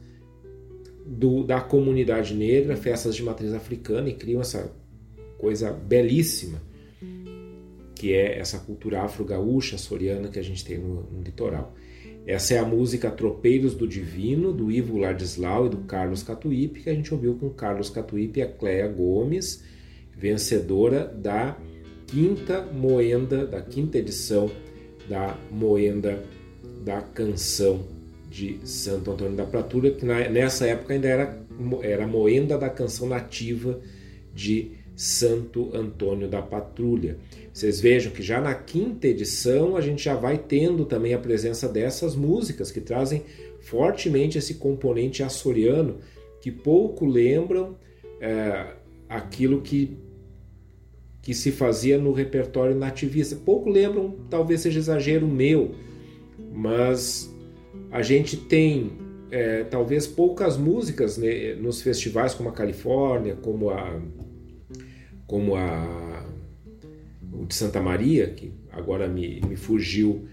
do, 1.06 1.43
da 1.43 1.62
comunidade 1.62 2.34
negra, 2.34 2.76
festas 2.76 3.16
de 3.16 3.24
matriz 3.24 3.54
africana 3.54 4.10
e 4.10 4.14
criam 4.14 4.41
essa 4.41 4.72
coisa 5.38 5.72
belíssima 5.72 6.62
que 8.04 8.12
é 8.12 8.38
essa 8.38 8.60
cultura 8.60 9.01
afro-gaúcha, 9.01 9.78
açoriana 9.78 10.28
que 10.28 10.38
a 10.38 10.43
gente 10.43 10.66
tem 10.66 10.78
no, 10.78 11.04
no 11.10 11.22
litoral. 11.24 11.74
Essa 12.28 12.56
é 12.56 12.58
a 12.58 12.66
música 12.66 13.10
Tropeiros 13.10 13.76
do 13.76 13.88
Divino, 13.88 14.51
do 14.51 14.70
Ivo 14.70 14.97
Ladislau 14.97 15.68
e 15.68 15.70
do 15.70 15.78
Carlos 15.78 16.22
Catuípe, 16.22 16.82
que 16.82 16.89
a 16.89 16.93
gente 16.93 17.14
ouviu 17.14 17.36
com 17.36 17.49
Carlos 17.49 17.89
Catuípe 17.89 18.41
e 18.41 18.43
a 18.43 18.51
Cléia 18.51 18.89
Gomes, 18.89 19.64
vencedora 20.18 21.06
da 21.08 21.58
quinta 22.06 22.62
moenda, 22.74 23.47
da 23.47 23.62
quinta 23.62 23.97
edição 23.97 24.51
da 25.08 25.38
moenda 25.49 26.22
da 26.84 27.01
canção 27.01 27.86
de 28.34 28.60
Santo 28.64 29.12
Antônio 29.12 29.38
da 29.38 29.46
Pratura, 29.46 29.92
que 29.92 30.04
nessa 30.04 30.66
época 30.66 30.96
ainda 30.96 31.08
era, 31.08 31.38
era 31.84 32.08
moenda 32.08 32.58
da 32.58 32.68
canção 32.68 33.08
nativa 33.08 33.80
de 34.34 34.72
Santo 34.96 35.70
Antônio 35.72 36.28
da 36.28 36.42
Patrulha. 36.42 37.20
Vocês 37.54 37.80
vejam 37.80 38.12
que 38.12 38.24
já 38.24 38.42
na 38.42 38.56
quinta 38.56 39.08
edição 39.08 39.78
a 39.78 39.82
gente 39.82 40.04
já 40.04 40.16
vai 40.16 40.40
tendo 40.40 40.84
também 40.84 41.14
a 41.14 41.20
presença 41.20 41.70
dessas 41.70 42.16
músicas 42.16 42.72
que 42.72 42.82
trazem 42.82 43.22
fortemente 43.60 44.40
esse 44.40 44.56
componente 44.56 45.22
açoriano 45.22 46.00
que 46.42 46.52
pouco 46.52 47.06
lembram 47.06 47.78
é, 48.20 48.74
aquilo 49.08 49.62
que, 49.62 49.96
que 51.22 51.36
se 51.36 51.52
fazia 51.52 52.00
no 52.00 52.12
repertório 52.12 52.76
nativista. 52.76 53.36
Pouco 53.36 53.70
lembram, 53.70 54.16
talvez 54.28 54.62
seja 54.62 54.80
exagero 54.80 55.28
meu, 55.28 55.76
mas 56.52 57.33
a 57.94 58.02
gente 58.02 58.36
tem 58.36 58.91
é, 59.30 59.64
talvez 59.66 60.08
poucas 60.08 60.58
músicas 60.58 61.16
né, 61.16 61.54
nos 61.54 61.80
festivais 61.84 62.34
como 62.34 62.50
a 62.50 62.52
Califórnia, 62.52 63.36
como 63.36 63.70
a 63.70 64.02
como 65.28 65.56
a, 65.56 66.26
o 67.32 67.46
de 67.46 67.54
Santa 67.56 67.80
Maria, 67.80 68.28
que 68.28 68.52
agora 68.72 69.08
me, 69.08 69.41
me 69.48 69.56
fugiu, 69.56 70.28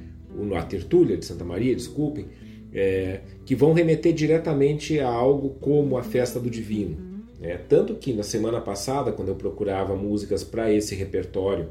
a 0.57 0.63
Tertúlia 0.63 1.17
de 1.17 1.25
Santa 1.25 1.45
Maria, 1.45 1.75
desculpem, 1.75 2.27
é, 2.73 3.21
que 3.45 3.55
vão 3.55 3.73
remeter 3.73 4.13
diretamente 4.13 4.99
a 4.99 5.09
algo 5.09 5.51
como 5.61 5.97
a 5.97 6.03
Festa 6.03 6.41
do 6.41 6.51
Divino. 6.51 6.97
É, 7.43 7.57
tanto 7.57 7.95
que 7.95 8.13
na 8.13 8.23
semana 8.23 8.61
passada, 8.61 9.13
quando 9.13 9.29
eu 9.29 9.35
procurava 9.35 9.97
músicas 9.97 10.45
para 10.45 10.73
esse 10.73 10.95
repertório, 10.95 11.69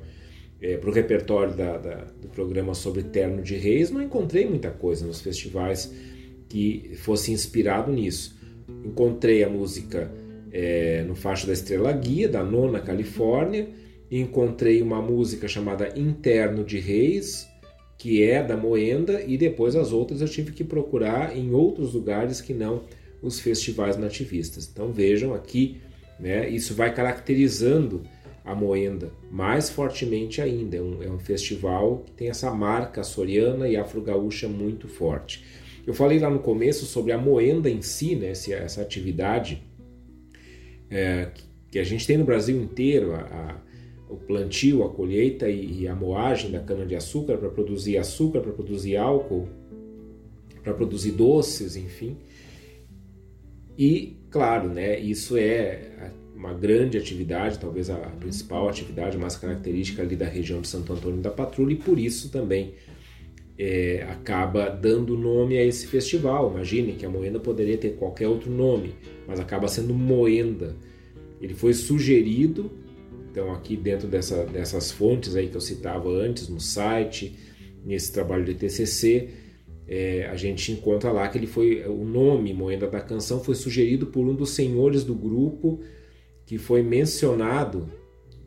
é, 0.62 0.78
para 0.78 0.90
o 0.90 0.94
repertório 0.94 1.56
da, 1.56 1.78
da, 1.78 1.96
do 2.22 2.28
programa 2.28 2.74
sobre 2.74 3.04
Terno 3.04 3.42
de 3.42 3.56
Reis, 3.56 3.90
não 3.92 4.02
encontrei 4.02 4.46
muita 4.46 4.70
coisa 4.70 5.06
nos 5.06 5.22
festivais 5.22 5.94
que 6.48 6.92
fosse 6.98 7.32
inspirado 7.32 7.92
nisso. 7.92 8.38
Encontrei 8.84 9.44
a 9.44 9.50
música 9.50 10.12
é, 10.52 11.04
no 11.08 11.16
Faixa 11.16 11.48
da 11.48 11.54
Estrela 11.54 11.92
Guia, 11.92 12.28
da 12.28 12.44
Nona 12.44 12.80
Califórnia, 12.80 13.70
e 14.10 14.20
encontrei 14.20 14.82
uma 14.82 15.02
música 15.02 15.48
chamada 15.48 15.94
Interno 15.98 16.64
de 16.64 16.80
Reis, 16.80 17.48
que 17.98 18.24
é 18.24 18.44
da 18.44 18.58
Moenda, 18.58 19.22
e 19.22 19.38
depois 19.38 19.76
as 19.76 19.92
outras 19.92 20.22
eu 20.22 20.28
tive 20.28 20.52
que 20.52 20.64
procurar 20.64 21.38
em 21.38 21.52
outros 21.52 21.94
lugares 21.94 22.42
que 22.42 22.54
não 22.54 22.84
os 23.22 23.40
festivais 23.40 23.98
nativistas. 23.98 24.70
Então 24.72 24.92
vejam 24.92 25.34
aqui, 25.34 25.78
né, 26.20 26.50
isso 26.50 26.74
vai 26.74 26.94
caracterizando 26.94 28.02
a 28.50 28.56
Moenda 28.56 29.12
mais 29.32 29.70
fortemente 29.70 30.42
ainda. 30.42 30.78
É 30.78 30.82
um, 30.82 31.04
é 31.04 31.10
um 31.10 31.20
festival 31.20 32.04
que 32.06 32.12
tem 32.14 32.30
essa 32.30 32.50
marca 32.52 33.02
açoriana 33.02 33.68
e 33.68 33.78
afro-gaúcha 33.78 34.48
muito 34.48 34.88
forte. 34.88 35.46
Eu 35.86 35.94
falei 35.94 36.20
lá 36.20 36.30
no 36.30 36.40
começo 36.40 36.86
sobre 36.86 37.12
a 37.12 37.18
Moenda 37.18 37.70
em 37.70 37.82
si, 37.82 38.16
né, 38.16 38.32
essa, 38.32 38.54
essa 38.54 38.82
atividade 38.82 39.62
é, 40.90 41.30
que 41.72 41.78
a 41.78 41.84
gente 41.84 42.06
tem 42.08 42.18
no 42.18 42.26
Brasil 42.26 42.60
inteiro, 42.60 43.14
a, 43.14 43.20
a, 43.20 43.56
o 44.12 44.18
plantio, 44.18 44.84
a 44.84 44.90
colheita 44.90 45.48
e, 45.48 45.82
e 45.82 45.88
a 45.88 45.96
moagem 45.96 46.52
da 46.52 46.60
cana-de-açúcar 46.60 47.38
para 47.38 47.50
produzir 47.50 47.98
açúcar, 47.98 48.42
para 48.42 48.52
produzir 48.52 48.98
álcool, 48.98 49.48
para 50.64 50.74
produzir 50.74 51.12
doces, 51.12 51.76
enfim. 51.76 52.18
E, 53.78 54.18
claro, 54.30 54.70
né, 54.70 55.00
isso 55.00 55.38
é 55.38 56.12
uma 56.40 56.54
grande 56.54 56.98
atividade, 56.98 57.60
talvez 57.60 57.90
a 57.90 57.98
principal 57.98 58.70
atividade 58.70 59.18
mais 59.18 59.36
característica 59.36 60.02
ali 60.02 60.16
da 60.16 60.26
região 60.26 60.62
de 60.62 60.70
Santo 60.70 60.94
Antônio 60.94 61.20
da 61.20 61.30
Patrulha, 61.30 61.74
e 61.74 61.76
por 61.76 62.00
isso 62.00 62.32
também 62.32 62.76
é, 63.58 64.08
acaba 64.10 64.70
dando 64.70 65.18
nome 65.18 65.58
a 65.58 65.66
esse 65.66 65.86
festival. 65.86 66.50
Imagine 66.54 66.94
que 66.94 67.06
a 67.06 67.10
Moenda 67.10 67.42
poderia 67.42 67.78
ter 67.78 67.98
qualquer 67.98 68.30
outro 68.30 68.50
nome, 68.50 68.96
mas 69.28 69.38
acaba 69.38 69.68
sendo 69.68 69.94
Moenda. 69.94 70.78
Ele 71.42 71.54
foi 71.54 71.74
sugerido, 71.74 72.72
então 73.30 73.52
aqui 73.52 73.76
dentro 73.76 74.08
dessa, 74.08 74.46
dessas 74.46 74.94
fontes 74.94 75.36
aí 75.36 75.50
que 75.50 75.58
eu 75.58 75.62
citava 75.62 76.10
antes, 76.10 76.48
no 76.48 76.62
site, 76.62 77.38
nesse 77.86 78.14
trabalho 78.14 78.46
de 78.46 78.54
TCC, 78.54 79.28
é, 79.86 80.30
a 80.32 80.38
gente 80.38 80.72
encontra 80.72 81.12
lá 81.12 81.28
que 81.28 81.38
ele 81.38 81.48
foi 81.48 81.84
o 81.86 82.06
nome 82.06 82.54
Moenda 82.54 82.88
da 82.88 83.02
Canção 83.02 83.44
foi 83.44 83.56
sugerido 83.56 84.06
por 84.06 84.26
um 84.26 84.36
dos 84.36 84.52
senhores 84.52 85.04
do 85.04 85.16
grupo 85.16 85.82
que 86.50 86.58
foi 86.58 86.82
mencionado 86.82 87.88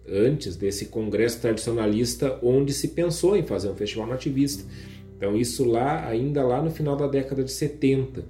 antes 0.09 0.57
desse 0.57 0.87
congresso 0.87 1.41
tradicionalista 1.41 2.37
onde 2.43 2.73
se 2.73 2.89
pensou 2.89 3.37
em 3.37 3.45
fazer 3.45 3.71
um 3.71 3.77
festival 3.77 4.09
nativista. 4.09 4.65
Então 5.17 5.37
isso 5.37 5.65
lá, 5.65 6.05
ainda 6.09 6.43
lá 6.43 6.61
no 6.61 6.69
final 6.69 6.97
da 6.97 7.07
década 7.07 7.45
de 7.45 7.53
70, 7.53 8.25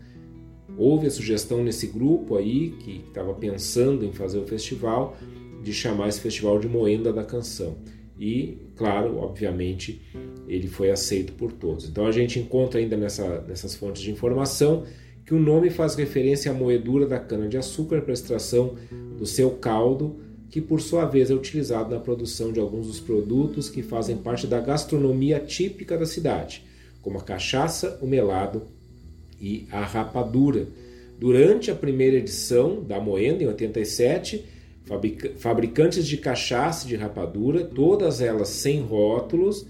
houve 0.77 1.07
a 1.07 1.11
sugestão 1.11 1.65
nesse 1.65 1.87
grupo 1.87 2.37
aí 2.37 2.73
que 2.81 3.03
estava 3.09 3.33
pensando 3.33 4.05
em 4.05 4.13
fazer 4.13 4.41
o 4.41 4.45
festival 4.45 5.17
de 5.63 5.73
chamar 5.73 6.11
esse 6.11 6.21
festival 6.21 6.59
de 6.59 6.69
Moenda 6.69 7.11
da 7.11 7.25
Canção. 7.25 7.79
E, 8.21 8.59
claro, 8.77 9.17
obviamente, 9.17 10.03
ele 10.47 10.69
foi 10.69 10.91
aceito 10.91 11.33
por 11.33 11.51
todos. 11.51 11.89
Então 11.89 12.07
a 12.07 12.13
gente 12.13 12.39
encontra 12.39 12.79
ainda 12.79 12.95
nessa, 12.99 13.41
nessas 13.49 13.75
fontes 13.75 14.03
de 14.03 14.11
informação 14.11 14.85
que 15.25 15.35
o 15.35 15.39
nome 15.39 15.71
faz 15.71 15.95
referência 15.95 16.51
à 16.51 16.55
moedura 16.55 17.07
da 17.07 17.19
cana-de-açúcar 17.19 18.03
para 18.03 18.13
extração 18.13 18.77
do 19.19 19.27
seu 19.27 19.51
caldo, 19.51 20.21
que 20.51 20.61
por 20.61 20.81
sua 20.81 21.05
vez 21.05 21.31
é 21.31 21.35
utilizado 21.35 21.95
na 21.95 22.01
produção 22.01 22.53
de 22.53 22.61
alguns 22.61 22.87
dos 22.87 23.01
produtos 23.01 23.71
que 23.71 23.83
fazem 23.83 24.17
parte 24.17 24.47
da 24.47 24.61
gastronomia 24.61 25.41
típica 25.41 25.97
da 25.97 26.05
cidade 26.05 26.65
como 27.03 27.19
a 27.19 27.23
cachaça, 27.23 27.99
o 28.01 28.07
melado 28.07 28.63
e 29.39 29.67
a 29.71 29.85
rapadura. 29.85 30.69
Durante 31.19 31.71
a 31.71 31.75
primeira 31.75 32.17
edição 32.17 32.83
da 32.83 33.01
Moenda, 33.01 33.43
em 33.43 33.49
87, 33.49 34.45
fabricantes 35.37 36.07
de 36.07 36.17
cachaça 36.17 36.87
e 36.87 36.89
de 36.89 36.97
rapadura, 36.97 37.65
todas 37.65 38.21
elas 38.21 38.49
sem 38.49 38.81
rótulos, 38.81 39.67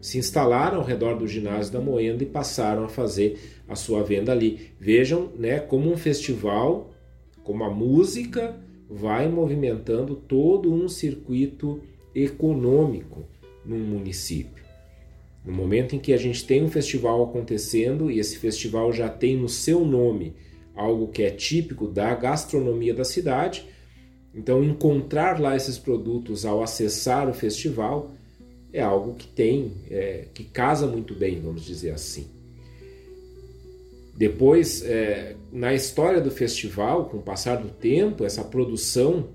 se 0.00 0.18
instalaram 0.18 0.78
ao 0.78 0.84
redor 0.84 1.18
do 1.18 1.26
ginásio 1.26 1.72
da 1.72 1.80
Moenda 1.80 2.22
e 2.22 2.26
passaram 2.26 2.84
a 2.84 2.88
fazer 2.88 3.59
a 3.70 3.76
sua 3.76 4.02
venda 4.02 4.32
ali. 4.32 4.72
Vejam 4.80 5.30
né, 5.38 5.60
como 5.60 5.90
um 5.90 5.96
festival, 5.96 6.90
como 7.44 7.62
a 7.62 7.70
música, 7.70 8.58
vai 8.90 9.28
movimentando 9.28 10.16
todo 10.16 10.74
um 10.74 10.88
circuito 10.88 11.80
econômico 12.12 13.24
num 13.64 13.78
município. 13.78 14.64
No 15.44 15.52
momento 15.52 15.94
em 15.94 16.00
que 16.00 16.12
a 16.12 16.16
gente 16.16 16.44
tem 16.44 16.64
um 16.64 16.68
festival 16.68 17.22
acontecendo 17.22 18.10
e 18.10 18.18
esse 18.18 18.36
festival 18.36 18.92
já 18.92 19.08
tem 19.08 19.36
no 19.36 19.48
seu 19.48 19.84
nome 19.84 20.34
algo 20.74 21.08
que 21.08 21.22
é 21.22 21.30
típico 21.30 21.86
da 21.86 22.12
gastronomia 22.14 22.92
da 22.92 23.04
cidade, 23.04 23.64
então 24.34 24.64
encontrar 24.64 25.40
lá 25.40 25.56
esses 25.56 25.78
produtos 25.78 26.44
ao 26.44 26.62
acessar 26.62 27.28
o 27.28 27.34
festival 27.34 28.12
é 28.72 28.82
algo 28.82 29.14
que 29.14 29.26
tem, 29.26 29.72
é, 29.88 30.26
que 30.34 30.44
casa 30.44 30.86
muito 30.86 31.14
bem, 31.14 31.40
vamos 31.40 31.64
dizer 31.64 31.90
assim. 31.90 32.39
Depois, 34.16 34.82
é, 34.84 35.36
na 35.52 35.72
história 35.72 36.20
do 36.20 36.30
festival, 36.30 37.06
com 37.06 37.18
o 37.18 37.22
passar 37.22 37.56
do 37.56 37.68
tempo, 37.68 38.24
essa 38.24 38.44
produção, 38.44 39.30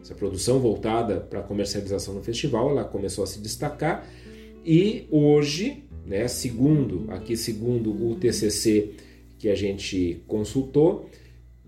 essa 0.00 0.14
produção 0.14 0.58
voltada 0.60 1.20
para 1.20 1.40
a 1.40 1.42
comercialização 1.42 2.14
no 2.14 2.22
festival, 2.22 2.70
ela 2.70 2.84
começou 2.84 3.24
a 3.24 3.26
se 3.26 3.40
destacar 3.40 4.06
e 4.64 5.06
hoje, 5.10 5.84
né, 6.06 6.26
segundo 6.26 7.04
aqui 7.08 7.36
segundo 7.36 7.90
o 7.90 8.14
TCC 8.14 8.92
que 9.38 9.48
a 9.48 9.54
gente 9.54 10.22
consultou. 10.26 11.10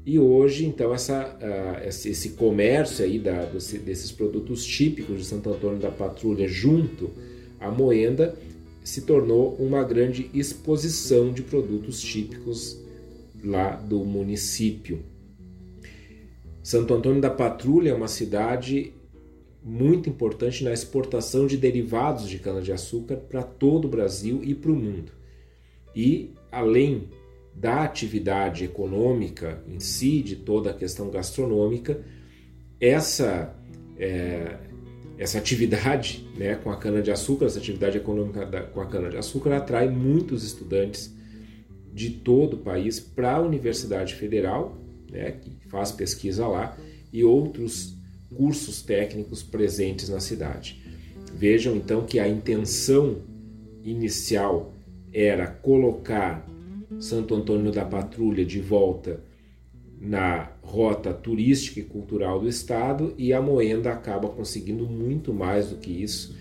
E 0.05 0.18
hoje, 0.18 0.64
então, 0.64 0.95
essa, 0.95 1.37
uh, 1.37 1.87
esse 1.87 2.31
comércio 2.31 3.05
aí 3.05 3.18
da, 3.18 3.45
desses 3.45 4.12
produtos 4.12 4.64
típicos 4.64 5.18
de 5.18 5.24
Santo 5.24 5.51
Antônio 5.51 5.79
da 5.79 5.91
Patrulha 5.91 6.47
junto 6.47 7.11
à 7.59 7.70
Moenda 7.70 8.37
se 8.87 9.03
tornou 9.03 9.57
uma 9.57 9.82
grande 9.82 10.30
exposição 10.32 11.32
de 11.32 11.43
produtos 11.43 12.01
típicos 12.01 12.80
lá 13.43 13.74
do 13.74 14.05
município. 14.05 15.03
Santo 16.62 16.95
Antônio 16.95 17.20
da 17.20 17.28
Patrulha 17.28 17.91
é 17.91 17.95
uma 17.95 18.07
cidade 18.07 18.93
muito 19.61 20.09
importante 20.09 20.62
na 20.62 20.72
exportação 20.72 21.49
de 21.49 21.57
derivados 21.57 22.28
de 22.28 22.39
cana-de-açúcar 22.39 23.16
para 23.16 23.43
todo 23.43 23.87
o 23.87 23.91
Brasil 23.91 24.41
e 24.45 24.55
para 24.55 24.70
o 24.70 24.76
mundo. 24.76 25.11
E, 25.95 26.30
além 26.53 27.09
da 27.53 27.82
atividade 27.82 28.64
econômica 28.64 29.64
em 29.66 29.80
si, 29.80 30.22
de 30.22 30.37
toda 30.37 30.70
a 30.70 30.74
questão 30.74 31.11
gastronômica, 31.11 32.05
essa, 32.80 33.53
é, 33.99 34.59
essa 35.18 35.38
atividade 35.38 36.28
né, 36.36 36.56
com 36.56 36.70
a 36.70 36.76
cana-de-açúcar, 36.76 37.46
essa 37.46 37.58
atividade 37.58 37.96
econômica 37.96 38.44
da, 38.44 38.62
com 38.62 38.80
a 38.80 38.86
cana-de-açúcar 38.86 39.56
atrai 39.56 39.88
muitos 39.88 40.44
estudantes 40.44 41.14
de 41.92 42.10
todo 42.10 42.54
o 42.54 42.58
país 42.58 43.00
para 43.00 43.36
a 43.36 43.40
Universidade 43.40 44.14
Federal, 44.14 44.76
né, 45.10 45.32
que 45.32 45.56
faz 45.68 45.90
pesquisa 45.90 46.46
lá, 46.46 46.76
e 47.12 47.24
outros 47.24 47.96
cursos 48.34 48.82
técnicos 48.82 49.42
presentes 49.42 50.10
na 50.10 50.20
cidade. 50.20 50.82
Vejam 51.34 51.74
então 51.76 52.04
que 52.04 52.18
a 52.18 52.28
intenção 52.28 53.22
inicial 53.82 54.74
era 55.12 55.46
colocar 55.46 56.46
Santo 57.00 57.34
Antônio 57.34 57.72
da 57.72 57.84
Patrulha 57.84 58.44
de 58.44 58.60
volta 58.60 59.20
na 60.01 60.51
rota 60.62 61.12
turística 61.12 61.80
e 61.80 61.84
cultural 61.84 62.40
do 62.40 62.49
estado 62.49 63.14
e 63.16 63.32
a 63.32 63.40
Moenda 63.40 63.90
acaba 63.90 64.28
conseguindo 64.28 64.86
muito 64.86 65.32
mais 65.32 65.68
do 65.70 65.76
que 65.76 65.90
isso. 65.90 66.36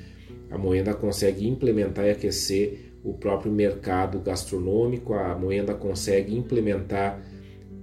A 0.51 0.58
Moenda 0.58 0.93
consegue 0.93 1.47
implementar 1.47 2.06
e 2.06 2.12
aquecer 2.12 2.91
o 3.03 3.14
próprio 3.14 3.51
mercado 3.51 4.20
gastronômico, 4.20 5.14
a 5.14 5.36
Moenda 5.36 5.74
consegue 5.74 6.36
implementar 6.36 7.22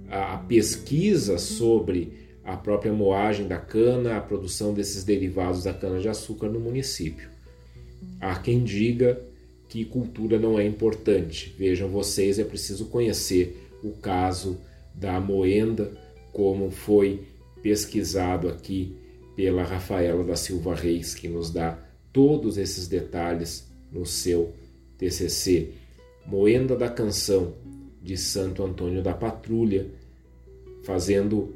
a, 0.09 0.37
pesquisa 0.37 1.37
sobre 1.37 2.13
a 2.43 2.57
própria 2.57 2.91
moagem 2.91 3.47
da 3.47 3.57
cana, 3.57 4.17
a 4.17 4.21
produção 4.21 4.73
desses 4.73 5.03
derivados 5.03 5.63
da 5.63 5.73
cana-de-açúcar 5.73 6.49
no 6.49 6.59
município. 6.59 7.29
Há 8.19 8.35
quem 8.35 8.63
diga 8.63 9.19
que 9.69 9.85
cultura 9.85 10.37
não 10.37 10.59
é 10.59 10.65
importante. 10.65 11.55
Vejam 11.57 11.87
vocês, 11.87 12.37
é 12.37 12.43
preciso 12.43 12.87
conhecer 12.87 13.69
o 13.81 13.91
caso 13.91 14.57
da 14.93 15.19
Moenda, 15.19 15.91
como 16.31 16.69
foi 16.71 17.23
pesquisado 17.61 18.47
aqui 18.49 18.95
pela 19.35 19.63
Rafaela 19.63 20.23
da 20.23 20.35
Silva 20.35 20.75
Reis, 20.75 21.15
que 21.15 21.27
nos 21.27 21.49
dá 21.49 21.79
todos 22.11 22.57
esses 22.57 22.87
detalhes 22.87 23.67
no 23.91 24.05
seu 24.05 24.53
TCC. 24.97 25.71
Moenda 26.25 26.75
da 26.75 26.89
Canção, 26.89 27.53
de 28.01 28.17
Santo 28.17 28.63
Antônio 28.63 29.01
da 29.01 29.13
Patrulha, 29.13 29.87
fazendo 30.83 31.55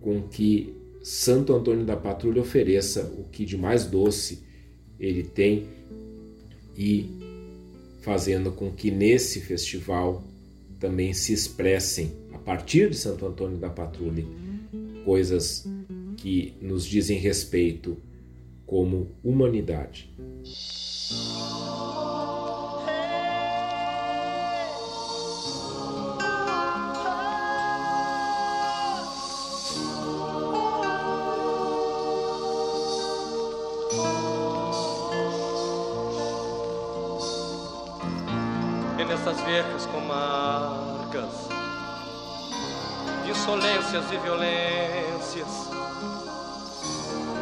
com 0.00 0.22
que 0.22 0.74
Santo 1.02 1.54
Antônio 1.54 1.84
da 1.84 1.96
Patrulha 1.96 2.42
ofereça 2.42 3.10
o 3.18 3.24
que 3.24 3.44
de 3.44 3.56
mais 3.56 3.86
doce 3.86 4.42
ele 5.00 5.22
tem 5.22 5.66
e 6.76 7.08
fazendo 8.02 8.52
com 8.52 8.70
que 8.70 8.90
nesse 8.90 9.40
festival 9.40 10.22
também 10.78 11.12
se 11.12 11.32
expressem, 11.32 12.12
partir 12.48 12.88
de 12.88 12.96
Santo 12.96 13.26
Antônio 13.26 13.58
da 13.58 13.68
Patrulha, 13.68 14.24
coisas 15.04 15.68
que 16.16 16.54
nos 16.62 16.86
dizem 16.86 17.18
respeito 17.18 17.98
como 18.64 19.10
humanidade. 19.22 20.10
Insolências 43.48 44.04
e 44.12 44.18
violências 44.18 45.48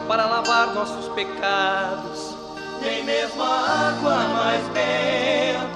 para 0.07 0.27
lavar 0.27 0.73
nossos 0.73 1.09
pecados. 1.15 2.37
Nem 2.81 3.03
mesmo 3.03 3.43
a 3.43 3.89
água 3.89 4.15
mais 4.29 4.63
benta 4.69 5.67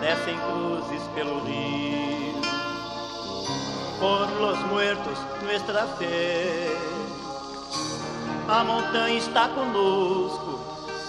descem 0.00 0.36
cruzes 0.36 1.02
pelo 1.14 1.44
rio 1.44 2.40
por 4.00 4.28
los 4.40 4.58
muertos 4.66 5.18
nuestra 5.42 5.86
fé. 5.96 6.76
A 8.48 8.64
montanha 8.64 9.16
está 9.16 9.48
conosco 9.48 10.58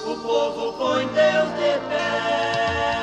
o 0.06 0.16
povo 0.16 0.74
põe 0.74 1.08
Deus 1.08 1.50
de 1.58 1.80
pé. 1.90 2.99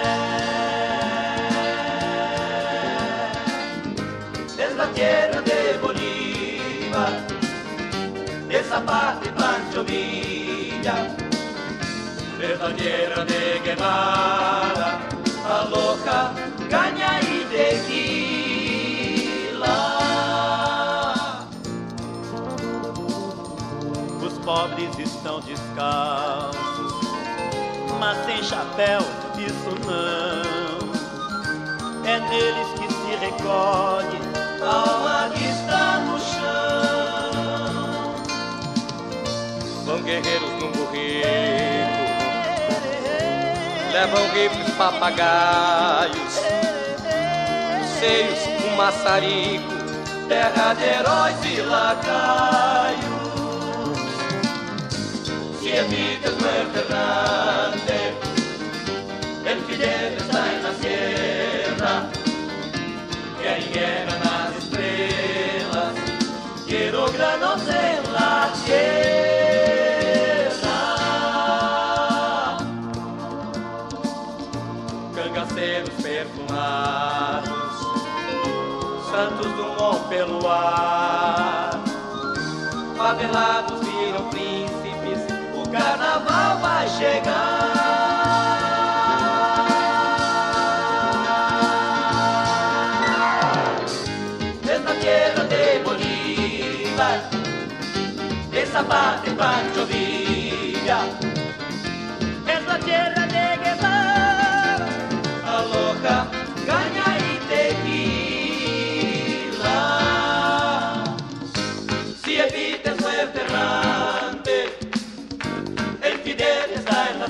Dessa 8.67 8.81
parte 8.81 9.29
Pancho 9.31 9.85
Villa, 9.85 11.07
a 12.61 12.73
tierra 12.73 13.25
de 13.25 13.61
Guevara, 13.61 14.99
a 15.45 15.63
louca 15.71 16.33
ganha 16.69 17.21
e 17.21 17.47
tequila. 17.49 18.35
Os 24.21 24.37
pobres 24.39 24.99
estão 24.99 25.41
descalços 25.41 27.07
mas 28.01 28.19
sem 28.27 28.43
chapéu, 28.43 29.01
isso 29.39 29.75
não. 29.87 30.87
É 32.05 32.21
neles 32.21 32.69
que 32.79 32.89
se 32.93 33.17
recolhe 33.17 34.21
a 34.61 34.91
alma 34.91 35.36
guerreiros 40.07 40.51
num 40.61 40.71
burrito, 40.71 41.27
levam 43.93 44.29
rifles 44.31 44.71
papagaios, 44.77 46.35
seios, 47.99 48.39
um 48.65 48.77
maçarico, 48.77 49.75
terra 50.29 50.75
de 50.75 50.85
heróis 50.85 51.37
e 51.45 51.61
lacaios 51.61 52.56
favelados 83.17 83.81
viram 83.81 84.29
príncipes 84.29 85.21
carnaval 85.73 86.59
vai 86.59 86.87
chegar. 86.87 87.73
Esta 94.69 94.95
tierra 95.01 95.45
de 95.45 95.79
Bolívar, 95.79 97.31
esa 98.53 98.85
parte 98.85 99.31
Pancho 99.31 99.87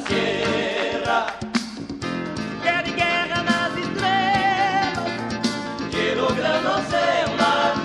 estrangeira. 0.06 1.26
Quer 2.62 2.84
guerra 2.94 3.42
nas 3.42 3.76
estrelas, 3.78 5.12
quiero 5.90 6.34
grano 6.34 6.74
seu 6.88 7.36
la 7.36 7.76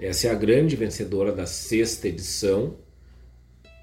Essa 0.00 0.26
é 0.26 0.30
a 0.30 0.34
grande 0.34 0.76
vencedora 0.76 1.32
da 1.32 1.46
sexta 1.46 2.06
edição 2.06 2.76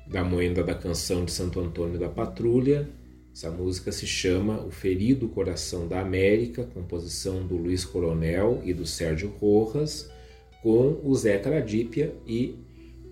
da 0.09 0.23
Moenda 0.23 0.63
da 0.63 0.73
Canção 0.73 1.23
de 1.23 1.31
Santo 1.31 1.59
Antônio 1.59 1.99
da 1.99 2.09
Patrulha. 2.09 2.89
Essa 3.31 3.51
música 3.51 3.91
se 3.91 4.07
chama 4.07 4.59
O 4.65 4.71
Ferido 4.71 5.29
Coração 5.29 5.87
da 5.87 6.01
América, 6.01 6.63
composição 6.73 7.45
do 7.45 7.55
Luiz 7.55 7.85
Coronel 7.85 8.59
e 8.65 8.73
do 8.73 8.87
Sérgio 8.87 9.29
Rojas, 9.39 10.09
com 10.63 10.99
o 11.03 11.13
Zé 11.15 11.37
Caradípia 11.37 12.15
e 12.25 12.55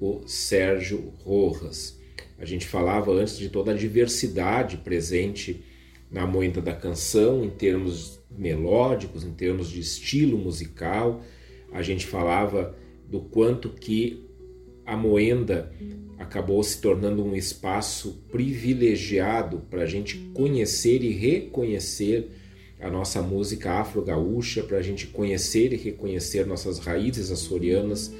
o 0.01 0.27
Sérgio 0.27 1.13
Rojas. 1.23 1.99
A 2.39 2.45
gente 2.45 2.65
falava 2.65 3.11
antes 3.11 3.37
de 3.37 3.47
toda 3.47 3.71
a 3.71 3.75
diversidade 3.75 4.77
presente 4.77 5.63
na 6.09 6.25
moenda 6.25 6.61
da 6.61 6.73
canção, 6.73 7.45
em 7.45 7.49
termos 7.51 8.19
melódicos, 8.35 9.23
em 9.23 9.33
termos 9.33 9.69
de 9.69 9.79
estilo 9.79 10.37
musical. 10.37 11.21
A 11.71 11.83
gente 11.83 12.07
falava 12.07 12.75
do 13.07 13.21
quanto 13.21 13.69
que 13.69 14.25
a 14.83 14.97
moenda 14.97 15.71
acabou 16.17 16.61
se 16.63 16.79
tornando 16.81 17.23
um 17.23 17.35
espaço 17.35 18.23
privilegiado 18.31 19.59
para 19.69 19.83
a 19.83 19.85
gente 19.85 20.17
conhecer 20.33 21.03
e 21.03 21.11
reconhecer 21.11 22.29
a 22.79 22.89
nossa 22.89 23.21
música 23.21 23.73
afro-gaúcha, 23.73 24.63
para 24.63 24.77
a 24.77 24.81
gente 24.81 25.07
conhecer 25.07 25.73
e 25.73 25.75
reconhecer 25.75 26.45
nossas 26.45 26.79
raízes 26.79 27.31
açorianas, 27.31 28.13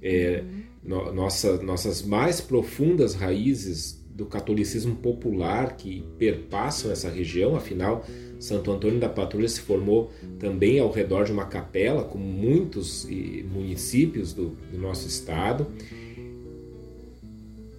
é, 0.00 0.44
no, 0.82 1.12
nossa, 1.12 1.60
nossas 1.62 2.02
mais 2.02 2.40
profundas 2.40 3.14
raízes 3.14 4.04
do 4.16 4.24
catolicismo 4.24 4.94
popular 4.96 5.76
que 5.76 6.04
perpassam 6.18 6.90
essa 6.90 7.10
região, 7.10 7.54
afinal, 7.54 8.04
Santo 8.38 8.70
Antônio 8.70 8.98
da 8.98 9.08
Patrulha 9.08 9.48
se 9.48 9.60
formou 9.60 10.10
também 10.38 10.78
ao 10.78 10.90
redor 10.90 11.24
de 11.24 11.32
uma 11.32 11.46
capela, 11.46 12.04
como 12.04 12.24
muitos 12.24 13.06
municípios 13.52 14.32
do, 14.32 14.56
do 14.72 14.78
nosso 14.78 15.06
estado. 15.06 15.66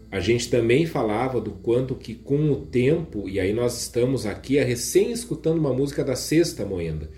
A 0.09 0.19
gente 0.19 0.49
também 0.49 0.85
falava 0.85 1.41
do 1.41 1.51
quanto 1.51 1.93
que 1.93 2.15
com 2.15 2.49
o 2.51 2.55
tempo, 2.55 3.27
e 3.27 3.39
aí 3.39 3.51
nós 3.51 3.79
estamos 3.81 4.25
aqui 4.25 4.57
a 4.57 4.63
recém 4.63 5.11
escutando 5.11 5.59
uma 5.59 5.73
música 5.73 6.03
da 6.03 6.15
Sexta 6.15 6.65
Moenda. 6.65 7.09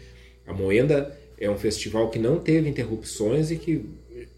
A 0.46 0.54
Moenda 0.54 1.16
é 1.38 1.50
um 1.50 1.58
festival 1.58 2.10
que 2.10 2.18
não 2.18 2.40
teve 2.40 2.68
interrupções 2.68 3.52
e 3.52 3.58
que 3.58 3.86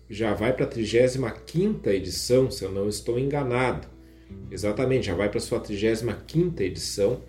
já 0.09 0.33
vai 0.33 0.51
para 0.51 0.65
a 0.65 0.67
35 0.67 1.89
edição, 1.89 2.51
se 2.51 2.63
eu 2.63 2.71
não 2.71 2.89
estou 2.89 3.17
enganado. 3.17 3.87
Exatamente, 4.51 5.07
já 5.07 5.15
vai 5.15 5.29
para 5.29 5.37
a 5.37 5.41
sua 5.41 5.59
35 5.59 6.61
edição, 6.61 7.21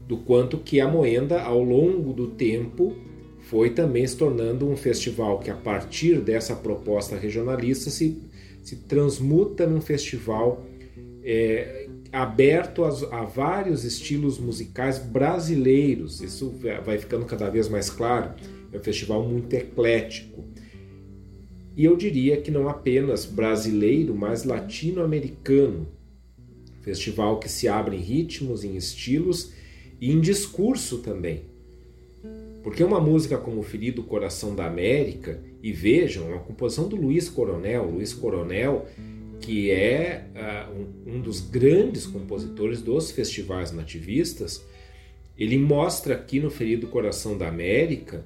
do 0.00 0.16
quanto 0.16 0.58
que 0.58 0.80
a 0.80 0.86
Moenda, 0.86 1.42
ao 1.42 1.62
longo 1.62 2.12
do 2.12 2.28
tempo, 2.28 2.96
foi 3.40 3.70
também 3.70 4.06
se 4.06 4.16
tornando 4.16 4.68
um 4.68 4.76
festival 4.76 5.40
que, 5.40 5.50
a 5.50 5.56
partir 5.56 6.20
dessa 6.20 6.54
proposta 6.54 7.16
regionalista, 7.16 7.90
se, 7.90 8.22
se 8.62 8.76
transmuta 8.76 9.66
num 9.66 9.80
festival 9.80 10.64
é, 11.22 11.88
aberto 12.12 12.84
a, 12.84 12.88
a, 13.20 13.24
vários 13.24 13.84
estilos 13.84 14.38
musicais 14.38 14.98
brasileiros. 14.98 16.20
Isso 16.20 16.54
vai 16.84 16.98
ficando 16.98 17.26
cada 17.26 17.48
vez 17.50 17.68
mais 17.68 17.90
claro. 17.90 18.34
É 18.72 18.76
um 18.76 18.82
festival 18.82 19.26
muito 19.26 19.52
eclético. 19.54 20.44
E 21.76 21.84
eu 21.84 21.96
diria 21.96 22.40
que 22.40 22.50
não 22.50 22.68
apenas 22.68 23.24
brasileiro, 23.24 24.14
mas 24.14 24.44
latino-americano. 24.44 25.88
Festival 26.82 27.38
que 27.38 27.48
se 27.48 27.68
abre 27.68 27.96
em 27.96 28.00
ritmos, 28.00 28.64
em 28.64 28.76
estilos 28.76 29.52
e 30.00 30.10
em 30.10 30.20
discurso 30.20 30.98
também. 30.98 31.44
Porque 32.62 32.84
uma 32.84 33.00
música 33.00 33.38
como 33.38 33.62
Ferido 33.62 34.02
Coração 34.02 34.54
da 34.54 34.66
América, 34.66 35.40
e 35.62 35.72
vejam, 35.72 36.28
é 36.28 36.34
uma 36.34 36.42
composição 36.42 36.88
do 36.88 36.96
Luiz 36.96 37.28
Coronel, 37.28 37.88
Luiz 37.88 38.12
Coronel, 38.12 38.86
que 39.40 39.70
é 39.70 40.26
uh, 40.34 41.08
um, 41.08 41.16
um 41.16 41.20
dos 41.20 41.40
grandes 41.40 42.06
compositores 42.06 42.82
dos 42.82 43.10
festivais 43.10 43.72
nativistas, 43.72 44.64
ele 45.36 45.58
mostra 45.58 46.14
aqui 46.14 46.38
no 46.40 46.50
Ferido 46.50 46.86
Coração 46.86 47.38
da 47.38 47.48
América 47.48 48.24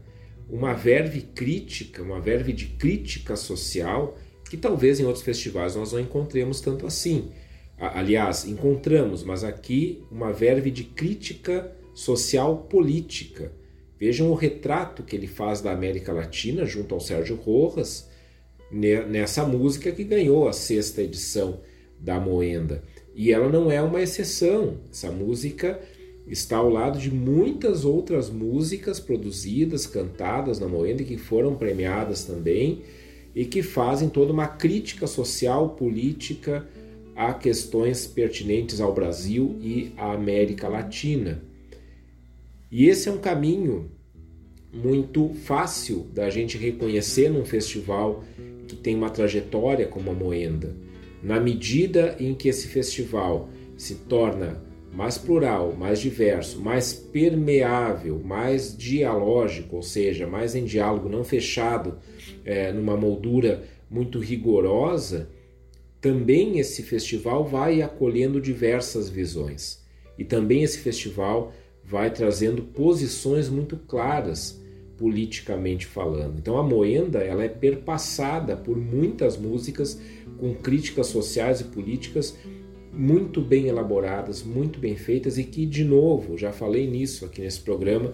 uma 0.49 0.75
verve 0.75 1.23
crítica, 1.23 2.03
uma 2.03 2.21
verve 2.21 2.53
de 2.53 2.67
crítica 2.67 3.37
social 3.37 4.17
que 4.49 4.57
talvez 4.57 5.01
em 5.01 5.05
outros 5.05 5.25
festivais 5.25 5.75
nós 5.75 5.93
não 5.93 6.01
encontremos 6.01 6.61
tanto 6.61 6.87
assim. 6.87 7.31
Aliás, 7.79 8.47
encontramos, 8.47 9.23
mas 9.23 9.45
aqui 9.45 10.03
uma 10.11 10.33
verve 10.33 10.71
de 10.71 10.85
crítica 10.85 11.73
social 11.95 12.59
política. 12.71 13.53
Vejam 13.99 14.31
o 14.31 14.35
retrato 14.35 15.03
que 15.03 15.17
ele 15.17 15.27
faz 15.27 15.61
da 15.61 15.73
América 15.73 16.13
Latina 16.13 16.65
junto 16.67 16.95
ao 16.95 17.01
Sérgio 17.01 17.37
Rojas 17.37 18.09
nessa 18.71 19.45
música 19.45 19.93
que 19.93 20.05
ganhou 20.05 20.49
a 20.49 20.53
sexta 20.53 21.03
edição 21.03 21.61
da 21.99 22.21
Moenda. 22.21 22.83
E 23.15 23.33
ela 23.33 23.49
não 23.49 23.71
é 23.71 23.81
uma 23.81 24.03
exceção. 24.03 24.79
Essa 24.91 25.11
música 25.11 25.81
está 26.27 26.59
ao 26.59 26.69
lado 26.69 26.99
de 26.99 27.11
muitas 27.11 27.85
outras 27.85 28.29
músicas 28.29 29.01
produzidas, 29.01 29.87
cantadas 29.87 30.59
na 30.59 30.69
Moenda 30.69 31.03
que 31.05 31.17
foram 31.17 31.55
premiadas 31.55 32.25
também 32.25 32.83
e 33.35 33.45
que 33.45 33.63
fazem 33.63 34.09
toda 34.09 34.33
uma 34.33 34.49
crítica 34.49 35.07
social, 35.07 35.71
política 35.71 36.67
a 37.15 37.33
questões 37.33 38.07
pertinentes 38.07 38.81
ao 38.81 38.93
Brasil 38.93 39.57
e 39.63 39.93
à 39.97 40.13
América 40.13 40.69
Latina. 40.69 41.43
E 42.71 42.87
esse 42.87 43.09
é 43.09 43.13
um 43.13 43.19
caminho 43.19 43.91
muito 44.73 45.31
fácil 45.45 46.09
da 46.13 46.29
gente 46.29 46.59
reconhecer 46.59 47.31
num 47.31 47.45
festival 47.45 48.25
que 48.67 48.77
tem 48.77 48.95
uma 48.95 49.11
trajetória 49.11 49.87
como 49.87 50.11
a 50.11 50.15
Moenda. 50.15 50.77
Na 51.23 51.41
medida 51.41 52.17
em 52.19 52.35
que 52.35 52.49
esse 52.49 52.69
festival 52.69 53.49
se 53.77 53.95
torna 53.95 54.63
mais 54.93 55.19
plural, 55.19 55.75
mais 55.75 56.01
diverso, 56.01 56.61
mais 56.61 56.93
permeável, 56.93 58.19
mais 58.19 58.77
dialógico, 58.77 59.77
ou 59.77 59.83
seja, 59.83 60.27
mais 60.27 60.55
em 60.55 60.65
diálogo, 60.65 61.09
não 61.09 61.23
fechado 61.23 61.99
é, 62.45 62.73
numa 62.73 62.97
moldura 62.97 63.65
muito 63.91 64.19
rigorosa, 64.19 65.29
também 66.01 66.59
esse 66.59 66.83
festival 66.83 67.45
vai 67.45 67.83
acolhendo 67.83 68.41
diversas 68.41 69.09
visões. 69.09 69.85
E 70.19 70.25
também 70.25 70.63
esse 70.63 70.79
festival 70.79 71.53
vai 71.87 72.11
trazendo 72.11 72.63
posições 72.63 73.49
muito 73.49 73.77
claras 73.77 74.61
politicamente 74.97 75.87
falando. 75.87 76.39
Então 76.39 76.59
a 76.59 76.63
Moenda 76.63 77.19
ela 77.19 77.45
é 77.45 77.49
perpassada 77.49 78.57
por 78.57 78.77
muitas 78.77 79.37
músicas 79.37 80.01
com 80.39 80.55
críticas 80.55 81.07
sociais 81.09 81.61
e 81.61 81.65
políticas 81.65 82.37
muito 82.93 83.43
bem 83.43 83.69
elaboradas, 83.69 84.43
muito 84.43 84.79
bem 84.79 84.97
feitas 84.97 85.37
e 85.37 85.45
que, 85.45 85.67
de 85.67 85.85
novo, 85.85 86.37
já 86.37 86.51
falei 86.51 86.89
nisso 86.89 87.27
aqui 87.27 87.43
nesse 87.43 87.61
programa, 87.61 88.13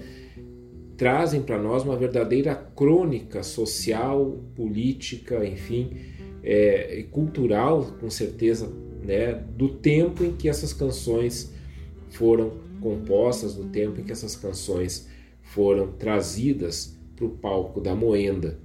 trazem 0.96 1.40
para 1.40 1.60
nós 1.60 1.84
uma 1.84 1.96
verdadeira 1.96 2.54
crônica 2.54 3.44
social, 3.44 4.40
política, 4.56 5.46
enfim, 5.46 5.96
é, 6.42 7.04
cultural, 7.12 7.94
com 8.00 8.10
certeza, 8.10 8.72
né, 9.04 9.32
do 9.56 9.68
tempo 9.68 10.24
em 10.24 10.32
que 10.32 10.48
essas 10.48 10.72
canções 10.72 11.52
foram 12.10 12.71
compostas, 12.82 13.54
do 13.54 13.64
tempo 13.64 14.00
em 14.00 14.04
que 14.04 14.12
essas 14.12 14.36
canções 14.36 15.08
foram 15.42 15.92
trazidas 15.92 16.96
para 17.16 17.24
o 17.24 17.30
palco 17.30 17.80
da 17.80 17.94
Moenda. 17.94 18.58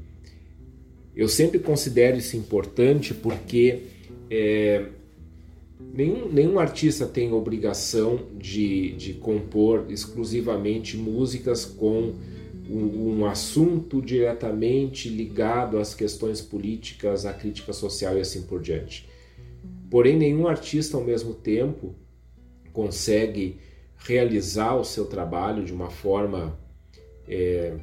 Eu 1.15 1.27
sempre 1.27 1.59
considero 1.59 2.17
isso 2.17 2.35
importante 2.35 3.13
porque 3.13 3.83
é, 4.29 4.87
Nenhum, 5.79 6.31
nenhum 6.31 6.59
artista 6.59 7.05
tem 7.05 7.31
obrigação 7.31 8.19
de, 8.37 8.93
de 8.93 9.13
compor 9.13 9.85
exclusivamente 9.89 10.97
músicas 10.97 11.65
com 11.65 12.15
um, 12.69 13.19
um, 13.19 13.25
assunto 13.25 14.01
diretamente 14.01 15.07
ligado 15.07 15.77
às 15.77 15.93
questões 15.93 16.41
políticas, 16.41 17.25
à 17.25 17.33
crítica 17.33 17.73
social 17.73 18.17
e 18.17 18.21
assim 18.21 18.41
por 18.41 18.59
diante. 18.59 19.07
Porém, 19.89 20.17
nenhum 20.17 20.47
artista 20.47 20.97
ao 20.97 21.03
mesmo 21.03 21.33
tempo 21.33 21.95
consegue 22.73 23.57
realizar 23.97 24.75
o 24.75 24.83
seu 24.83 25.05
trabalho 25.05 25.63
de 25.63 25.73
uma 25.73 25.89
forma 25.89 26.57
é, 27.27 27.73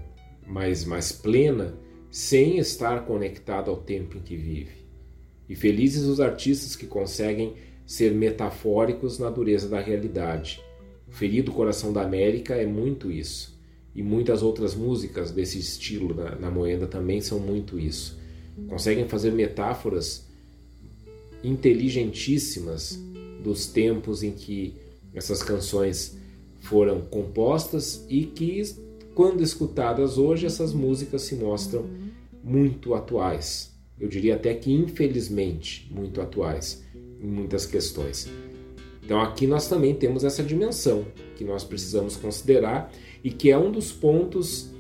mais, 0.47 0.85
mais 0.85 1.12
plena 1.12 1.74
sem 2.11 2.59
estar 2.59 3.05
conectado 3.05 3.70
ao 3.70 3.77
tempo 3.77 4.16
em 4.16 4.20
que 4.20 4.36
vive. 4.36 4.85
E 5.49 5.55
felizes 5.55 6.05
os 6.05 6.20
artistas 6.20 6.77
que 6.77 6.86
conseguem 6.86 7.55
ser 7.86 8.12
metafóricos 8.12 9.19
na 9.19 9.28
dureza 9.28 9.69
da 9.69 9.81
realidade. 9.81 10.62
O 11.09 11.12
Ferido 11.12 11.53
Coração 11.53 11.93
da 11.93 12.03
América 12.03 12.55
é 12.55 12.65
muito 12.65 13.11
isso. 13.11 13.55
E 13.95 14.03
muitas 14.03 14.43
outras 14.43 14.74
músicas 14.74 15.31
desse 15.31 15.59
estilo 15.59 16.15
na, 16.15 16.35
na 16.36 16.51
Moenda 16.51 16.86
também 16.86 17.20
são 17.20 17.39
muito 17.39 17.78
isso. 17.78 18.19
Conseguem 18.69 19.07
fazer 19.07 19.32
metáforas 19.32 20.27
inteligentíssimas 21.43 22.99
dos 23.43 23.66
tempos 23.66 24.23
em 24.23 24.32
que 24.32 24.74
essas 25.15 25.43
canções 25.43 26.19
foram 26.61 27.01
compostas 27.03 28.05
e 28.09 28.24
que, 28.24 28.62
quando 29.15 29.43
escutadas 29.43 30.19
hoje, 30.19 30.47
essas 30.47 30.73
músicas 30.73 31.23
se 31.23 31.35
mostram 31.35 31.86
muito 32.43 32.95
atuais. 32.95 33.73
eu 33.99 34.09
diria 34.09 34.35
até 34.35 34.53
que 34.53 34.73
infelizmente 34.73 35.89
muito 35.91 36.20
atuais 36.20 36.82
em 37.23 37.27
muitas 37.27 37.65
questões. 37.65 38.28
Então 39.03 39.20
aqui 39.20 39.47
nós 39.47 39.69
também 39.69 39.95
temos 39.95 40.24
essa 40.24 40.43
dimensão 40.43 41.07
que 41.36 41.45
nós 41.45 41.65
precisamos 41.65 42.16
considerar 42.16 42.93
e 43.23 43.31
que 43.31 43.51
é 43.51 43.57
um 43.57 43.70
dos 43.70 43.93
pontos 43.93 44.70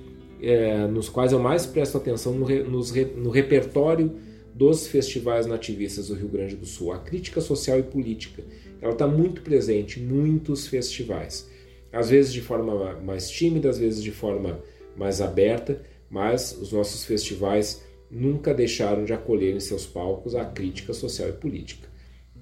é, 0.42 0.86
nos 0.86 1.08
quais 1.08 1.32
eu 1.32 1.38
mais 1.38 1.64
presto 1.64 1.96
atenção 1.96 2.32
no, 2.34 2.46
no, 2.46 2.80
no 3.16 3.30
repertório 3.30 4.12
dos 4.54 4.86
festivais 4.86 5.46
nativistas 5.46 6.08
do 6.08 6.14
Rio 6.14 6.28
Grande 6.28 6.56
do 6.56 6.66
Sul. 6.66 6.92
A 6.92 6.98
crítica 6.98 7.40
social 7.40 7.78
e 7.78 7.82
política 7.82 8.44
ela 8.80 8.92
está 8.92 9.06
muito 9.06 9.42
presente 9.42 10.00
em 10.00 10.04
muitos 10.04 10.66
festivais. 10.66 11.48
Às 11.92 12.10
vezes 12.10 12.32
de 12.32 12.40
forma 12.40 13.00
mais 13.00 13.30
tímida, 13.30 13.68
às 13.70 13.78
vezes 13.78 14.02
de 14.02 14.10
forma 14.10 14.60
mais 14.96 15.20
aberta, 15.20 15.82
mas 16.10 16.56
os 16.60 16.72
nossos 16.72 17.04
festivais 17.04 17.82
nunca 18.10 18.54
deixaram 18.54 19.04
de 19.04 19.12
acolher 19.12 19.54
em 19.54 19.60
seus 19.60 19.86
palcos 19.86 20.34
a 20.34 20.44
crítica 20.44 20.92
social 20.92 21.28
e 21.28 21.32
política. 21.32 21.88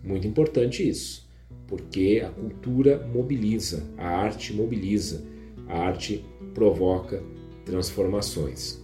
Muito 0.02 0.26
importante 0.26 0.86
isso, 0.86 1.28
porque 1.66 2.22
a 2.24 2.30
cultura 2.30 2.98
mobiliza, 3.12 3.84
a 3.96 4.08
arte 4.08 4.52
mobiliza, 4.52 5.24
a 5.68 5.78
arte 5.78 6.24
provoca 6.54 7.22
transformações. 7.64 8.82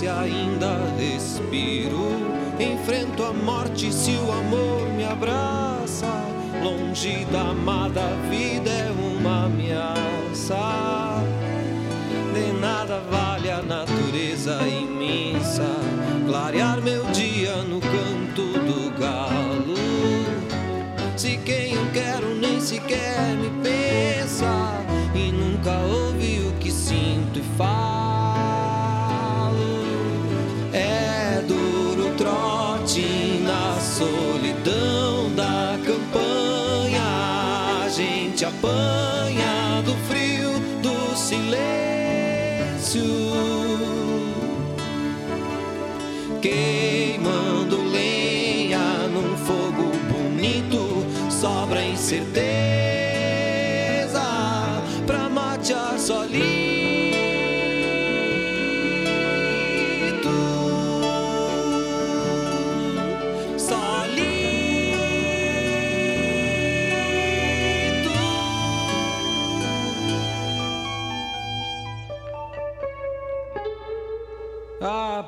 Se 0.00 0.08
ainda 0.08 0.78
respiro. 0.96 2.08
Enfrento 2.58 3.22
a 3.22 3.34
morte 3.34 3.92
se 3.92 4.12
o 4.12 4.32
amor 4.32 4.88
me 4.96 5.04
abraça. 5.04 6.10
Longe 6.64 7.26
da 7.26 7.50
amada 7.50 8.00
vida 8.30 8.70
é 8.70 8.90
uma 8.98 9.44
ameaça. 9.44 11.22
De 12.32 12.50
nada 12.58 13.02
vale 13.10 13.50
a 13.50 13.60
natureza 13.60 14.58
imensa. 14.66 15.68
Clarear 16.26 16.80
meu 16.80 17.04
dia 17.12 17.56
no 17.56 17.78
canto 17.80 18.58
do 18.58 18.98
galo. 18.98 19.76
Se 21.14 21.36
quem 21.44 21.74
eu 21.74 21.86
quero 21.92 22.34
nem 22.36 22.58
sequer 22.58 23.36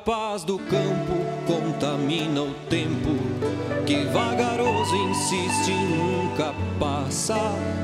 paz 0.05 0.43
do 0.43 0.59
campo 0.59 1.15
contamina 1.47 2.41
o 2.41 2.53
tempo 2.69 3.11
que 3.85 4.03
vagaroso 4.05 4.95
insiste 4.95 5.71
e 5.71 5.95
nunca 5.95 6.53
passa. 6.79 7.37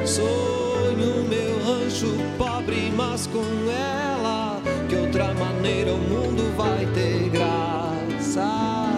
Sonho 0.05 1.23
meu 1.29 1.63
rancho 1.63 2.07
pobre, 2.37 2.91
mas 2.95 3.27
com 3.27 3.43
ela 3.69 4.61
que 4.89 4.95
outra 4.95 5.33
maneira 5.33 5.93
o 5.93 5.97
mundo 5.97 6.55
vai 6.57 6.85
ter 6.93 7.29
graça. 7.29 8.89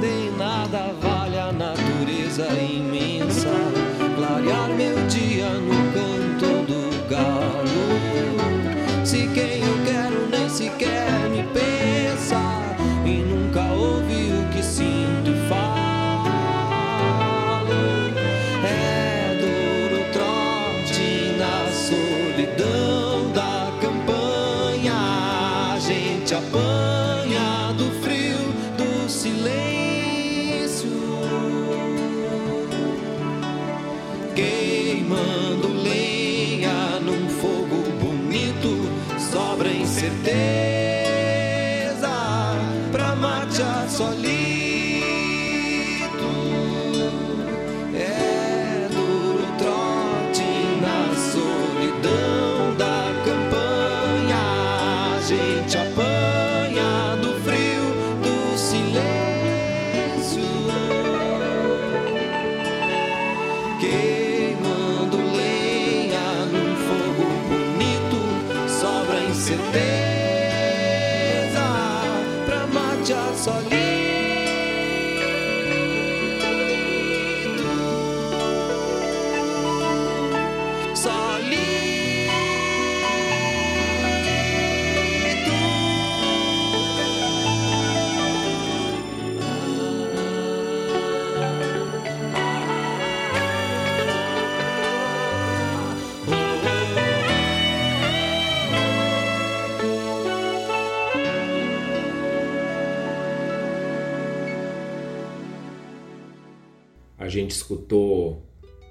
De 0.00 0.30
nada 0.36 0.92
vale 1.00 1.38
a 1.38 1.52
natureza 1.52 2.48
imensa 2.60 3.48
clarear 4.14 4.68
meu 4.70 5.06
dia 5.06 5.48
no 5.48 5.87
A 107.28 107.30
gente 107.30 107.50
escutou 107.50 108.42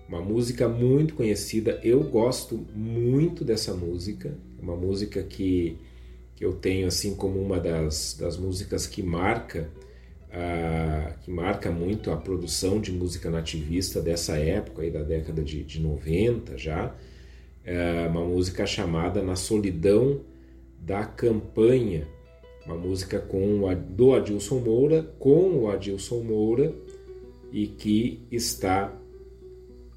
uma 0.07 0.21
música 0.21 0.69
muito 0.69 1.15
conhecida. 1.15 1.81
Eu 1.83 2.03
gosto 2.03 2.67
muito 2.71 3.43
dessa 3.43 3.73
música, 3.73 4.37
uma 4.61 4.75
música 4.75 5.23
que, 5.23 5.75
que 6.35 6.45
eu 6.45 6.53
tenho 6.53 6.85
assim 6.85 7.15
como 7.15 7.41
uma 7.41 7.59
das, 7.59 8.15
das 8.19 8.37
músicas 8.37 8.85
que 8.85 9.01
marca 9.01 9.67
uh, 10.27 11.17
que 11.21 11.31
marca 11.31 11.71
muito 11.71 12.11
a 12.11 12.15
produção 12.15 12.79
de 12.79 12.91
música 12.91 13.31
nativista 13.31 14.03
dessa 14.03 14.37
época 14.37 14.83
aí 14.83 14.91
da 14.91 15.01
década 15.01 15.43
de, 15.43 15.63
de 15.63 15.81
90 15.81 16.59
já. 16.59 16.93
É 17.65 18.07
uma 18.07 18.23
música 18.23 18.67
chamada 18.67 19.23
Na 19.23 19.35
Solidão 19.35 20.21
da 20.79 21.03
Campanha, 21.05 22.07
uma 22.67 22.75
música 22.75 23.19
com 23.19 23.63
o, 23.63 23.75
do 23.75 24.13
Adilson 24.13 24.59
Moura, 24.59 25.01
com 25.17 25.63
o 25.63 25.71
Adilson 25.71 26.21
Moura 26.21 26.71
e 27.51 27.67
que 27.67 28.25
está 28.31 28.93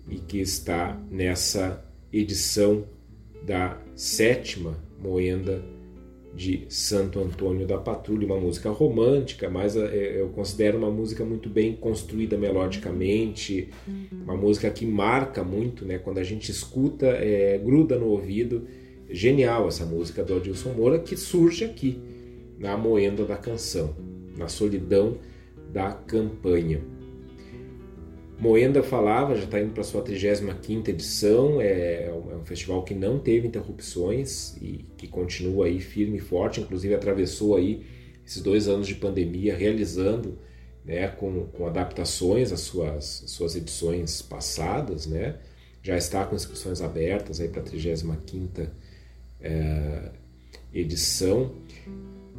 e 0.09 0.17
que 0.17 0.41
está 0.41 1.01
nessa 1.11 1.85
edição 2.13 2.85
da 3.47 3.81
sétima 3.95 4.77
Moenda 5.01 5.63
de 6.35 6.65
Santo 6.69 7.19
Antônio 7.21 7.67
da 7.67 7.79
Patrulha, 7.79 8.27
uma 8.27 8.39
música 8.39 8.71
romântica, 8.71 9.51
mas 9.51 9.77
é, 9.77 10.21
eu 10.21 10.29
considero 10.29 10.79
uma 10.79 10.91
música 10.91 11.25
muito 11.25 11.49
bem 11.49 11.75
construída 11.75 12.37
melodicamente, 12.37 13.69
uma 14.13 14.37
música 14.37 14.71
que 14.71 14.87
marca 14.87 15.43
muito, 15.43 15.85
né? 15.85 15.99
Quando 15.99 16.19
a 16.19 16.23
gente 16.23 16.51
escuta, 16.51 17.07
é, 17.07 17.59
gruda 17.59 17.99
no 17.99 18.07
ouvido. 18.07 18.67
Genial 19.13 19.67
essa 19.67 19.85
música 19.85 20.23
do 20.23 20.37
Adilson 20.37 20.73
Moura 20.73 21.01
que 21.01 21.17
surge 21.17 21.65
aqui 21.65 21.99
na 22.61 22.77
moenda 22.77 23.25
da 23.25 23.37
canção, 23.37 23.97
na 24.37 24.47
solidão 24.47 25.17
da 25.73 25.91
campanha. 25.91 26.81
Moenda 28.41 28.83
falava, 28.83 29.37
já 29.37 29.45
está 29.45 29.61
indo 29.61 29.73
para 29.73 29.85
sua 29.85 30.01
35 30.01 30.89
edição, 30.89 31.61
é, 31.61 32.07
é 32.07 32.37
um 32.41 32.45
festival 32.45 32.83
que 32.83 32.95
não 32.95 33.19
teve 33.19 33.47
interrupções 33.47 34.57
e 34.63 34.87
que 34.97 35.07
continua 35.07 35.67
aí 35.67 35.79
firme 35.79 36.17
e 36.17 36.21
forte, 36.21 36.61
inclusive 36.61 36.95
atravessou 36.95 37.55
aí 37.55 37.85
esses 38.27 38.41
dois 38.41 38.67
anos 38.67 38.87
de 38.87 38.95
pandemia 38.95 39.55
realizando 39.55 40.39
né, 40.85 41.07
com, 41.09 41.49
com 41.49 41.67
adaptações 41.67 42.51
às 42.51 42.61
suas, 42.61 43.23
às 43.25 43.31
suas 43.31 43.57
edições 43.57 44.23
passadas, 44.23 45.07
né? 45.07 45.37
já 45.83 45.97
está 45.97 46.25
com 46.25 46.35
inscrições 46.35 46.81
abertas 46.81 47.41
aí 47.41 47.49
para 47.49 47.61
a 47.61 47.65
35 47.65 48.67
é, 49.41 50.13
edição. 50.73 51.55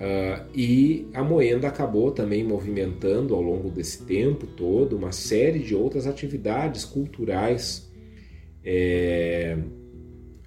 Uh, 0.01 0.49
e 0.55 1.07
a 1.13 1.23
Moenda 1.23 1.67
acabou 1.67 2.09
também 2.09 2.43
movimentando 2.43 3.35
ao 3.35 3.41
longo 3.41 3.69
desse 3.69 4.03
tempo 4.03 4.47
todo 4.47 4.97
uma 4.97 5.11
série 5.11 5.59
de 5.59 5.75
outras 5.75 6.07
atividades 6.07 6.83
culturais 6.83 7.87
é, 8.63 9.59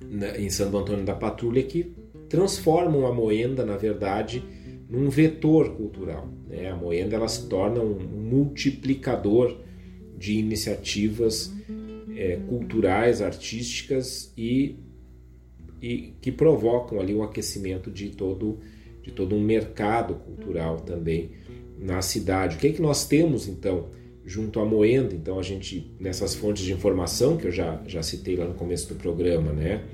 na, 0.00 0.36
em 0.36 0.50
Santo 0.50 0.76
Antônio 0.76 1.04
da 1.04 1.14
Patrulha 1.14 1.62
que 1.62 1.94
transformam 2.28 3.06
a 3.06 3.14
Moenda, 3.14 3.64
na 3.64 3.76
verdade, 3.76 4.42
num 4.90 5.08
vetor 5.08 5.76
cultural. 5.76 6.28
Né? 6.48 6.68
A 6.68 6.74
Moenda 6.74 7.14
ela 7.14 7.28
se 7.28 7.48
torna 7.48 7.80
um 7.80 7.94
multiplicador 7.94 9.56
de 10.18 10.36
iniciativas 10.36 11.52
é, 12.16 12.40
culturais, 12.48 13.22
artísticas 13.22 14.32
e, 14.36 14.80
e 15.80 16.14
que 16.20 16.32
provocam 16.32 16.98
ali 16.98 17.14
o 17.14 17.22
aquecimento 17.22 17.88
de 17.88 18.08
todo 18.08 18.46
o 18.48 18.73
de 19.04 19.12
todo 19.12 19.36
um 19.36 19.40
mercado 19.40 20.14
cultural 20.14 20.80
também 20.80 21.32
na 21.78 22.00
cidade. 22.00 22.56
O 22.56 22.58
que 22.58 22.68
é 22.68 22.72
que 22.72 22.80
nós 22.80 23.06
temos 23.06 23.46
então 23.46 23.90
junto 24.24 24.58
à 24.58 24.64
Moenda? 24.64 25.14
Então 25.14 25.38
a 25.38 25.42
gente 25.42 25.94
nessas 26.00 26.34
fontes 26.34 26.64
de 26.64 26.72
informação 26.72 27.36
que 27.36 27.46
eu 27.46 27.52
já 27.52 27.82
já 27.86 28.02
citei 28.02 28.34
lá 28.34 28.46
no 28.46 28.54
começo 28.54 28.88
do 28.88 28.94
programa, 28.94 29.52
né? 29.52 29.84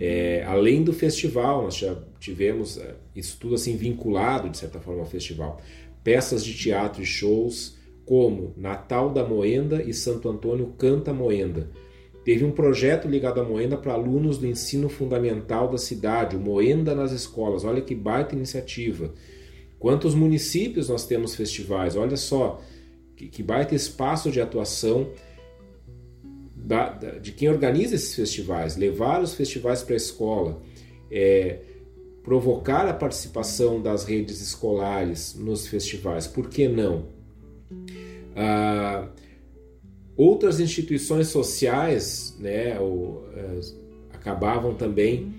É, 0.00 0.44
além 0.46 0.82
do 0.82 0.92
festival, 0.92 1.64
nós 1.64 1.76
já 1.76 1.96
tivemos 2.18 2.78
é, 2.78 2.94
isso 3.14 3.36
tudo 3.38 3.56
assim 3.56 3.76
vinculado 3.76 4.48
de 4.48 4.56
certa 4.56 4.80
forma 4.80 5.00
ao 5.00 5.06
festival. 5.06 5.60
Peças 6.04 6.44
de 6.44 6.54
teatro 6.54 7.02
e 7.02 7.06
shows 7.06 7.76
como 8.04 8.54
Natal 8.56 9.10
da 9.10 9.24
Moenda 9.24 9.82
e 9.82 9.92
Santo 9.92 10.28
Antônio 10.28 10.68
Canta 10.78 11.12
Moenda 11.12 11.68
Teve 12.24 12.44
um 12.44 12.52
projeto 12.52 13.08
ligado 13.08 13.40
à 13.40 13.44
Moenda 13.44 13.76
para 13.76 13.92
alunos 13.92 14.38
do 14.38 14.46
ensino 14.46 14.88
fundamental 14.88 15.68
da 15.68 15.78
cidade, 15.78 16.36
o 16.36 16.40
Moenda 16.40 16.94
nas 16.94 17.10
escolas. 17.10 17.64
Olha 17.64 17.82
que 17.82 17.94
baita 17.94 18.34
iniciativa. 18.34 19.12
Quantos 19.78 20.14
municípios 20.14 20.88
nós 20.88 21.04
temos 21.04 21.34
festivais? 21.34 21.96
Olha 21.96 22.16
só, 22.16 22.62
que, 23.16 23.26
que 23.26 23.42
baita 23.42 23.74
espaço 23.74 24.30
de 24.30 24.40
atuação 24.40 25.10
da, 26.54 26.90
da, 26.90 27.10
de 27.18 27.32
quem 27.32 27.48
organiza 27.48 27.96
esses 27.96 28.14
festivais. 28.14 28.76
Levar 28.76 29.20
os 29.20 29.34
festivais 29.34 29.82
para 29.82 29.94
a 29.94 29.96
escola, 29.96 30.62
é, 31.10 31.58
provocar 32.22 32.86
a 32.86 32.94
participação 32.94 33.82
das 33.82 34.04
redes 34.04 34.40
escolares 34.40 35.34
nos 35.34 35.66
festivais. 35.66 36.28
Por 36.28 36.48
que 36.48 36.68
não? 36.68 37.06
Ah, 38.36 39.08
Outras 40.16 40.60
instituições 40.60 41.28
sociais 41.28 42.36
né, 42.38 42.78
ou, 42.78 43.26
é, 43.34 43.60
acabavam 44.12 44.74
também, 44.74 45.34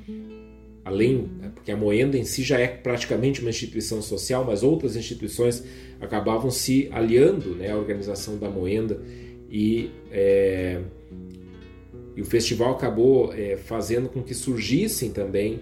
além, 0.83 1.29
é, 1.41 1.47
porque 1.49 1.71
a 1.71 1.77
Moenda 1.77 2.17
em 2.17 2.25
si 2.25 2.43
já 2.43 2.59
é 2.59 2.67
praticamente 2.67 3.39
uma 3.41 3.49
instituição 3.49 4.01
social, 4.01 4.43
mas 4.43 4.63
outras 4.63 4.95
instituições 4.95 5.63
acabavam 6.01 6.49
se 6.49 6.89
aliando 6.91 7.55
né, 7.55 7.71
à 7.71 7.77
organização 7.77 8.37
da 8.37 8.49
Moenda 8.49 8.99
e, 9.49 9.91
é, 10.11 10.81
e 12.15 12.21
o 12.21 12.25
festival 12.25 12.71
acabou 12.71 13.31
é, 13.33 13.55
fazendo 13.55 14.09
com 14.09 14.23
que 14.23 14.33
surgissem 14.33 15.11
também 15.11 15.61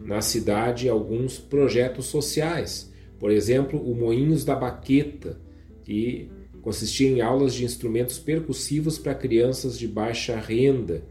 na 0.00 0.20
cidade 0.22 0.88
alguns 0.88 1.38
projetos 1.38 2.06
sociais. 2.06 2.90
Por 3.18 3.30
exemplo, 3.30 3.78
o 3.78 3.94
Moinhos 3.94 4.44
da 4.44 4.54
Baqueta, 4.54 5.38
que 5.84 6.30
consistia 6.66 7.08
em 7.08 7.20
aulas 7.20 7.54
de 7.54 7.64
instrumentos 7.64 8.18
percussivos 8.18 8.98
para 8.98 9.14
crianças 9.14 9.78
de 9.78 9.86
baixa 9.86 10.36
renda. 10.36 11.04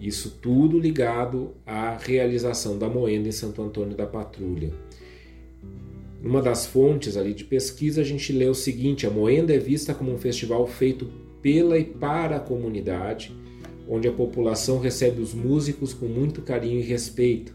Isso 0.00 0.38
tudo 0.40 0.78
ligado 0.78 1.50
à 1.66 1.98
realização 1.98 2.78
da 2.78 2.88
moenda 2.88 3.28
em 3.28 3.32
Santo 3.32 3.60
Antônio 3.60 3.94
da 3.94 4.06
Patrulha. 4.06 4.72
Numa 6.22 6.40
das 6.40 6.64
fontes 6.64 7.18
ali 7.18 7.34
de 7.34 7.44
pesquisa, 7.44 8.00
a 8.00 8.04
gente 8.04 8.32
lê 8.32 8.46
o 8.46 8.54
seguinte: 8.54 9.06
a 9.06 9.10
moenda 9.10 9.52
é 9.52 9.58
vista 9.58 9.92
como 9.92 10.10
um 10.10 10.16
festival 10.16 10.66
feito 10.66 11.12
pela 11.42 11.78
e 11.78 11.84
para 11.84 12.36
a 12.36 12.40
comunidade, 12.40 13.36
onde 13.86 14.08
a 14.08 14.12
população 14.12 14.78
recebe 14.78 15.20
os 15.20 15.34
músicos 15.34 15.92
com 15.92 16.06
muito 16.06 16.40
carinho 16.40 16.80
e 16.80 16.82
respeito. 16.82 17.54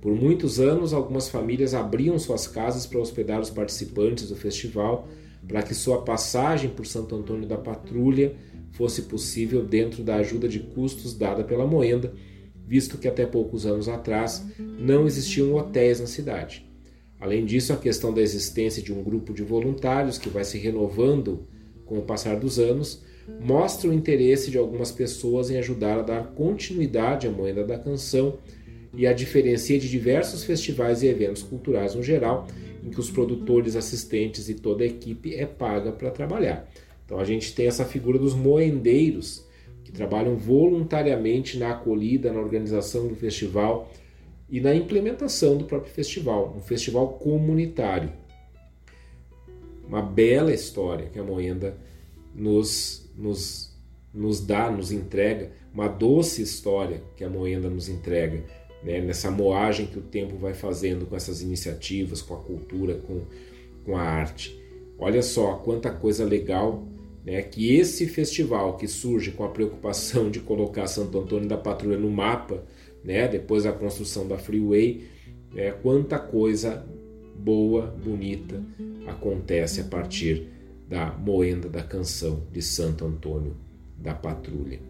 Por 0.00 0.14
muitos 0.14 0.60
anos, 0.60 0.92
algumas 0.92 1.28
famílias 1.28 1.74
abriam 1.74 2.16
suas 2.20 2.46
casas 2.46 2.86
para 2.86 3.00
hospedar 3.00 3.40
os 3.40 3.50
participantes 3.50 4.28
do 4.28 4.36
festival 4.36 5.08
para 5.46 5.62
que 5.62 5.74
sua 5.74 6.02
passagem 6.02 6.70
por 6.70 6.86
Santo 6.86 7.14
Antônio 7.14 7.46
da 7.46 7.56
Patrulha 7.56 8.34
fosse 8.72 9.02
possível 9.02 9.64
dentro 9.64 10.02
da 10.02 10.16
ajuda 10.16 10.48
de 10.48 10.60
custos 10.60 11.14
dada 11.14 11.44
pela 11.44 11.66
Moenda, 11.66 12.12
visto 12.66 12.98
que 12.98 13.06
até 13.06 13.24
poucos 13.24 13.66
anos 13.66 13.88
atrás 13.88 14.44
não 14.58 15.06
existiam 15.06 15.54
hotéis 15.54 16.00
na 16.00 16.06
cidade. 16.06 16.66
Além 17.20 17.44
disso, 17.44 17.72
a 17.72 17.76
questão 17.76 18.12
da 18.12 18.20
existência 18.20 18.82
de 18.82 18.92
um 18.92 19.02
grupo 19.02 19.32
de 19.32 19.42
voluntários 19.42 20.18
que 20.18 20.28
vai 20.28 20.44
se 20.44 20.58
renovando 20.58 21.46
com 21.86 21.98
o 21.98 22.02
passar 22.02 22.36
dos 22.36 22.58
anos 22.58 23.02
mostra 23.40 23.88
o 23.88 23.94
interesse 23.94 24.50
de 24.50 24.58
algumas 24.58 24.90
pessoas 24.90 25.50
em 25.50 25.56
ajudar 25.56 26.00
a 26.00 26.02
dar 26.02 26.26
continuidade 26.34 27.26
à 27.26 27.30
Moenda 27.30 27.64
da 27.64 27.78
Canção 27.78 28.38
e 28.92 29.06
a 29.06 29.12
diferencia 29.12 29.78
de 29.78 29.88
diversos 29.88 30.44
festivais 30.44 31.02
e 31.02 31.06
eventos 31.06 31.42
culturais 31.42 31.94
no 31.94 32.02
geral 32.02 32.46
em 32.84 32.90
que 32.90 33.00
os 33.00 33.10
produtores, 33.10 33.74
assistentes 33.74 34.48
e 34.48 34.54
toda 34.54 34.84
a 34.84 34.86
equipe 34.86 35.34
é 35.34 35.46
paga 35.46 35.90
para 35.90 36.10
trabalhar. 36.10 36.68
Então 37.04 37.18
a 37.18 37.24
gente 37.24 37.54
tem 37.54 37.66
essa 37.66 37.84
figura 37.84 38.18
dos 38.18 38.34
moendeiros, 38.34 39.44
que 39.82 39.92
trabalham 39.92 40.36
voluntariamente 40.36 41.58
na 41.58 41.70
acolhida, 41.70 42.32
na 42.32 42.40
organização 42.40 43.08
do 43.08 43.14
festival 43.14 43.90
e 44.48 44.60
na 44.60 44.74
implementação 44.74 45.56
do 45.56 45.64
próprio 45.64 45.92
festival, 45.92 46.54
um 46.56 46.60
festival 46.60 47.08
comunitário. 47.14 48.12
Uma 49.86 50.02
bela 50.02 50.52
história 50.52 51.06
que 51.06 51.18
a 51.18 51.22
Moenda 51.22 51.76
nos, 52.34 53.10
nos, 53.16 53.76
nos 54.12 54.40
dá, 54.40 54.70
nos 54.70 54.90
entrega, 54.90 55.52
uma 55.72 55.88
doce 55.88 56.42
história 56.42 57.02
que 57.16 57.24
a 57.24 57.28
Moenda 57.28 57.68
nos 57.68 57.88
entrega 57.88 58.44
né, 58.84 59.00
nessa 59.00 59.30
moagem 59.30 59.86
que 59.86 59.98
o 59.98 60.02
tempo 60.02 60.36
vai 60.36 60.54
fazendo 60.54 61.06
com 61.06 61.16
essas 61.16 61.40
iniciativas, 61.40 62.20
com 62.20 62.34
a 62.34 62.38
cultura, 62.38 62.94
com, 62.94 63.22
com 63.84 63.96
a 63.96 64.02
arte. 64.02 64.56
Olha 64.98 65.22
só 65.22 65.54
quanta 65.54 65.90
coisa 65.90 66.24
legal 66.24 66.86
né, 67.24 67.40
que 67.42 67.74
esse 67.74 68.06
festival 68.06 68.76
que 68.76 68.86
surge 68.86 69.30
com 69.32 69.44
a 69.44 69.48
preocupação 69.48 70.30
de 70.30 70.40
colocar 70.40 70.86
Santo 70.86 71.18
Antônio 71.18 71.48
da 71.48 71.56
Patrulha 71.56 71.98
no 71.98 72.10
mapa, 72.10 72.62
né, 73.02 73.26
depois 73.26 73.64
da 73.64 73.72
construção 73.72 74.28
da 74.28 74.36
Freeway, 74.36 75.08
é, 75.56 75.70
quanta 75.70 76.18
coisa 76.18 76.84
boa, 77.34 77.86
bonita 77.86 78.62
acontece 79.06 79.80
a 79.80 79.84
partir 79.84 80.48
da 80.88 81.10
moenda 81.12 81.68
da 81.68 81.82
canção 81.82 82.42
de 82.52 82.60
Santo 82.60 83.04
Antônio 83.04 83.56
da 83.96 84.14
patrulha. 84.14 84.80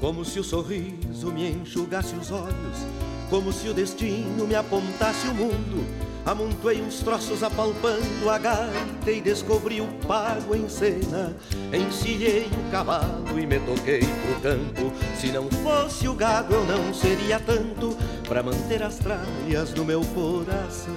Como 0.00 0.24
se 0.24 0.40
o 0.40 0.44
sorriso 0.44 1.30
me 1.30 1.50
enxugasse 1.50 2.14
os 2.14 2.30
olhos, 2.30 2.86
como 3.28 3.52
se 3.52 3.68
o 3.68 3.74
destino 3.74 4.46
me 4.46 4.54
apontasse 4.54 5.28
o 5.28 5.34
mundo. 5.34 5.84
Amontoei 6.24 6.80
uns 6.80 7.00
troços 7.00 7.42
apalpando 7.42 8.30
a 8.30 8.38
gaita 8.38 9.10
e 9.10 9.20
descobri 9.20 9.80
o 9.80 9.86
pago 10.06 10.54
em 10.54 10.68
cena. 10.68 11.36
Encilhei 11.72 12.46
o 12.46 12.70
cavalo 12.70 13.38
e 13.38 13.46
me 13.46 13.58
toquei 13.60 14.00
pro 14.00 14.40
campo. 14.40 14.92
Se 15.18 15.32
não 15.32 15.50
fosse 15.50 16.08
o 16.08 16.14
gado, 16.14 16.54
eu 16.54 16.64
não 16.64 16.94
seria 16.94 17.38
tanto 17.38 17.96
para 18.26 18.42
manter 18.42 18.82
as 18.82 18.96
tralhas 18.96 19.74
no 19.74 19.84
meu 19.84 20.00
coração. 20.14 20.94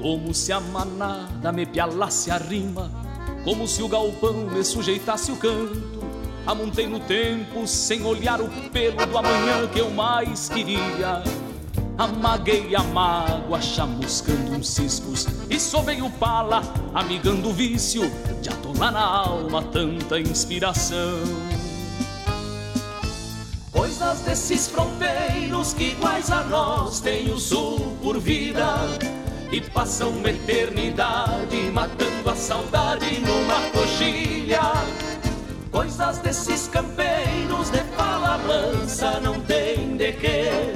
Como 0.00 0.34
se 0.34 0.52
a 0.52 0.60
manada 0.60 1.52
me 1.52 1.66
pialasse 1.66 2.30
a 2.30 2.36
rima, 2.36 2.90
como 3.44 3.66
se 3.66 3.82
o 3.82 3.88
galpão 3.88 4.34
me 4.50 4.64
sujeitasse 4.64 5.30
o 5.32 5.36
canto. 5.36 5.95
Amontei 6.46 6.86
no 6.86 7.00
tempo 7.00 7.66
sem 7.66 8.04
olhar 8.04 8.40
o 8.40 8.48
pelo 8.70 9.04
do 9.04 9.18
amanhã 9.18 9.66
que 9.66 9.80
eu 9.80 9.90
mais 9.90 10.48
queria. 10.48 11.24
Amaguei 11.98 12.76
a 12.76 12.82
mágoa, 12.84 13.60
chamuscando 13.60 14.52
uns 14.52 14.68
ciscos 14.68 15.26
E 15.48 15.58
sovei 15.58 16.02
o 16.02 16.10
pala, 16.10 16.62
amigando 16.94 17.48
o 17.48 17.52
vício 17.54 18.02
De 18.42 18.50
atolar 18.50 18.92
na 18.92 19.00
alma 19.00 19.62
tanta 19.62 20.20
inspiração. 20.20 21.18
Coisas 23.72 24.20
desses 24.20 24.68
fronteiros 24.68 25.72
que 25.72 25.92
iguais 25.92 26.30
a 26.30 26.44
nós 26.44 27.00
Tem 27.00 27.30
o 27.30 27.38
sul 27.38 27.96
por 28.02 28.20
vida 28.20 28.76
E 29.50 29.60
passam 29.60 30.10
uma 30.10 30.30
eternidade 30.30 31.56
Matando 31.72 32.30
a 32.30 32.36
saudade 32.36 33.20
numa 33.20 33.70
coxilha 33.70 35.05
Coisas 35.76 36.16
desses 36.20 36.68
campeiros 36.68 37.68
de 37.68 37.80
fala 37.98 38.38
mansa 38.38 39.20
Não 39.20 39.38
tem 39.42 39.94
de 39.98 40.10
que 40.14 40.72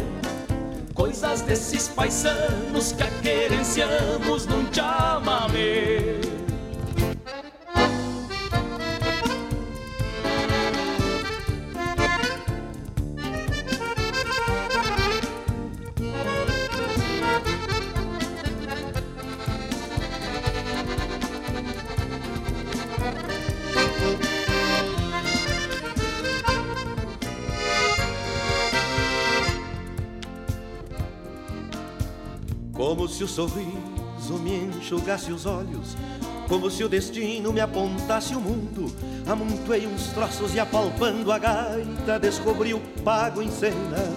coisas 0.93 1.40
desses 1.40 1.89
paisanos 1.89 2.93
que 2.93 3.02
a 3.02 3.10
querenciamos 3.22 4.44
num 4.44 4.70
chamamé. 4.70 6.30
Como 32.81 33.07
se 33.07 33.23
o 33.23 33.28
sorriso 33.28 34.39
me 34.43 34.57
enxugasse 34.57 35.31
os 35.31 35.44
olhos, 35.44 35.98
como 36.48 36.70
se 36.70 36.82
o 36.82 36.89
destino 36.89 37.52
me 37.52 37.61
apontasse 37.61 38.35
o 38.35 38.40
mundo. 38.40 38.90
Amontoei 39.27 39.86
uns 39.86 40.07
troços 40.15 40.55
e 40.55 40.61
apalpando 40.61 41.31
a 41.31 41.39
gaita, 41.39 42.19
descobri 42.19 42.73
o 42.73 42.81
pago 43.05 43.43
em 43.43 43.51
cena. 43.51 44.16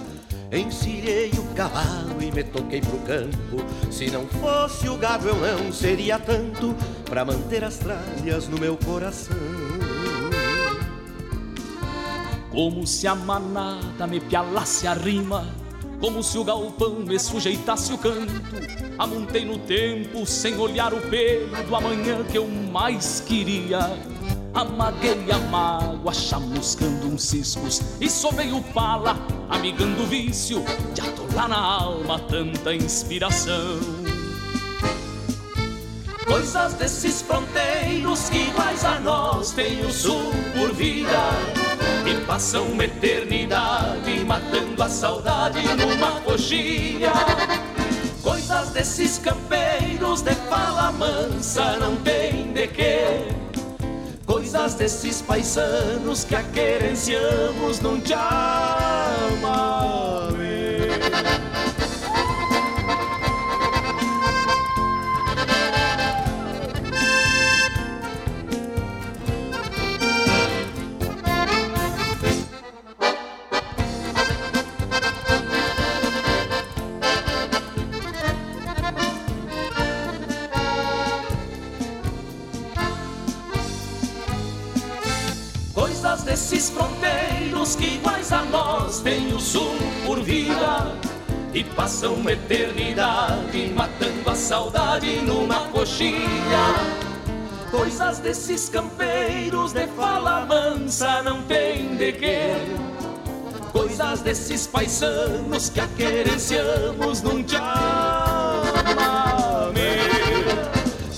Encilhei 0.50 1.30
o 1.32 1.54
cavalo 1.54 2.22
e 2.22 2.32
me 2.32 2.42
toquei 2.42 2.80
pro 2.80 2.96
campo. 3.00 3.92
Se 3.92 4.10
não 4.10 4.26
fosse 4.28 4.88
o 4.88 4.96
gado, 4.96 5.28
eu 5.28 5.58
não 5.58 5.70
seria 5.70 6.18
tanto 6.18 6.74
para 7.04 7.22
manter 7.22 7.62
as 7.64 7.76
tralhas 7.76 8.48
no 8.48 8.58
meu 8.58 8.78
coração. 8.78 9.36
Como 12.50 12.86
se 12.86 13.06
a 13.06 13.14
manada 13.14 14.06
me 14.06 14.20
pialasse 14.20 14.86
a 14.86 14.94
rima 14.94 15.63
como 16.04 16.22
se 16.22 16.36
o 16.36 16.44
galpão 16.44 16.96
me 16.96 17.18
sujeitasse 17.18 17.90
o 17.90 17.96
canto. 17.96 18.30
Amontei 18.98 19.42
no 19.42 19.58
tempo 19.60 20.26
sem 20.26 20.54
olhar 20.58 20.92
o 20.92 21.00
pelo 21.00 21.64
do 21.66 21.74
amanhã 21.74 22.22
que 22.24 22.36
eu 22.36 22.46
mais 22.46 23.22
queria. 23.26 23.78
Amaguei 24.52 25.24
a 25.32 25.38
mágoa, 25.48 26.12
chamuscando 26.12 27.06
uns 27.06 27.22
ciscos 27.22 27.80
e 28.02 28.10
sovei 28.10 28.52
o 28.52 28.62
pala, 28.62 29.16
amigando 29.48 30.02
o 30.02 30.06
vício 30.06 30.62
de 30.92 31.00
atolar 31.00 31.48
na 31.48 31.58
alma 31.58 32.18
tanta 32.18 32.74
inspiração. 32.74 33.80
Coisas 36.26 36.74
desses 36.74 37.22
fronteiros 37.22 38.28
que 38.28 38.42
iguais 38.42 38.84
a 38.84 39.00
nós 39.00 39.52
tem 39.52 39.80
o 39.86 39.90
sul 39.90 40.20
por 40.54 40.70
vida 40.74 41.63
e 42.06 42.24
passam 42.26 42.66
uma 42.66 42.84
eternidade 42.84 44.24
matando 44.24 44.82
a 44.82 44.88
saudade 44.88 45.60
numa 45.76 46.20
coxilha. 46.20 47.12
Coisas 48.22 48.70
desses 48.70 49.18
campeiros 49.18 50.22
de 50.22 50.34
fala 50.48 50.92
mansa 50.92 51.76
não 51.78 51.96
tem 51.96 52.52
de 52.52 52.68
quê. 52.68 53.28
Coisas 54.26 54.74
desses 54.74 55.22
paisanos 55.22 56.24
que 56.24 56.34
a 56.34 56.42
querenciamos 56.42 57.80
chamamé. 57.80 58.04
desses 58.04 60.43
e 91.54 91.62
passam 91.62 92.14
uma 92.14 92.32
eternidade 92.32 93.72
matando 93.74 94.28
a 94.28 94.34
saudade 94.34 95.20
numa 95.22 95.68
coxilha. 95.68 96.18
Coisas 97.70 98.18
desses 98.18 98.68
campeiros 98.68 99.72
de 99.72 99.86
fala 99.88 100.44
mansa 100.44 101.22
não 101.22 101.42
tem 101.42 101.96
de 101.96 102.12
quê. 102.12 102.56
Coisas 103.70 104.20
desses 104.20 104.66
paisanos 104.66 105.68
que 105.68 105.78
a 105.80 105.86
querenciamos 105.86 107.22
num 107.22 107.46
chamamé. 107.48 107.64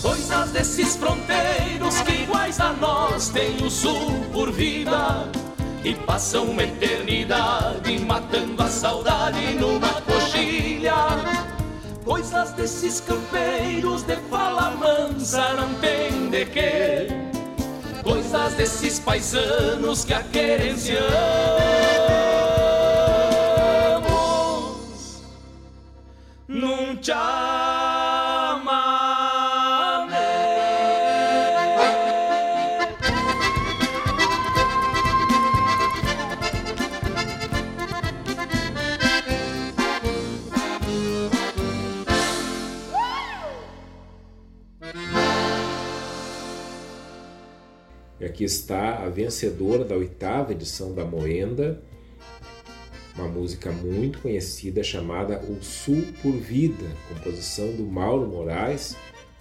Coisas 0.03 0.51
desses 0.51 0.97
fronteiros 0.97 2.03
que 2.03 2.13
iguais 2.13 2.61
a 2.61 2.75
nós 2.75 3.31
têm 3.31 3.57
o 3.63 3.71
sul 3.71 4.23
por 4.33 4.53
vida 4.53 5.46
e 5.87 5.95
passam 5.95 6.47
uma 6.47 6.65
eternidade 6.65 7.97
matando 8.01 8.61
a 8.61 8.67
saudade 8.67 9.55
numa 9.55 10.01
coxilha. 10.03 10.97
Coisas 12.05 12.51
desses 12.55 13.01
campeiros 13.01 14.03
de 14.03 14.17
fala 14.29 14.73
mansa 14.73 15.53
não 15.53 15.73
tem 15.75 16.29
de 16.29 16.45
quê. 16.47 17.07
Coisas 18.03 18.55
desses 18.55 18.99
paisanos 18.99 20.05
que 20.05 20.13
a 20.13 20.25
querenciamos 20.25 21.01
num 26.49 27.01
chamamé. 27.01 27.66
Aqui 48.37 48.45
está 48.45 48.99
a 48.99 49.09
vencedora 49.09 49.83
da 49.83 49.97
oitava 49.97 50.53
edição 50.53 50.93
da 50.93 51.07
Moenda, 51.07 51.83
uma 53.15 53.27
música 53.27 53.73
muito 53.73 54.19
conhecida 54.19 54.85
chamada 54.85 55.41
O 55.41 55.65
Sul 55.65 56.05
por 56.21 56.33
Vida, 56.33 56.85
composição 57.09 57.73
do 57.73 57.85
Mauro 57.85 58.27
Moraes, 58.27 58.95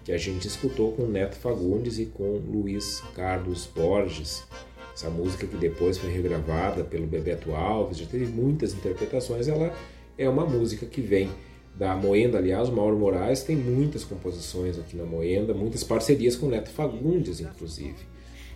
que 0.06 0.14
a 0.14 0.18
gente 0.18 0.48
escutou 0.48 0.94
com 0.94 1.08
Neto 1.08 1.36
Fagundes 1.36 2.00
e 2.00 2.06
com 2.06 2.38
Luiz 2.38 3.04
Carlos 3.14 3.66
Borges. 3.76 4.46
Essa 4.94 5.10
música 5.10 5.46
que 5.46 5.58
depois 5.58 5.98
foi 5.98 6.10
regravada 6.10 6.82
pelo 6.86 7.06
Bebeto 7.06 7.54
Alves, 7.54 7.98
já 7.98 8.06
teve 8.06 8.28
muitas 8.28 8.74
interpretações, 8.74 9.50
ela 9.50 9.76
é 10.18 10.30
uma 10.30 10.46
música 10.46 10.86
que 10.86 11.02
vem 11.02 11.30
da 11.76 11.98
Moenda, 11.98 12.38
aliás, 12.38 12.70
o 12.70 12.72
Mauro 12.72 12.98
Moraes 12.98 13.44
tem 13.44 13.58
muitas 13.58 14.06
composições 14.06 14.80
aqui 14.80 14.96
na 14.96 15.04
Moenda, 15.04 15.54
muitas 15.54 15.84
parcerias 15.84 16.38
com 16.38 16.48
Neto 16.48 16.70
Fagundes, 16.70 17.42
inclusive. 17.42 18.15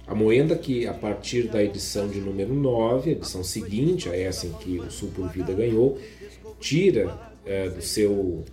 A 0.09 0.15
Moenda, 0.15 0.55
que 0.55 0.87
a 0.87 0.93
partir 0.93 1.43
da 1.43 1.63
edição 1.63 2.07
de 2.07 2.19
número 2.19 2.51
9, 2.51 3.11
a 3.11 3.13
edição 3.13 3.43
seguinte 3.43 4.09
a 4.09 4.17
essa 4.17 4.47
em 4.47 4.53
que 4.53 4.79
o 4.79 4.89
Sul 4.89 5.11
por 5.15 5.29
Vida 5.29 5.53
ganhou, 5.53 5.99
tira 6.59 7.15
é, 7.45 7.69
do, 7.69 7.79
seu, 7.79 8.43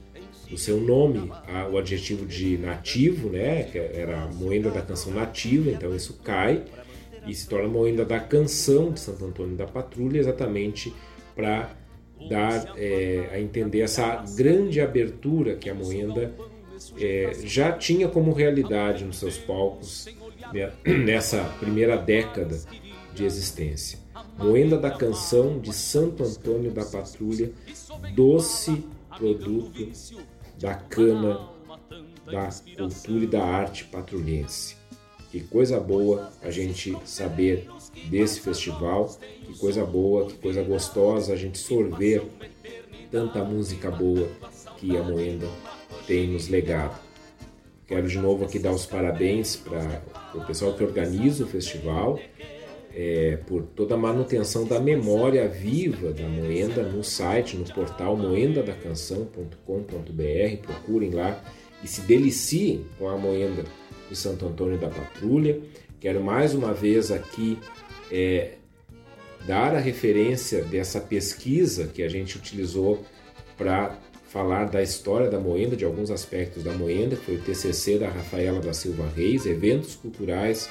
do 0.50 0.58
seu 0.58 0.78
nome 0.78 1.32
a, 1.48 1.66
o 1.66 1.78
adjetivo 1.78 2.26
de 2.26 2.58
nativo, 2.58 3.30
né, 3.30 3.62
que 3.62 3.78
era 3.78 4.24
a 4.24 4.26
Moenda 4.26 4.70
da 4.70 4.82
canção 4.82 5.14
nativa, 5.14 5.70
então 5.70 5.96
isso 5.96 6.20
cai 6.22 6.62
e 7.26 7.34
se 7.34 7.48
torna 7.48 7.68
Moenda 7.68 8.04
da 8.04 8.20
canção 8.20 8.92
de 8.92 9.00
Santo 9.00 9.24
Antônio 9.24 9.56
da 9.56 9.66
Patrulha, 9.66 10.18
exatamente 10.18 10.92
para 11.34 11.74
dar 12.28 12.74
é, 12.76 13.30
a 13.32 13.40
entender 13.40 13.80
essa 13.80 14.22
grande 14.36 14.78
abertura 14.78 15.56
que 15.56 15.70
a 15.70 15.74
Moenda 15.74 16.34
é, 17.00 17.34
já 17.44 17.72
tinha 17.72 18.08
como 18.08 18.34
realidade 18.34 19.06
nos 19.06 19.16
seus 19.18 19.38
palcos 19.38 20.06
nessa 21.04 21.42
primeira 21.58 21.96
década 21.96 22.58
de 23.14 23.24
existência. 23.24 23.98
Moenda 24.38 24.78
da 24.78 24.90
canção 24.90 25.58
de 25.58 25.72
Santo 25.72 26.22
Antônio 26.22 26.70
da 26.70 26.84
Patrulha, 26.84 27.50
doce 28.14 28.84
produto 29.16 29.90
da 30.58 30.74
cana, 30.74 31.48
da 32.26 32.50
cultura 32.76 33.24
e 33.24 33.26
da 33.26 33.42
arte 33.42 33.84
patrulhense. 33.84 34.76
Que 35.30 35.40
coisa 35.40 35.80
boa 35.80 36.30
a 36.42 36.50
gente 36.50 36.96
saber 37.04 37.68
desse 38.08 38.40
festival, 38.40 39.18
que 39.44 39.58
coisa 39.58 39.84
boa, 39.84 40.26
que 40.26 40.34
coisa 40.34 40.62
gostosa 40.62 41.32
a 41.32 41.36
gente 41.36 41.58
sorver 41.58 42.22
tanta 43.10 43.42
música 43.44 43.90
boa 43.90 44.28
que 44.76 44.96
a 44.96 45.02
Moenda 45.02 45.46
tem 46.06 46.28
nos 46.28 46.48
legado. 46.48 47.05
Quero 47.86 48.08
de 48.08 48.18
novo 48.18 48.44
aqui 48.44 48.58
dar 48.58 48.72
os 48.72 48.84
parabéns 48.84 49.54
para 49.54 50.02
o 50.34 50.44
pessoal 50.44 50.74
que 50.74 50.82
organiza 50.82 51.44
o 51.44 51.46
festival, 51.46 52.18
é, 52.92 53.38
por 53.46 53.62
toda 53.62 53.94
a 53.94 53.98
manutenção 53.98 54.64
da 54.64 54.80
memória 54.80 55.46
viva 55.46 56.12
da 56.12 56.26
Moenda 56.26 56.82
no 56.82 57.04
site, 57.04 57.56
no 57.56 57.64
portal 57.64 58.16
moendadacanção.com.br. 58.16 60.62
Procurem 60.62 61.10
lá 61.10 61.40
e 61.84 61.86
se 61.86 62.00
deliciem 62.00 62.84
com 62.98 63.08
a 63.08 63.16
Moenda 63.16 63.64
de 64.08 64.16
Santo 64.16 64.46
Antônio 64.46 64.78
da 64.78 64.88
Patrulha. 64.88 65.60
Quero 66.00 66.24
mais 66.24 66.54
uma 66.54 66.74
vez 66.74 67.12
aqui 67.12 67.56
é, 68.10 68.54
dar 69.46 69.76
a 69.76 69.78
referência 69.78 70.64
dessa 70.64 71.00
pesquisa 71.00 71.86
que 71.86 72.02
a 72.02 72.08
gente 72.08 72.36
utilizou 72.36 73.04
para 73.56 73.96
falar 74.28 74.66
da 74.66 74.82
história 74.82 75.30
da 75.30 75.38
Moenda, 75.38 75.76
de 75.76 75.84
alguns 75.84 76.10
aspectos 76.10 76.64
da 76.64 76.72
Moenda, 76.72 77.16
que 77.16 77.24
foi 77.24 77.36
o 77.36 77.42
TCC 77.42 77.98
da 77.98 78.08
Rafaela 78.08 78.60
da 78.60 78.72
Silva 78.72 79.08
Reis, 79.14 79.46
eventos 79.46 79.94
culturais 79.94 80.68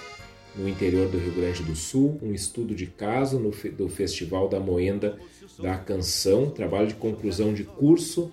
no 0.55 0.67
interior 0.69 1.09
do 1.09 1.17
Rio 1.17 1.33
Grande 1.33 1.63
do 1.63 1.75
Sul, 1.75 2.17
um 2.21 2.33
estudo 2.33 2.73
de 2.73 2.87
caso 2.87 3.39
no, 3.39 3.51
do 3.71 3.89
Festival 3.89 4.47
da 4.47 4.59
Moenda 4.59 5.17
da 5.59 5.77
Canção, 5.77 6.49
trabalho 6.49 6.87
de 6.87 6.95
conclusão 6.95 7.53
de 7.53 7.63
curso, 7.63 8.31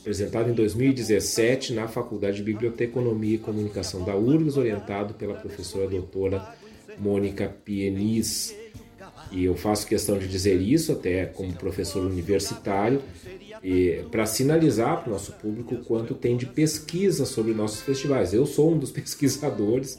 apresentado 0.00 0.50
em 0.50 0.54
2017 0.54 1.74
na 1.74 1.86
Faculdade 1.86 2.38
de 2.38 2.42
Biblioteconomia 2.42 3.34
e 3.34 3.38
Comunicação 3.38 4.04
da 4.04 4.16
URGS, 4.16 4.56
orientado 4.56 5.14
pela 5.14 5.34
professora 5.34 5.86
doutora 5.88 6.54
Mônica 6.98 7.48
Pienis. 7.64 8.54
E 9.30 9.44
eu 9.44 9.54
faço 9.54 9.86
questão 9.86 10.18
de 10.18 10.28
dizer 10.28 10.60
isso, 10.60 10.92
até 10.92 11.26
como 11.26 11.52
professor 11.52 12.04
universitário, 12.04 13.02
para 14.10 14.26
sinalizar 14.26 15.00
para 15.00 15.10
o 15.10 15.12
nosso 15.12 15.32
público 15.32 15.76
quanto 15.84 16.14
tem 16.14 16.36
de 16.36 16.46
pesquisa 16.46 17.26
sobre 17.26 17.52
nossos 17.52 17.82
festivais. 17.82 18.32
Eu 18.32 18.46
sou 18.46 18.72
um 18.72 18.78
dos 18.78 18.90
pesquisadores, 18.92 19.96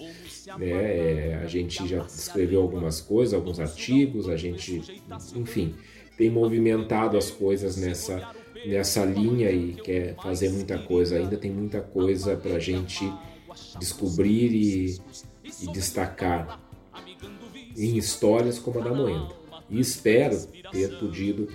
né? 0.58 0.72
É, 0.72 1.40
a 1.44 1.48
gente 1.48 1.88
já 1.88 2.02
escreveu 2.02 2.62
algumas 2.62 3.00
coisas, 3.00 3.34
alguns 3.34 3.60
artigos, 3.60 4.28
a 4.28 4.36
gente, 4.36 5.02
enfim, 5.36 5.76
tem 6.18 6.30
movimentado 6.30 7.18
as 7.18 7.30
coisas 7.30 7.78
nessa, 7.78 8.32
nessa 8.66 9.06
linha 9.06 9.52
e 9.52 9.74
quer 9.74 10.16
fazer 10.16 10.50
muita 10.50 10.78
coisa. 10.80 11.18
Ainda 11.18 11.38
tem 11.38 11.52
muita 11.52 11.82
coisa 11.82 12.36
para 12.36 12.56
a 12.56 12.60
gente 12.60 13.12
descobrir 13.80 14.52
e, 14.54 14.98
e 15.62 15.72
destacar 15.72 16.61
em 17.78 17.98
histórias 17.98 18.60
como 18.60 18.80
a 18.80 18.84
da 18.84 18.94
Moenda. 18.94 19.30
E 19.70 19.80
espero 19.80 20.38
ter 20.72 21.00
podido 21.00 21.48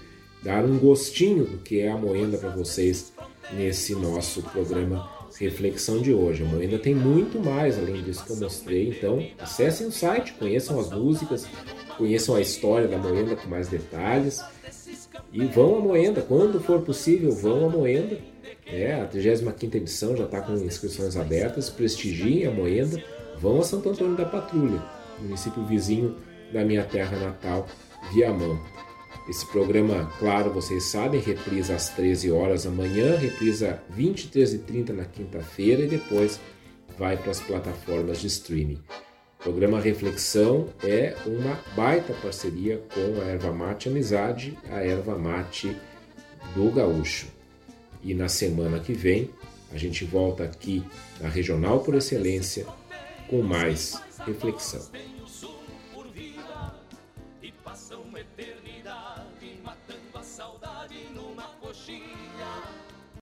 dar 0.43 0.65
um 0.65 0.79
gostinho 0.79 1.45
do 1.45 1.59
que 1.59 1.81
é 1.81 1.91
a 1.91 1.97
Moenda 1.97 2.39
para 2.39 2.51
vocês 2.51 3.13
nesse 3.53 3.95
nosso 3.95 4.43
programa 4.43 5.11
Reflexão 5.39 6.01
de 6.01 6.15
hoje. 6.15 6.43
A 6.43 6.47
Moenda 6.47 6.79
tem 6.79 6.95
muito 6.95 7.39
mais 7.39 7.79
além 7.79 8.03
disso 8.03 8.25
que 8.25 8.33
eu 8.33 8.37
mostrei, 8.37 8.89
então 8.89 9.25
acessem 9.39 9.87
o 9.87 9.93
site, 9.93 10.33
conheçam 10.35 10.81
as 10.81 10.91
músicas, 10.91 11.47
conheçam 11.99 12.35
a 12.35 12.41
história 12.41 12.89
da 12.89 12.97
Moenda 12.97 13.37
com 13.37 13.49
mais 13.49 13.69
detalhes 13.69 14.43
e 15.33 15.45
vão 15.45 15.77
à 15.77 15.81
Moenda, 15.81 16.23
quando 16.23 16.61
for 16.61 16.81
possível, 16.81 17.33
vão 17.33 17.67
à 17.67 17.69
Moenda. 17.69 18.19
É, 18.67 18.95
a 18.95 19.07
35 19.07 19.77
edição 19.77 20.17
já 20.17 20.25
está 20.25 20.41
com 20.41 20.55
inscrições 20.55 21.17
abertas, 21.17 21.71
prestigiem 21.71 22.47
a 22.47 22.51
Moenda, 22.51 23.03
vão 23.39 23.61
a 23.61 23.63
Santo 23.63 23.91
Antônio 23.91 24.17
da 24.17 24.25
Patrulha, 24.25 24.83
município 25.21 25.65
vizinho 25.65 26.17
da 26.53 26.65
minha 26.65 26.85
terra 26.85 27.17
natal, 27.19 27.67
Viamão. 28.13 28.61
Esse 29.29 29.45
programa, 29.47 30.13
claro, 30.21 30.53
vocês 30.53 30.85
sabem, 30.85 31.21
reprisa 31.21 31.75
às 31.75 31.89
13 31.91 32.31
horas 32.31 32.63
da 32.63 32.71
manhã, 32.71 33.17
reprisa 33.17 33.83
23 33.91 34.55
e 34.55 34.59
30 34.59 34.93
na 34.93 35.05
quinta-feira 35.05 35.83
e 35.83 35.89
depois 35.89 36.41
vai 36.97 37.17
para 37.17 37.33
as 37.33 37.41
plataformas 37.41 38.21
de 38.21 38.29
streaming. 38.29 38.81
O 39.41 39.43
programa 39.43 39.81
Reflexão 39.81 40.69
é 40.83 41.17
uma 41.27 41.61
baita 41.75 42.13
parceria 42.15 42.83
com 42.95 43.21
a 43.21 43.25
Erva 43.25 43.53
Mate 43.53 43.89
Amizade, 43.89 44.57
a 44.71 44.85
Erva 44.85 45.19
Mate 45.19 45.77
do 46.55 46.71
Gaúcho. 46.71 47.27
E 48.03 48.15
na 48.15 48.29
semana 48.29 48.79
que 48.79 48.93
vem 48.93 49.31
a 49.73 49.77
gente 49.77 50.05
volta 50.05 50.45
aqui 50.45 50.85
na 51.21 51.29
Regional 51.29 51.81
por 51.81 51.95
Excelência 51.97 52.67
com 53.29 53.43
mais 53.43 54.01
reflexão. 54.25 54.83